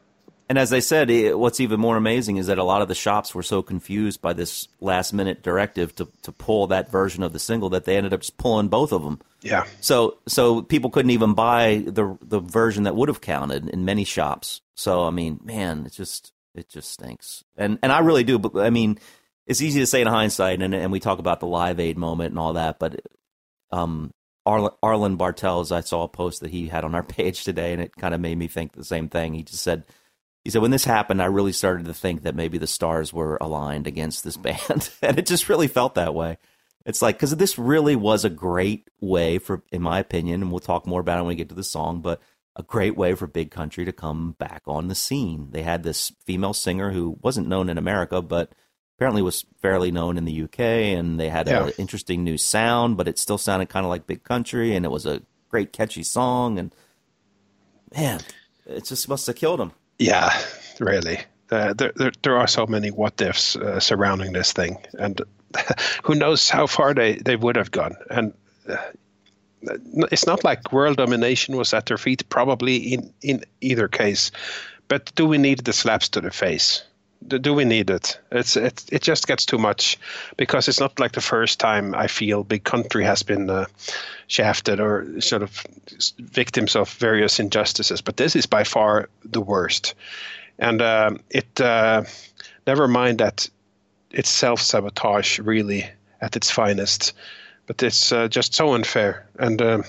[0.48, 2.94] And as I said, it, what's even more amazing is that a lot of the
[2.94, 7.34] shops were so confused by this last minute directive to, to pull that version of
[7.34, 9.20] the single that they ended up just pulling both of them.
[9.42, 9.66] Yeah.
[9.82, 14.04] So so people couldn't even buy the the version that would have counted in many
[14.04, 14.62] shops.
[14.76, 17.44] So I mean, man, it just it just stinks.
[17.58, 18.38] And and I really do.
[18.38, 19.00] But I mean,
[19.48, 22.30] it's easy to say in hindsight, and and we talk about the Live Aid moment
[22.32, 22.78] and all that.
[22.78, 23.02] But
[23.72, 24.12] um,
[24.46, 27.96] Arlen, Bartels, I saw a post that he had on our page today, and it
[27.96, 29.34] kind of made me think the same thing.
[29.34, 29.86] He just said.
[30.44, 33.40] He said, when this happened, I really started to think that maybe the stars were
[33.42, 34.92] aligned against this band.
[35.02, 36.38] and it just really felt that way.
[36.86, 40.60] It's like, because this really was a great way for, in my opinion, and we'll
[40.60, 42.22] talk more about it when we get to the song, but
[42.56, 45.50] a great way for Big Country to come back on the scene.
[45.50, 48.54] They had this female singer who wasn't known in America, but
[48.98, 51.68] apparently was fairly known in the UK, and they had Yeah.
[51.68, 54.90] an interesting new sound, but it still sounded kind of like Big Country, and it
[54.90, 56.58] was a great, catchy song.
[56.60, 56.74] And
[57.96, 58.22] man,
[58.66, 59.72] it just must have killed him.
[60.00, 60.32] Yeah,
[60.80, 61.20] really.
[61.52, 65.22] Uh, there, there, there are so many what ifs uh, surrounding this thing, and
[66.04, 67.96] who knows how far they, they would have gone.
[68.10, 68.34] And
[68.70, 68.78] uh,
[70.12, 74.32] it's not like world domination was at their feet, probably in, in either case.
[74.88, 76.84] But do we need the slaps to the face?
[77.28, 78.20] Do, we need it?
[78.32, 79.98] It's it, it just gets too much
[80.38, 83.66] because it's not like the first time I feel big country has been uh,
[84.28, 85.66] shafted or sort of
[86.20, 88.02] victims of various injustices.
[88.02, 89.96] But this is by far the worst,
[90.60, 92.04] and um, it uh,
[92.68, 93.50] never mind that
[94.12, 95.90] it's self sabotage really
[96.22, 97.14] at its finest.
[97.68, 99.84] But it's uh, just so unfair and um,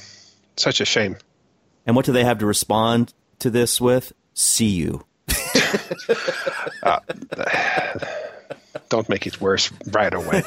[0.56, 1.16] such a shame.
[1.86, 4.12] And what do they have to respond to this with?
[4.34, 5.04] See you.
[8.88, 10.42] don't make it worse right away.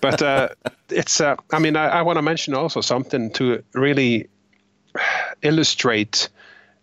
[0.00, 0.48] but uh,
[0.90, 4.28] it's, uh, I mean, I, I want to mention also something to really
[5.42, 6.28] illustrate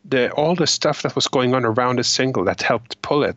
[0.05, 3.35] the all the stuff that was going on around the single that helped pull it.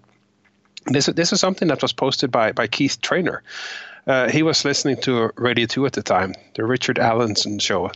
[0.87, 3.43] This this is something that was posted by by Keith Trainer.
[4.07, 7.93] Uh, he was listening to Radio 2 at the time, the Richard Allinson show.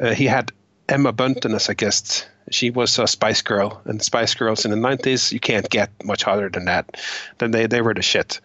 [0.00, 0.50] Uh, he had
[0.88, 2.28] Emma Bunton as a guest.
[2.50, 6.22] She was a Spice Girl, and Spice Girls in the 90s, you can't get much
[6.24, 7.00] hotter than that.
[7.38, 8.40] Then they, they were the shit.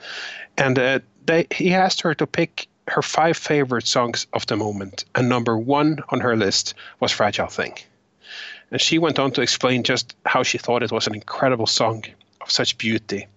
[0.57, 5.05] And uh, they, he asked her to pick her five favorite songs of the moment,
[5.15, 7.73] and number one on her list was Fragile Thing.
[8.71, 12.05] And she went on to explain just how she thought it was an incredible song
[12.41, 13.27] of such beauty.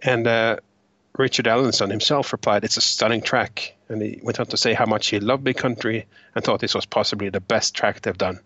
[0.00, 0.56] And uh,
[1.16, 3.74] Richard Allinson himself replied, It's a stunning track.
[3.90, 6.74] And he went on to say how much he loved Big Country and thought this
[6.74, 8.40] was possibly the best track they've done.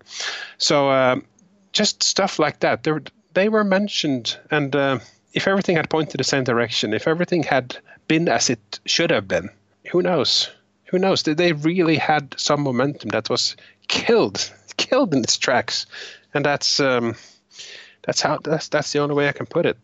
[0.58, 1.24] So um,
[1.72, 2.82] just stuff like that.
[2.82, 3.02] They were,
[3.34, 4.36] they were mentioned.
[4.50, 4.98] And uh,
[5.34, 7.76] if everything had pointed the same direction, if everything had
[8.08, 9.50] been as it should have been,
[9.92, 10.50] who knows?
[10.86, 11.22] Who knows?
[11.22, 13.54] They- They really had some momentum that was
[13.88, 15.86] killed, killed in its tracks.
[16.32, 16.80] And that's.
[16.80, 17.14] Um,
[18.06, 19.78] that's how that's that's the only way I can put it.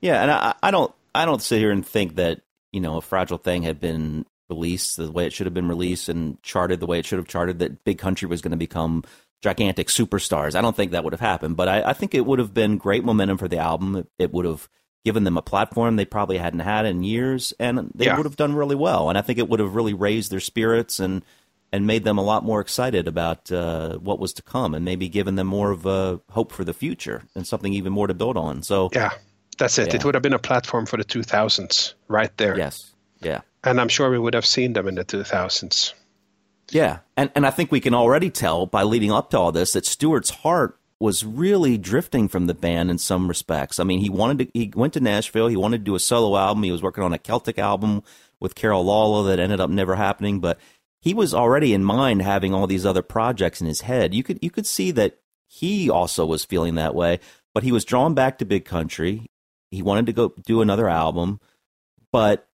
[0.00, 3.00] Yeah, and I, I don't I don't sit here and think that you know a
[3.00, 6.86] fragile thing had been released the way it should have been released and charted the
[6.86, 9.02] way it should have charted that Big Country was going to become
[9.42, 10.54] gigantic superstars.
[10.54, 12.78] I don't think that would have happened, but I, I think it would have been
[12.78, 13.96] great momentum for the album.
[13.96, 14.68] It, it would have
[15.04, 18.16] given them a platform they probably hadn't had in years, and they Yeah.
[18.16, 19.08] would have done really well.
[19.08, 21.22] And I think it would have really raised their spirits and
[21.72, 25.08] and made them a lot more excited about uh, what was to come, and maybe
[25.08, 28.36] given them more of a hope for the future and something even more to build
[28.36, 28.62] on.
[28.62, 29.10] So Yeah,
[29.58, 29.88] that's it.
[29.88, 29.96] Yeah.
[29.96, 32.56] It would have been a platform for the 2000s right there.
[32.56, 33.40] yes, yeah.
[33.66, 35.92] And I'm sure we would have seen them in the 2000s.
[36.70, 39.72] Yeah, and and I think we can already tell by leading up to all this
[39.74, 43.78] that Stuart's heart was really drifting from the band in some respects.
[43.78, 46.36] I mean, he wanted to he went to Nashville, he wanted to do a solo
[46.36, 46.62] album.
[46.64, 48.02] He was working on a Celtic album
[48.40, 50.58] with Carol Laula that ended up never happening, but
[51.00, 54.14] he was already in mind having all these other projects in his head.
[54.14, 57.20] You could you could see that he also was feeling that way,
[57.54, 59.26] but he was drawn back to Big Country.
[59.70, 61.40] He wanted to go do another album,
[62.10, 62.48] but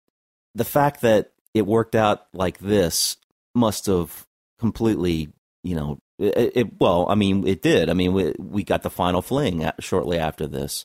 [0.55, 3.17] the fact that it worked out like this
[3.55, 4.27] must have
[4.59, 5.29] completely,
[5.63, 7.89] you know, it, it well, I mean, it did.
[7.89, 10.85] I mean, we we got the final fling shortly after this,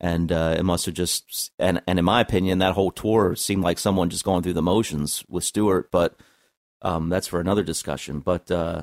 [0.00, 3.62] and uh, it must have just and and in my opinion, that whole tour seemed
[3.62, 6.16] like someone just going through the motions with Stuart, but
[6.82, 8.20] um, that's for another discussion.
[8.20, 8.82] But uh,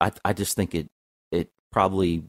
[0.00, 0.88] I I just think it
[1.32, 2.24] it probably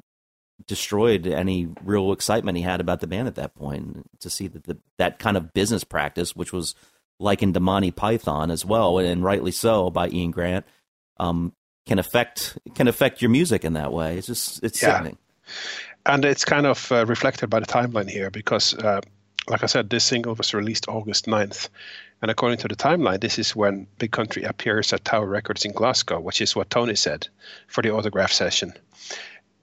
[0.68, 4.08] destroyed any real excitement he had about the band at that point.
[4.22, 6.74] To see that the, that kind of business practice, which was
[7.20, 10.66] likened to Monty Python as well, and rightly so by Ian Grant,
[11.18, 11.54] um,
[11.86, 14.18] can affect can affect your music in that way.
[14.18, 14.94] It's just it's Yeah.
[14.98, 15.18] sickening.
[16.06, 19.02] And it's kind of uh, reflected by the timeline here because, uh,
[19.48, 21.70] like I said, this single was released August 9th.
[22.22, 25.72] And according to the timeline, this is when Big Country appears at Tower Records in
[25.72, 27.28] Glasgow, which is what Tony said
[27.68, 28.74] for the autograph session.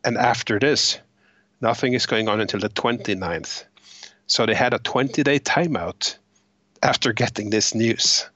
[0.05, 0.99] And after this,
[1.61, 3.65] nothing is going on until the 29th.
[4.27, 6.17] So they had a 20 day timeout
[6.83, 8.27] after getting this news,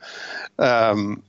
[0.59, 1.23] um,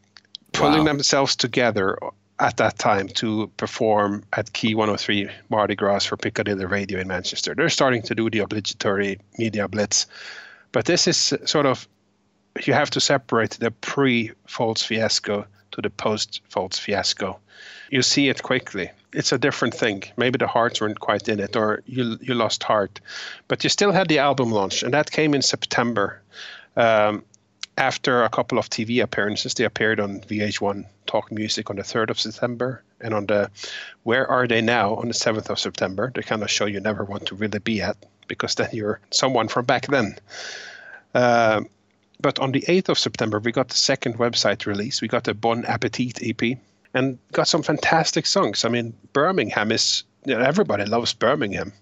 [0.54, 0.86] pulling Wow.
[0.86, 1.98] themselves together
[2.40, 7.56] at that time to perform at Key 103 Mardi Gras for Piccadilly Radio in Manchester.
[7.56, 10.06] They're starting to do the obligatory media blitz,
[10.72, 11.88] but this is sort of
[12.66, 17.40] you have to separate the pre-Folds fiasco to the post-Folds fiasco.
[17.92, 18.90] You see it quickly.
[19.14, 20.04] It's a different thing.
[20.18, 23.00] Maybe the hearts weren't quite in it, or you you lost heart,
[23.48, 26.22] but you still had the album launch, and that came in September.
[26.78, 27.24] Um,
[27.78, 32.10] after a couple of TV appearances, they appeared on VH1 Talk Music on the 3rd
[32.10, 33.52] of September and on the
[34.04, 37.04] Where Are They Now on the 7th of September, the kind of show you never
[37.04, 37.98] want to really be at
[38.28, 40.18] because then you're someone from back then.
[41.14, 41.62] Uh,
[42.20, 45.02] but on the 8th of September, we got the second website release.
[45.02, 46.58] We got the Bon Appetit EP
[46.94, 48.66] and got some fantastic songs.
[48.66, 51.74] I mean, Birmingham is, you know, everybody loves Birmingham.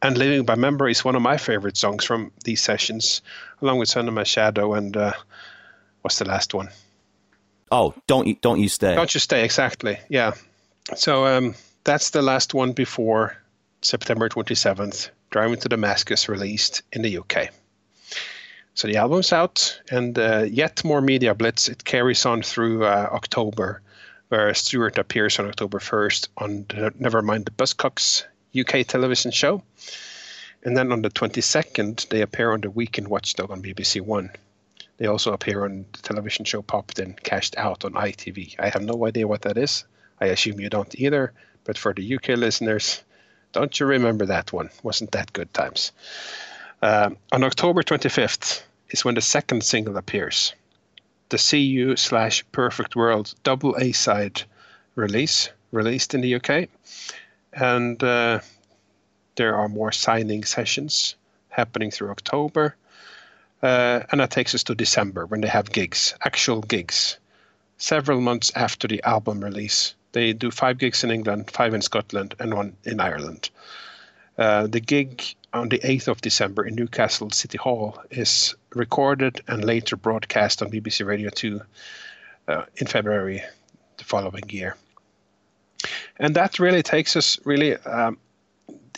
[0.00, 3.20] And Living by Memory is one of my favorite songs from these sessions,
[3.60, 5.12] along with Son of My Shadow and uh,
[6.02, 6.68] what's the last one?
[7.70, 8.94] Oh, don't you don't you stay?
[8.94, 9.98] Don't You Stay, exactly.
[10.08, 10.34] Yeah.
[10.96, 11.54] So um,
[11.84, 13.36] that's the last one before
[13.82, 17.50] September 27th, Driving to Damascus, released in the UK.
[18.74, 21.68] So the album's out, and uh, yet more media blitz.
[21.68, 23.82] It carries on through uh, October,
[24.28, 28.24] where Stuart appears on October 1st on the Nevermind the Buzzcocks
[28.56, 29.62] UK television show.
[30.62, 34.30] And then on the 22nd, they appear on the Weekend Watchdog on BBC One.
[34.96, 38.56] They also appear on the television show Popped In, Cashed Out on ITV.
[38.58, 39.84] I have no idea what that is.
[40.20, 41.32] I assume you don't either.
[41.64, 43.02] But for the UK listeners,
[43.52, 44.70] don't you remember that one?
[44.82, 45.92] Wasn't that good times?
[46.82, 50.54] Um, on October 25th is when the second single appears.
[51.28, 54.42] The CU slash Perfect World double A side
[54.94, 56.68] release, released in the UK.
[57.60, 58.40] And uh,
[59.36, 61.16] there are more signing sessions
[61.48, 62.76] happening through October.
[63.62, 67.18] Uh, and that takes us to December when they have gigs, actual gigs,
[67.76, 69.94] several months after the album release.
[70.12, 73.50] They do five gigs in England, five in Scotland, and one in Ireland.
[74.38, 75.22] Uh, the gig
[75.52, 80.70] on the 8th of December in Newcastle City Hall is recorded and later broadcast on
[80.70, 81.60] BBC Radio 2
[82.46, 83.42] uh, in February
[83.96, 84.76] the following year.
[86.18, 88.18] And that really takes us really um,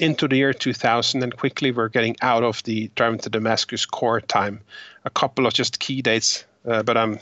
[0.00, 4.20] into the year 2000, and quickly we're getting out of the Driving to Damascus core
[4.20, 4.60] time.
[5.04, 7.18] A couple of just key dates, uh, but um,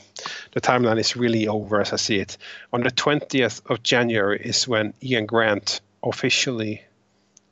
[0.52, 2.36] the timeline is really over as I see it.
[2.72, 6.82] On the 20th of January is when Ian Grant officially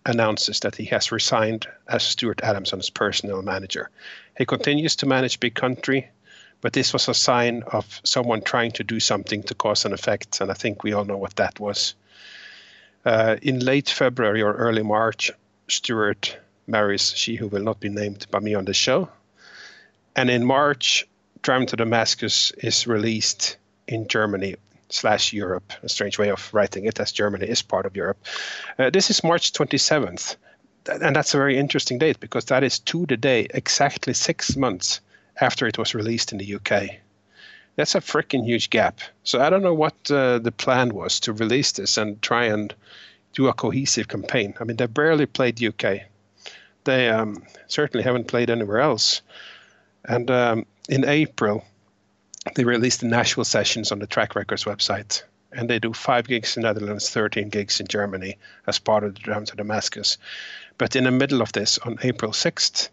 [0.07, 3.91] announces that he has resigned as Stuart Adamson's personal manager.
[4.39, 6.09] He continues to manage Big Country,
[6.61, 10.41] but this was a sign of someone trying to do something to cause an effect,
[10.41, 11.95] and I think we all know what that was.
[13.05, 15.31] Uh, in late February or early March,
[15.69, 19.09] Stuart marries she who will not be named by me on the show.
[20.17, 21.07] And in March,
[21.43, 23.57] Driving to Damascus is released
[23.87, 24.57] in Germany
[24.89, 25.73] slash Europe.
[25.85, 28.19] A strange way of writing it, as Germany is part of Europe.
[28.79, 30.35] Uh, this is March 27th.
[30.89, 35.01] And that's a very interesting date because that is to the day exactly six months
[35.41, 36.99] after it was released in the UK.
[37.77, 39.01] That's a freaking huge gap.
[39.23, 42.75] So I don't know what uh, the plan was to release this and try and
[43.35, 44.55] do a cohesive campaign.
[44.59, 46.01] I mean, they barely played UK.
[46.85, 49.21] They um, certainly haven't played anywhere else.
[50.05, 51.65] And um, in April,
[52.55, 55.23] they released the Nashville sessions on the Track Records website.
[55.53, 59.21] And they do five gigs in Netherlands, 13 gigs in Germany as part of the
[59.21, 60.17] Drum to Damascus.
[60.79, 62.89] But in the middle of this, on April 6th,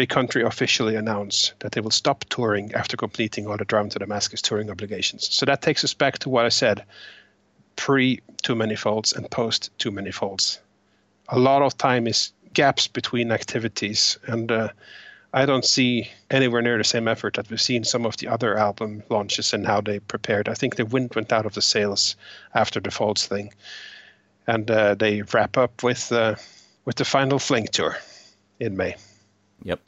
[0.00, 3.98] Big Country officially announced that they will stop touring after completing all the Drum to
[3.98, 5.28] Damascus touring obligations.
[5.30, 6.86] So that takes us back to what I said
[7.76, 10.58] pre Too Many Folds and post Too Many Folds.
[11.28, 14.68] A lot of time is gaps between activities, and uh,
[15.34, 18.56] I don't see anywhere near the same effort that we've seen some of the other
[18.56, 20.48] album launches and how they prepared.
[20.48, 22.16] I think the wind went out of the sails
[22.54, 23.52] after the Folds thing,
[24.46, 26.36] and uh, they wrap up with uh,
[26.86, 27.98] with the final Fling tour
[28.58, 28.96] in May.
[29.62, 29.80] Yep.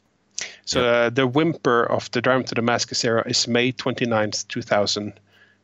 [0.65, 5.13] So uh, the whimper of the Drive to Damascus era is May 29th, 2000,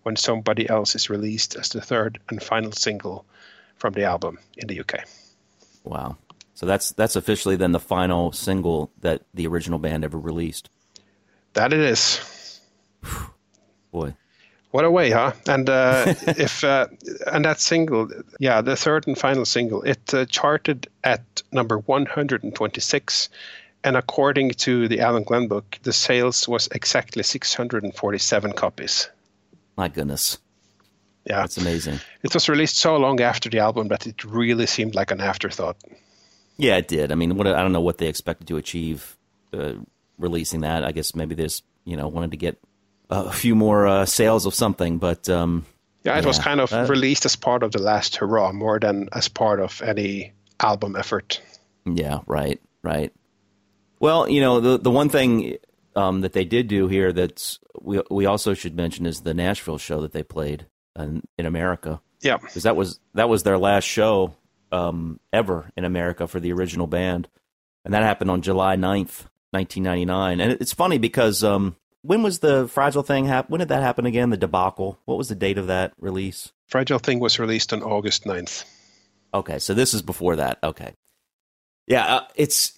[0.03, 3.25] when Somebody Else is released as the third and final single
[3.75, 5.05] from the album in the UK.
[5.83, 6.17] Wow.
[6.53, 10.69] So that's that's officially then the final single that the original band ever released.
[11.53, 12.59] That it is.
[13.91, 14.15] Boy.
[14.71, 15.31] What a way, huh?
[15.47, 16.87] And uh, if uh,
[17.27, 23.29] and that single, yeah, the third and final single, it uh, charted at number 126,
[23.83, 29.09] and according to the Alan Glenn book, the sales was exactly 647 copies.
[29.77, 30.37] My goodness.
[31.25, 31.99] Yeah, That's amazing.
[32.23, 35.77] it was released so long after the album that it really seemed like an afterthought.
[36.57, 37.11] Yeah, it did.
[37.11, 39.15] I mean, what I don't know what they expected to achieve
[39.53, 39.73] uh,
[40.17, 40.83] releasing that.
[40.83, 42.57] I guess maybe they just you know wanted to get
[43.09, 45.65] a few more uh, sales of something, but um,
[46.03, 49.07] Yeah, it was kind of that- released as part of the last hurrah more than
[49.13, 51.41] as part of any album effort.
[51.85, 53.13] Yeah, right, right.
[53.99, 55.57] Well, you know, the the one thing
[55.95, 59.77] um, that they did do here that's we we also should mention is the Nashville
[59.77, 60.67] show that they played
[60.97, 64.35] in, in America Yeah, because that was that was their last show
[64.71, 67.27] um, ever in America for the original band,
[67.83, 70.39] and that happened on July 9th, 1999.
[70.39, 73.51] And it- it's funny because um, when was the Fragile thing happen?
[73.51, 74.29] When did that happen again?
[74.29, 74.99] The debacle.
[75.05, 76.51] What was the date of that release?
[76.67, 78.63] Fragile Thing was released on August 9th.
[79.33, 80.59] Okay, so this is before that.
[80.63, 80.93] Okay,
[81.87, 82.73] yeah, uh, it's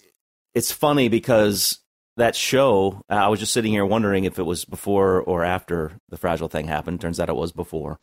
[0.54, 1.78] it's funny because
[2.16, 3.02] that show.
[3.08, 6.66] I was just sitting here wondering if it was before or after the fragile thing
[6.66, 7.00] happened.
[7.00, 7.98] Turns out it was before.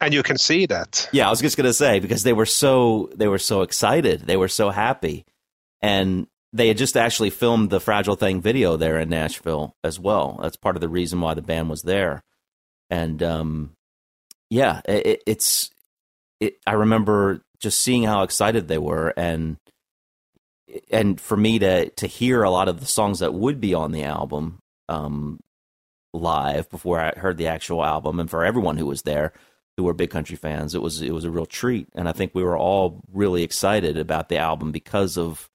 [0.00, 1.08] And you can see that.
[1.12, 4.36] Yeah, I was just gonna say because they were so they were so excited, they
[4.36, 5.24] were so happy,
[5.80, 10.40] and they had just actually filmed the fragile thing video there in Nashville as well.
[10.42, 12.24] That's part of the reason why the band was there,
[12.90, 13.76] and um,
[14.50, 15.70] yeah, it, it's
[16.40, 16.56] it.
[16.66, 19.56] I remember just seeing how excited they were, and
[20.90, 23.92] and for me to to hear a lot of the songs that would be on
[23.92, 24.58] the album
[24.88, 25.40] um,
[26.12, 29.32] live before I heard the actual album, and for everyone who was there
[29.76, 32.34] who were big country fans, it was it was a real treat, and I think
[32.34, 35.48] we were all really excited about the album because of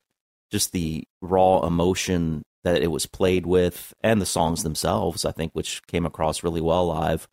[0.51, 5.25] just the raw emotion that it was played with, and the songs themselves.
[5.25, 7.27] I think which came across really well live.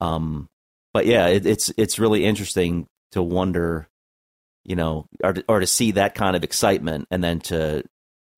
[0.00, 0.48] Um,
[0.92, 3.88] but yeah, it, it's it's really interesting to wonder,
[4.64, 7.84] you know, or to, or to see that kind of excitement, and then to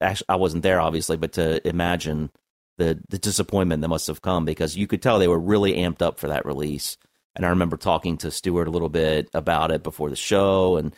[0.01, 2.31] actually, I wasn't there obviously, but to imagine
[2.79, 6.03] the the disappointment that must have come because you could tell they were really amped
[6.03, 6.97] up for that release.
[7.35, 10.95] And I remember talking to Stuart a little bit about it before the show, and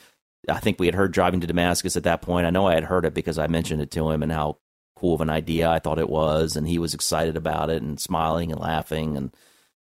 [0.48, 2.46] I think we had heard driving to Damascus at that point.
[2.46, 4.59] I know I had heard it because I mentioned it to him and how
[4.96, 8.00] cool of an idea I thought it was, and he was excited about it and
[8.00, 9.16] smiling and laughing.
[9.16, 9.36] And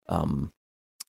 [0.09, 0.53] um,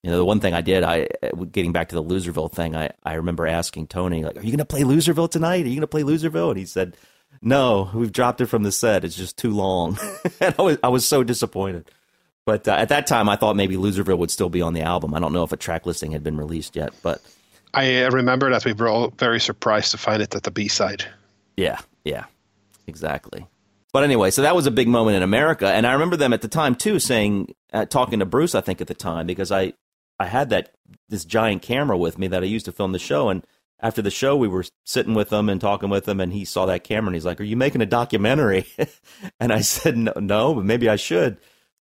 [0.06, 1.08] you know, the one thing I did, I
[1.50, 4.58] getting back to the Loserville thing, I I remember asking Tony like, "Are you going
[4.58, 5.64] to play Loserville tonight?
[5.64, 6.96] Are you going to play Loserville?" And he said,
[7.42, 9.04] "No, we've dropped it from the set.
[9.04, 9.98] It's just too long."
[10.40, 11.90] and I was I was so disappointed.
[12.44, 15.12] But uh, at that time, I thought maybe Loserville would still be on the album.
[15.12, 17.20] I don't know if a track listing had been released yet, but
[17.74, 20.68] I uh, remember that we were all very surprised to find it at the B
[20.68, 21.04] side.
[21.56, 22.26] Yeah, yeah,
[22.86, 23.44] exactly.
[23.92, 26.42] But anyway, so that was a big moment in America, and I remember them at
[26.42, 29.72] the time too saying, uh, talking to Bruce, I think at the time because I,
[30.18, 30.74] I had that
[31.08, 33.46] this giant camera with me that I used to film the show, and
[33.80, 36.66] after the show we were sitting with him and talking with him, and he saw
[36.66, 38.66] that camera and he's like, "Are you making a documentary?"
[39.40, 41.38] and I said, "No, no, but maybe I should."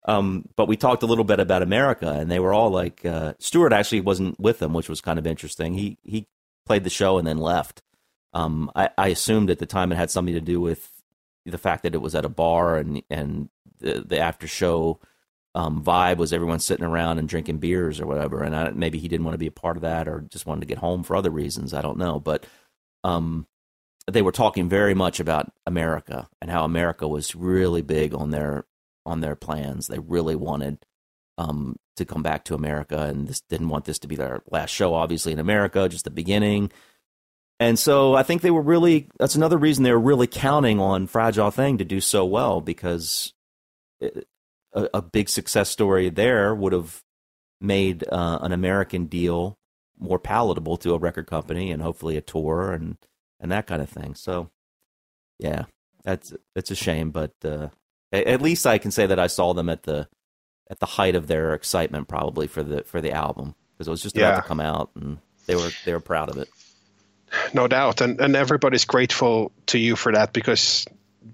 [0.05, 3.33] Um, but we talked a little bit about America, and they were all like, uh,
[3.39, 5.73] Stuart actually wasn't with them, which was kind of interesting.
[5.73, 6.27] He he
[6.65, 7.81] played the show and then left.
[8.33, 10.89] Um, I, I assumed at the time it had something to do with
[11.45, 13.49] the fact that it was at a bar and and
[13.79, 14.99] the, the after show
[15.53, 18.41] um, vibe was everyone sitting around and drinking beers or whatever.
[18.43, 20.61] And I, maybe he didn't want to be a part of that or just wanted
[20.61, 21.73] to get home for other reasons.
[21.73, 22.45] I don't know, but
[23.03, 23.47] um,
[24.09, 28.65] they were talking very much about America and how America was really big on their
[29.05, 29.87] on their plans.
[29.87, 30.85] They really wanted
[31.37, 34.69] um, to come back to America, and this didn't want this to be their last
[34.69, 36.71] show, obviously in America, just the beginning.
[37.59, 39.07] And so I think they were really.
[39.19, 43.33] That's another reason they were really counting on Fragile Thing to do so well because
[44.73, 47.01] a, a big success story there would have
[47.59, 49.57] made uh, an American deal
[49.99, 52.97] more palatable to a record company and hopefully a tour and
[53.39, 54.15] and that kind of thing.
[54.15, 54.49] So
[55.39, 55.65] yeah,
[56.03, 57.67] that's it's a shame, but uh,
[58.11, 60.07] at least I can say that I saw them at the
[60.69, 64.01] at the height of their excitement probably for the for the album because it was
[64.01, 64.41] just about Yeah.
[64.41, 66.49] to come out and they were they were proud of it.
[67.53, 70.85] No doubt, and and everybody's grateful to you for that because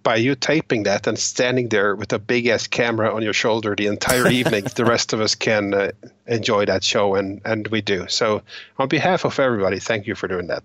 [0.03, 3.75] by you taping that and standing there with a big ass camera on your shoulder
[3.75, 5.91] the entire evening, the rest of us can uh,
[6.27, 8.05] enjoy that show, and and we do.
[8.07, 8.41] So,
[8.77, 10.63] on behalf of everybody, thank you for doing that.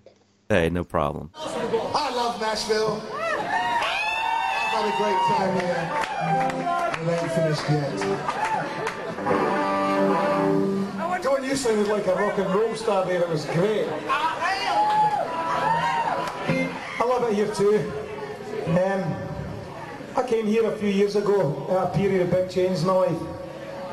[0.49, 1.31] Hey, no problem.
[1.35, 3.01] I love Nashville.
[3.15, 3.40] I've
[4.70, 5.90] had a great time here.
[6.99, 7.99] And I ain't finished yet.
[11.23, 13.23] John, you sounded like a rock and roll star there.
[13.23, 13.86] It was great.
[16.99, 18.01] I love it here too.
[18.66, 19.14] Um,
[20.14, 22.93] I came here a few years ago at a period of big change in my
[22.93, 23.22] life.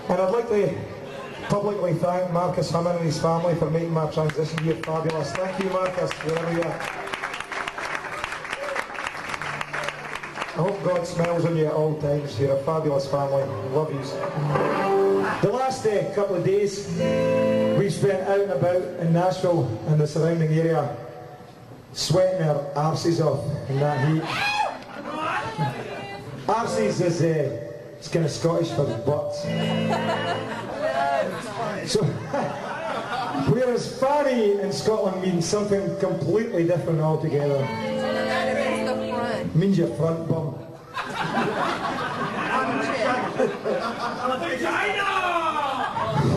[0.09, 0.77] And I'd like to
[1.49, 5.31] publicly thank Marcus Hummon and his family for making my transition here fabulous.
[5.31, 6.79] Thank you, Marcus, wherever you are.
[10.51, 12.39] I hope God smiles on you at all times.
[12.39, 13.43] You're a fabulous family.
[13.71, 14.01] Love you.
[15.41, 16.85] The last uh, couple of days
[17.77, 20.97] we spent out and about in Nashville and the surrounding area,
[21.93, 24.58] sweating our arses off in that heat.
[26.47, 29.45] Arses is uh, it's kind of Scottish for butts.
[31.85, 32.03] So,
[33.49, 37.59] whereas fanny in Scotland means something completely different altogether.
[39.55, 40.55] Means your front bum.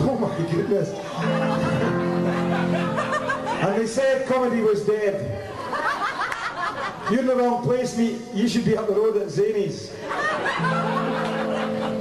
[0.05, 0.89] Oh my goodness.
[3.63, 5.52] And they said comedy was dead.
[7.11, 8.21] You're in the wrong place, mate.
[8.33, 9.93] You should be up the road at Zany's.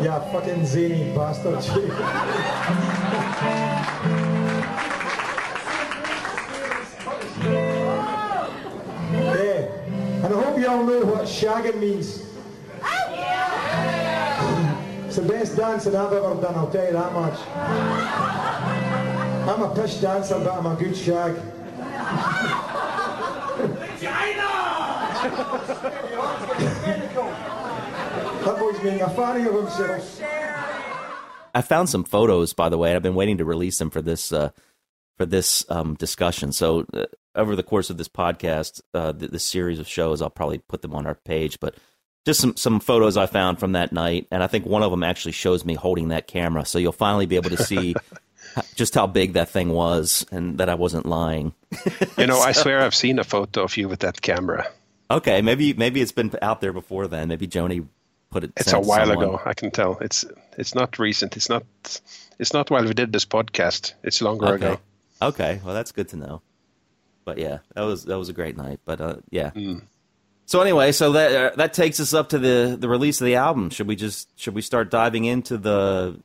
[0.02, 1.62] Yeah, fucking zany bastard.
[9.22, 9.68] yeah.
[10.24, 12.24] And I hope you all know what shagging means.
[15.06, 17.38] It's the best dancing I've ever done, I'll tell you that much.
[19.48, 21.36] I'm a pish dancer, but I'm a good shag.
[28.44, 30.20] That boy's being a fanny of himself.
[31.54, 32.90] I found some photos, by the way.
[32.90, 34.50] and I've been waiting to release them for this uh,
[35.16, 36.52] for this um, discussion.
[36.52, 37.04] So uh,
[37.34, 40.82] over the course of this podcast, uh, th- this series of shows, I'll probably put
[40.82, 41.60] them on our page.
[41.60, 41.76] But
[42.24, 45.02] just some some photos I found from that night, and I think one of them
[45.02, 46.64] actually shows me holding that camera.
[46.64, 47.94] So you'll finally be able to see
[48.74, 51.52] just how big that thing was, and that I wasn't lying.
[52.16, 54.66] You know, I swear I've seen a photo of you with that camera.
[55.16, 57.28] Okay, maybe maybe it's been out there before then.
[57.28, 57.86] Maybe Joni
[58.30, 58.52] put it.
[58.56, 59.24] It's a while someone.
[59.24, 59.40] ago.
[59.44, 59.98] I can tell.
[60.00, 60.24] It's
[60.56, 61.36] it's not recent.
[61.36, 61.64] It's not.
[62.38, 63.94] It's not while we did this podcast.
[64.02, 64.66] It's longer Okay.
[64.66, 64.80] ago.
[65.20, 65.60] Okay.
[65.64, 66.42] Well, that's good to know.
[67.24, 68.80] But yeah, that was that was a great night.
[68.84, 69.50] But uh, yeah.
[69.50, 69.82] Mm.
[70.46, 73.36] So anyway, so that uh, that takes us up to the the release of the
[73.36, 73.70] album.
[73.70, 76.20] Should we just should we start diving into the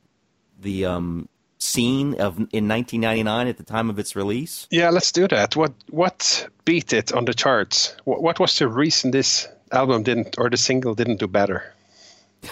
[0.60, 1.28] the um
[1.58, 4.66] scene of in 1999 at the time of its release?
[4.70, 5.56] Yeah, let's do that.
[5.56, 7.96] What what beat it on the charts?
[8.04, 11.74] What, what was the reason this album didn't, or the single didn't do better.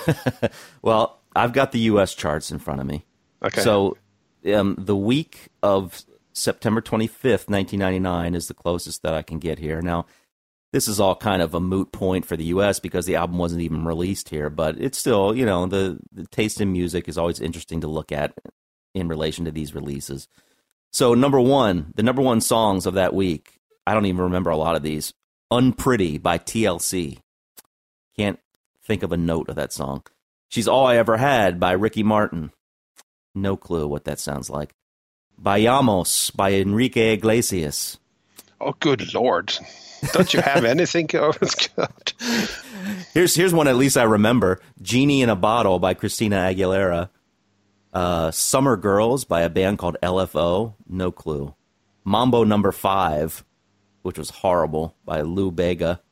[0.83, 2.15] Well, I've got the U.S.
[2.15, 3.05] charts in front of me.
[3.43, 3.61] Okay.
[3.61, 3.97] So,
[4.55, 9.83] um, the week of September 25th, 1999, is the closest that I can get here.
[9.83, 10.07] Now,
[10.73, 12.78] this is all kind of a moot point for the U.S.
[12.78, 16.61] because the album wasn't even released here, but it's still, you know, the, the taste
[16.61, 18.35] in music is always interesting to look at
[18.97, 20.28] in relation to these releases.
[20.93, 24.56] So, number one, the number one songs of that week, I don't even remember a
[24.56, 25.12] lot of these.
[25.51, 27.18] Unpretty by TLC.
[28.16, 28.40] Can't
[28.82, 30.02] think of a note of that song.
[30.48, 32.51] She's All I Ever Had by Ricky Martin.
[33.35, 34.74] No clue what that sounds like.
[35.40, 37.98] Bailamos by Enrique Iglesias.
[38.59, 39.52] Oh, good lord!
[40.12, 41.09] Don't you have anything?
[41.14, 41.32] Oh,
[41.77, 42.12] God.
[43.12, 44.60] Here's here's one at least I remember.
[44.81, 47.10] Genie in a Bottle by Christina Aguilera.
[47.97, 50.74] Uh, Summer Girls by a band called LFO.
[50.86, 51.55] No clue.
[52.05, 53.43] Mambo Number Five,
[54.02, 56.02] which was horrible by Lou Bega.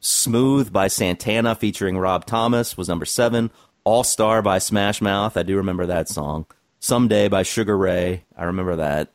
[0.00, 3.52] Smooth by Santana featuring Rob Thomas was number seven.
[3.84, 5.36] All Star by Smash Mouth.
[5.36, 6.46] I do remember that song.
[6.80, 8.24] Someday by Sugar Ray.
[8.36, 9.12] I remember that.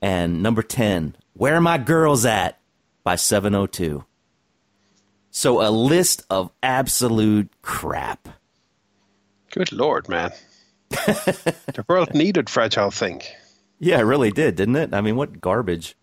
[0.00, 2.58] And number 10, Where Are My Girls At
[3.04, 4.02] by 702.
[5.30, 8.30] So a list of absolute crap.
[9.50, 10.32] Good lord, man!
[10.92, 13.22] The world needed fragile thing.
[13.78, 14.94] Yeah, it really did, didn't it?
[14.94, 15.96] I mean, what garbage.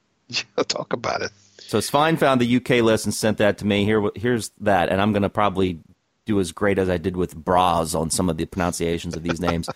[0.67, 1.31] Talk about it.
[1.59, 3.85] So Svein found the UK list and sent that to me.
[3.85, 5.79] Here, here's that, and I'm going to probably
[6.25, 9.39] do as great as I did with Bras on some of the pronunciations of these
[9.39, 9.69] names.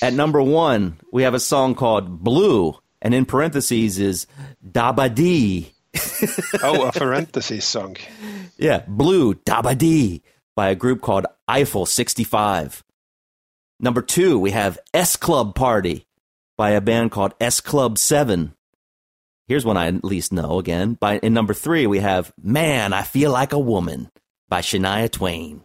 [0.00, 4.26] At number one, we have a song called Blue, and in parentheses is
[4.66, 5.70] Dabadi.
[6.62, 7.96] Oh, a parentheses song.
[8.56, 10.22] Yeah, Blue Dabadi
[10.54, 12.83] by a group called Eiffel 65.
[13.80, 16.06] Number two, we have S Club Party
[16.56, 18.54] by a band called S Club 7.
[19.46, 20.94] Here's one I at least know again.
[20.94, 24.10] By in number three, we have Man, I Feel Like a Woman
[24.48, 25.64] by Shania Twain.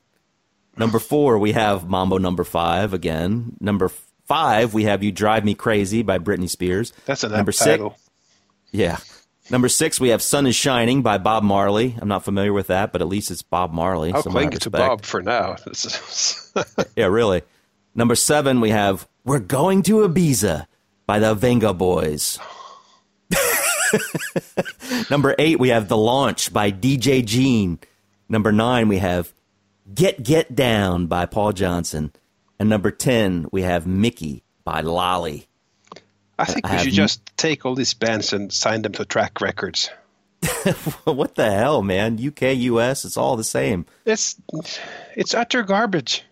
[0.77, 3.55] Number four, we have Mambo number five again.
[3.59, 3.89] Number
[4.27, 6.93] five, we have You Drive Me Crazy by Britney Spears.
[7.05, 7.83] That's a number apt six.
[8.71, 8.97] Yeah.
[9.49, 11.95] Number six, we have Sun is Shining by Bob Marley.
[11.99, 14.13] I'm not familiar with that, but at least it's Bob Marley.
[14.13, 14.69] I'll cling to.
[14.69, 15.55] Bob for now.
[16.95, 17.41] Yeah, really.
[17.95, 20.67] Number seven, we have We're Going to Ibiza
[21.05, 22.39] by the Venga Boys.
[25.09, 27.79] Number eight, we have The Launch by DJ Jean.
[28.27, 29.33] Number nine, we have
[29.93, 32.11] Get Get Down by Paul Johnson.
[32.59, 35.47] And number 10, we have Mickey by Lolly.
[36.37, 39.05] I think I we should n- just take all these bands and sign them to
[39.05, 39.89] track records.
[41.05, 42.19] what the hell, man?
[42.23, 43.85] UK, US, it's all the same.
[44.05, 44.35] It's
[45.15, 46.23] it's utter garbage.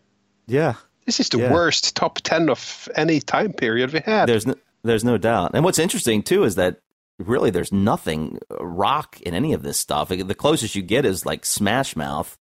[0.45, 0.75] Yeah.
[1.07, 1.51] This is the Yeah.
[1.51, 4.27] worst top ten of any time period we had.
[4.29, 4.53] There's no,
[4.83, 5.51] there's no doubt.
[5.55, 6.81] And what's interesting too is that
[7.17, 10.09] really there's nothing uh, rock in any of this stuff.
[10.09, 12.37] The closest you get is like Smash Mouth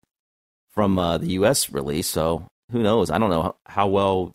[0.69, 1.71] from uh, the U.S.
[1.71, 2.09] release.
[2.09, 3.11] So who knows?
[3.11, 4.33] I don't know how, well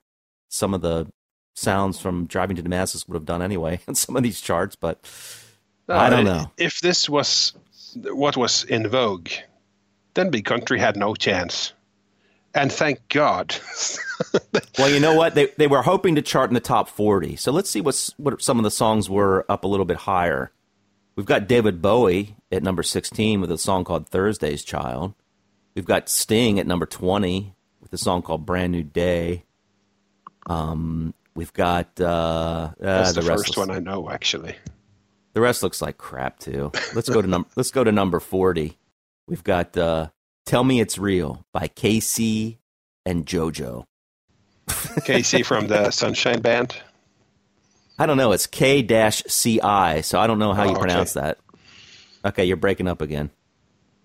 [0.49, 1.07] some of the
[1.53, 4.99] sounds from Driving to Damascus would have done anyway in some of these charts, but
[5.89, 6.49] I don't know.
[6.57, 7.53] If this was
[7.95, 9.29] what was in vogue,
[10.13, 11.73] then Big Country had no chance.
[12.53, 13.55] And thank God.
[14.77, 15.35] Well, you know what?
[15.35, 17.35] They they were hoping to chart in the top 40.
[17.35, 20.51] So let's see what's what some of the songs were up a little bit higher.
[21.15, 25.13] We've got David Bowie at number 16 with a song called Thursday's Child.
[25.75, 29.43] We've got Sting at number 20 with a song called Brand New Day.
[30.47, 34.55] Um, we've got uh, uh, That's the, rest first one I know, actually.
[35.33, 36.71] The rest looks like crap too.
[36.95, 38.77] Let's go to num- let's go to number 40.
[39.27, 40.09] We've got uh,
[40.45, 42.57] Tell Me It's Real by K-Ci
[43.05, 43.85] and JoJo.
[45.05, 46.75] Casey from the Sunshine Band.
[47.99, 48.31] I don't know.
[48.31, 50.79] It's K dash C I, so I don't know how Oh, you okay.
[50.81, 51.37] pronounce that.
[52.25, 53.29] Okay, you're breaking up again.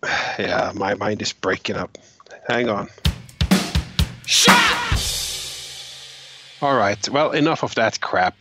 [0.38, 1.96] Yeah, my mind is breaking up.
[2.46, 2.88] Hang on.
[6.60, 7.08] All right.
[7.08, 8.36] Well, enough of that crap.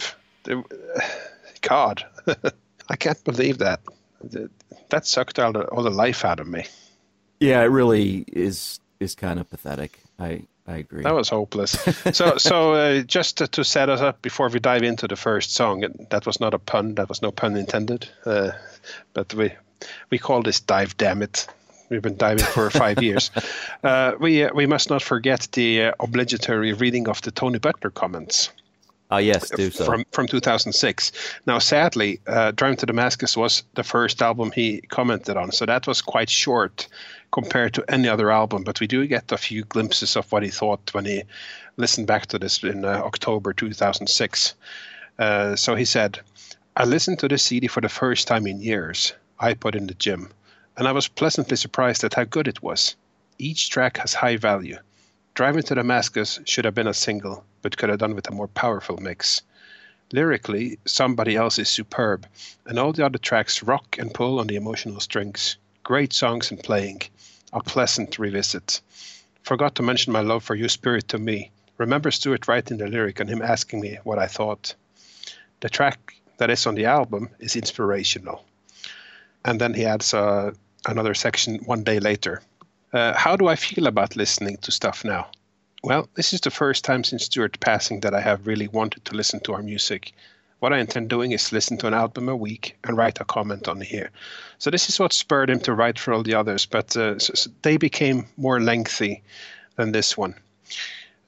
[1.62, 2.06] God,
[2.90, 3.80] I can't believe that.
[4.90, 6.66] That sucked all the, all the life out of me.
[7.40, 10.00] Yeah, it really is is kind of pathetic.
[10.20, 11.04] I I agree.
[11.04, 11.72] That was hopeless.
[12.14, 15.54] so, so uh, just to, to set us up before we dive into the first
[15.54, 16.96] song, and that was not a pun.
[16.96, 18.10] That was no pun intended.
[18.26, 18.52] Uh,
[19.14, 19.52] but we
[20.10, 20.98] we call this dive.
[20.98, 21.48] Damn it!
[21.90, 23.32] We've been diving for five years.
[23.84, 27.92] Uh, we uh, we must not forget the uh, obligatory reading of the Tony Butler
[27.92, 28.50] comments
[29.12, 29.86] oh yes, do so.
[29.86, 31.12] from from 2006.
[31.46, 35.88] Now, sadly, uh, Drive to Damascus was the first album he commented on, so that
[35.88, 36.88] was quite short
[37.36, 38.64] compared to any other album.
[38.64, 41.24] But we do get a few glimpses of what he thought when he
[41.78, 44.56] listened back to this in uh, October 2006.
[45.20, 46.20] Uh, so he said,
[46.76, 49.14] "I listened to this CD for the first time in years.
[49.40, 50.32] I put in the gym."
[50.78, 52.96] and I was pleasantly surprised at how good it was.
[53.38, 54.78] Each track has high value.
[55.34, 58.48] Driving to Damascus should have been a single, but could have done with a more
[58.48, 59.42] powerful mix.
[60.12, 62.28] Lyrically, Somebody Else is superb,
[62.66, 65.58] and all the other tracks rock and pull on the emotional strings.
[65.86, 67.00] Great songs and playing.
[67.54, 68.82] A pleasant revisit.
[69.44, 71.52] Forgot to mention my love for You Spirit to Me.
[71.78, 74.74] Remember Stuart writing the lyric and him asking me what I thought.
[75.60, 78.44] The track that is on the album is inspirational.
[79.46, 80.54] And then he adds uh,
[80.88, 82.42] another section one day later.
[82.92, 85.28] Uh, how do I feel about listening to stuff now?
[85.84, 89.16] Well, this is the first time since Stuart passing that I have really wanted to
[89.16, 90.14] listen to our music.
[90.60, 93.68] What I intend doing is listen to an album a week and write a comment
[93.68, 94.10] on here.
[94.58, 97.34] So this is what spurred him to write for all the others, but uh, so,
[97.34, 99.22] so they became more lengthy
[99.76, 100.34] than this one.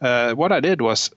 [0.02, 1.12] Uh, what I did was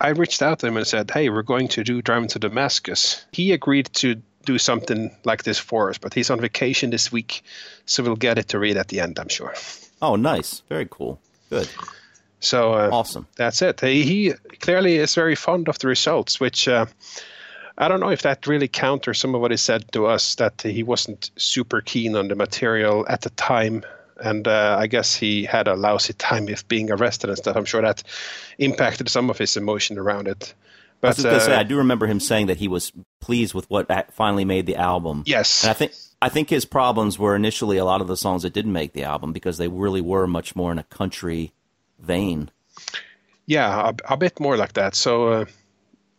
[0.00, 3.24] I reached out to him and said, "Hey, we're going to do Driving to Damascus."
[3.32, 7.42] He agreed to do something like this for us, but he's on vacation this week,
[7.86, 9.54] so we'll get it to read at the end, I'm sure.
[10.00, 10.62] Oh, nice.
[10.68, 11.20] Very cool.
[11.50, 11.68] Good.
[12.40, 13.26] So uh, Awesome.
[13.36, 13.80] that's it.
[13.80, 16.86] He, he clearly is very fond of the results, which uh,
[17.80, 20.60] I don't know if that really counters some of what he said to us that
[20.60, 23.84] he wasn't super keen on the material at the time.
[24.22, 27.56] And uh, I guess he had a lousy time with being arrested and stuff.
[27.56, 28.02] I'm sure that
[28.58, 30.52] impacted some of his emotion around it.
[31.02, 32.92] I was But just gonna say, uh, I do remember him saying that he was
[33.20, 35.22] pleased with what finally made the album.
[35.24, 38.42] yes, And I think I think his problems were initially a lot of the songs
[38.42, 41.52] that didn't make the album because they really were much more in a country
[41.98, 42.50] vein.
[43.46, 44.94] Yeah, a, a bit more like that.
[44.94, 45.44] So, uh,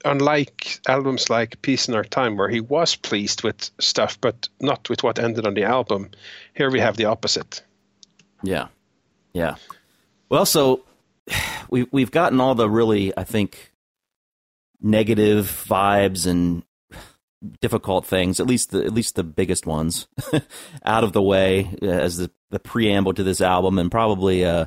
[0.06, 4.90] unlike albums like Peace in Our Time, where he was pleased with stuff, but not
[4.90, 6.10] with what ended on the album,
[6.54, 7.64] here we have the opposite.
[8.44, 8.68] Yeah,
[9.34, 9.56] yeah.
[10.30, 10.84] Well, so
[11.70, 13.72] we we've gotten all the really, I think,
[14.82, 16.64] negative vibes and
[17.60, 20.08] difficult things, at least the at least the biggest ones,
[20.86, 24.66] out of the way uh, as the the preamble to this album, and probably uh,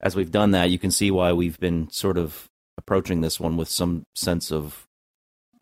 [0.00, 2.49] as we've done that, you can see why we've been sort of
[2.80, 4.88] approaching this one with some sense of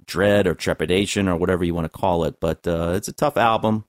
[0.07, 2.41] dread or trepidation or whatever you want to call it.
[2.41, 3.85] But uh, it's a tough album.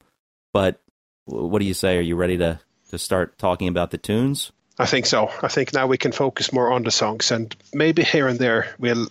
[0.51, 0.81] But
[1.25, 1.97] what do you say?
[1.97, 4.51] Are you ready to to start talking about the tunes?
[4.79, 5.29] I think so.
[5.43, 8.73] I think now we can focus more on the songs, and maybe here and there
[8.79, 9.07] we'll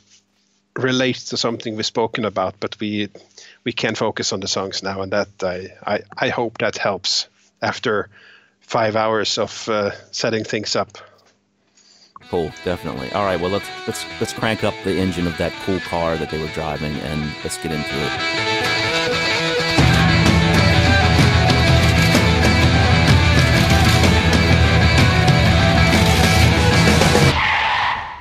[0.77, 3.09] relate to something we've spoken about, but we
[3.65, 7.28] we can focus on the songs now, and that I I, I hope that helps
[7.62, 8.09] after
[8.61, 10.99] five hours of uh, setting things up.
[12.31, 13.11] Cool, definitely.
[13.13, 16.29] All right, well let's let's let's crank up the engine of that cool car that
[16.31, 18.59] they were driving and let's get into it.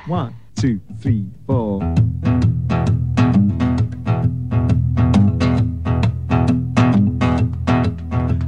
[0.08, 1.82] One, two, three, four.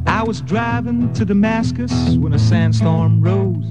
[0.06, 3.70] I was driving to Damascus when a sandstorm rose.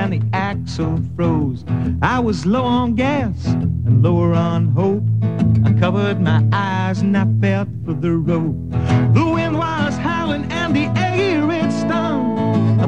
[0.00, 1.62] And the axle froze.
[2.00, 5.02] I was low on gas and lower on hope.
[5.62, 8.72] I covered my eyes and I felt for the road.
[9.12, 12.80] The wind was howling and the air it stung.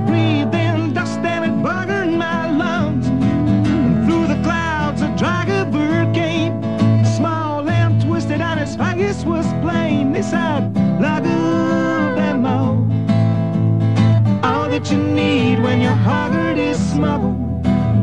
[14.72, 17.36] That you need when your heart is smuggled.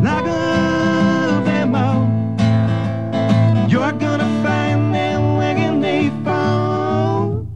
[0.03, 2.05] Lagu them all.
[3.67, 7.47] You're gonna find them when they fall.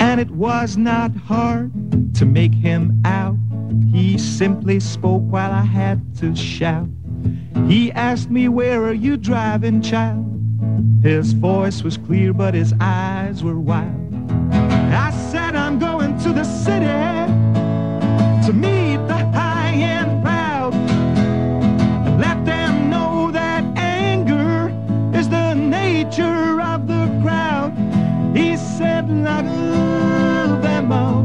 [0.00, 1.70] and it was not hard
[2.14, 3.36] to make him out.
[3.92, 6.88] He simply spoke while I had to shout.
[7.68, 10.35] He asked me, Where are you driving, child?
[11.06, 14.12] His voice was clear, but his eyes were wild.
[14.52, 16.84] I said, I'm going to the city
[18.44, 24.74] to meet the high and proud and let them know that anger
[25.16, 27.72] is the nature of the crowd.
[28.36, 31.24] He said, love them all.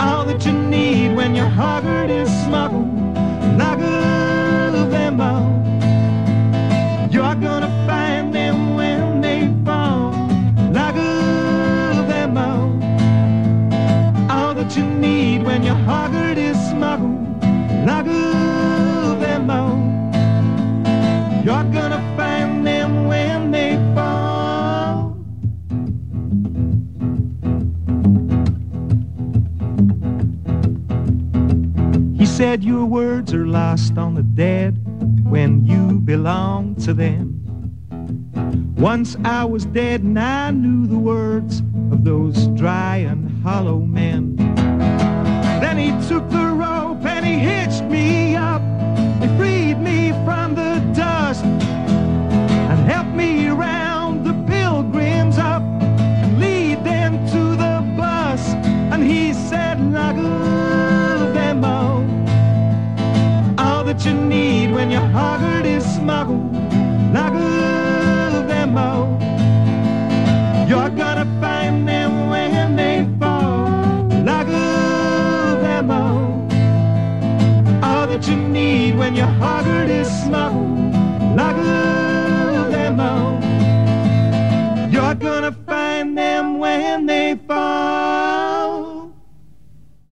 [0.00, 2.67] All that you need when your heart is smuggled.
[32.48, 34.70] Said your words are lost on the dead
[35.22, 37.44] when you belong to them.
[38.74, 41.60] Once I was dead and I knew the words
[41.92, 44.36] of those dry and hollow men.
[45.60, 48.17] Then he took the rope and he hitched me
[63.98, 66.54] what you need when your heart is smuggled
[67.12, 69.18] like a demo.
[70.68, 76.46] You're gonna find them when they fall like a demo.
[77.82, 80.94] All that you need when your heart is smuggled
[81.34, 83.40] like a demo.
[84.92, 85.57] You're gonna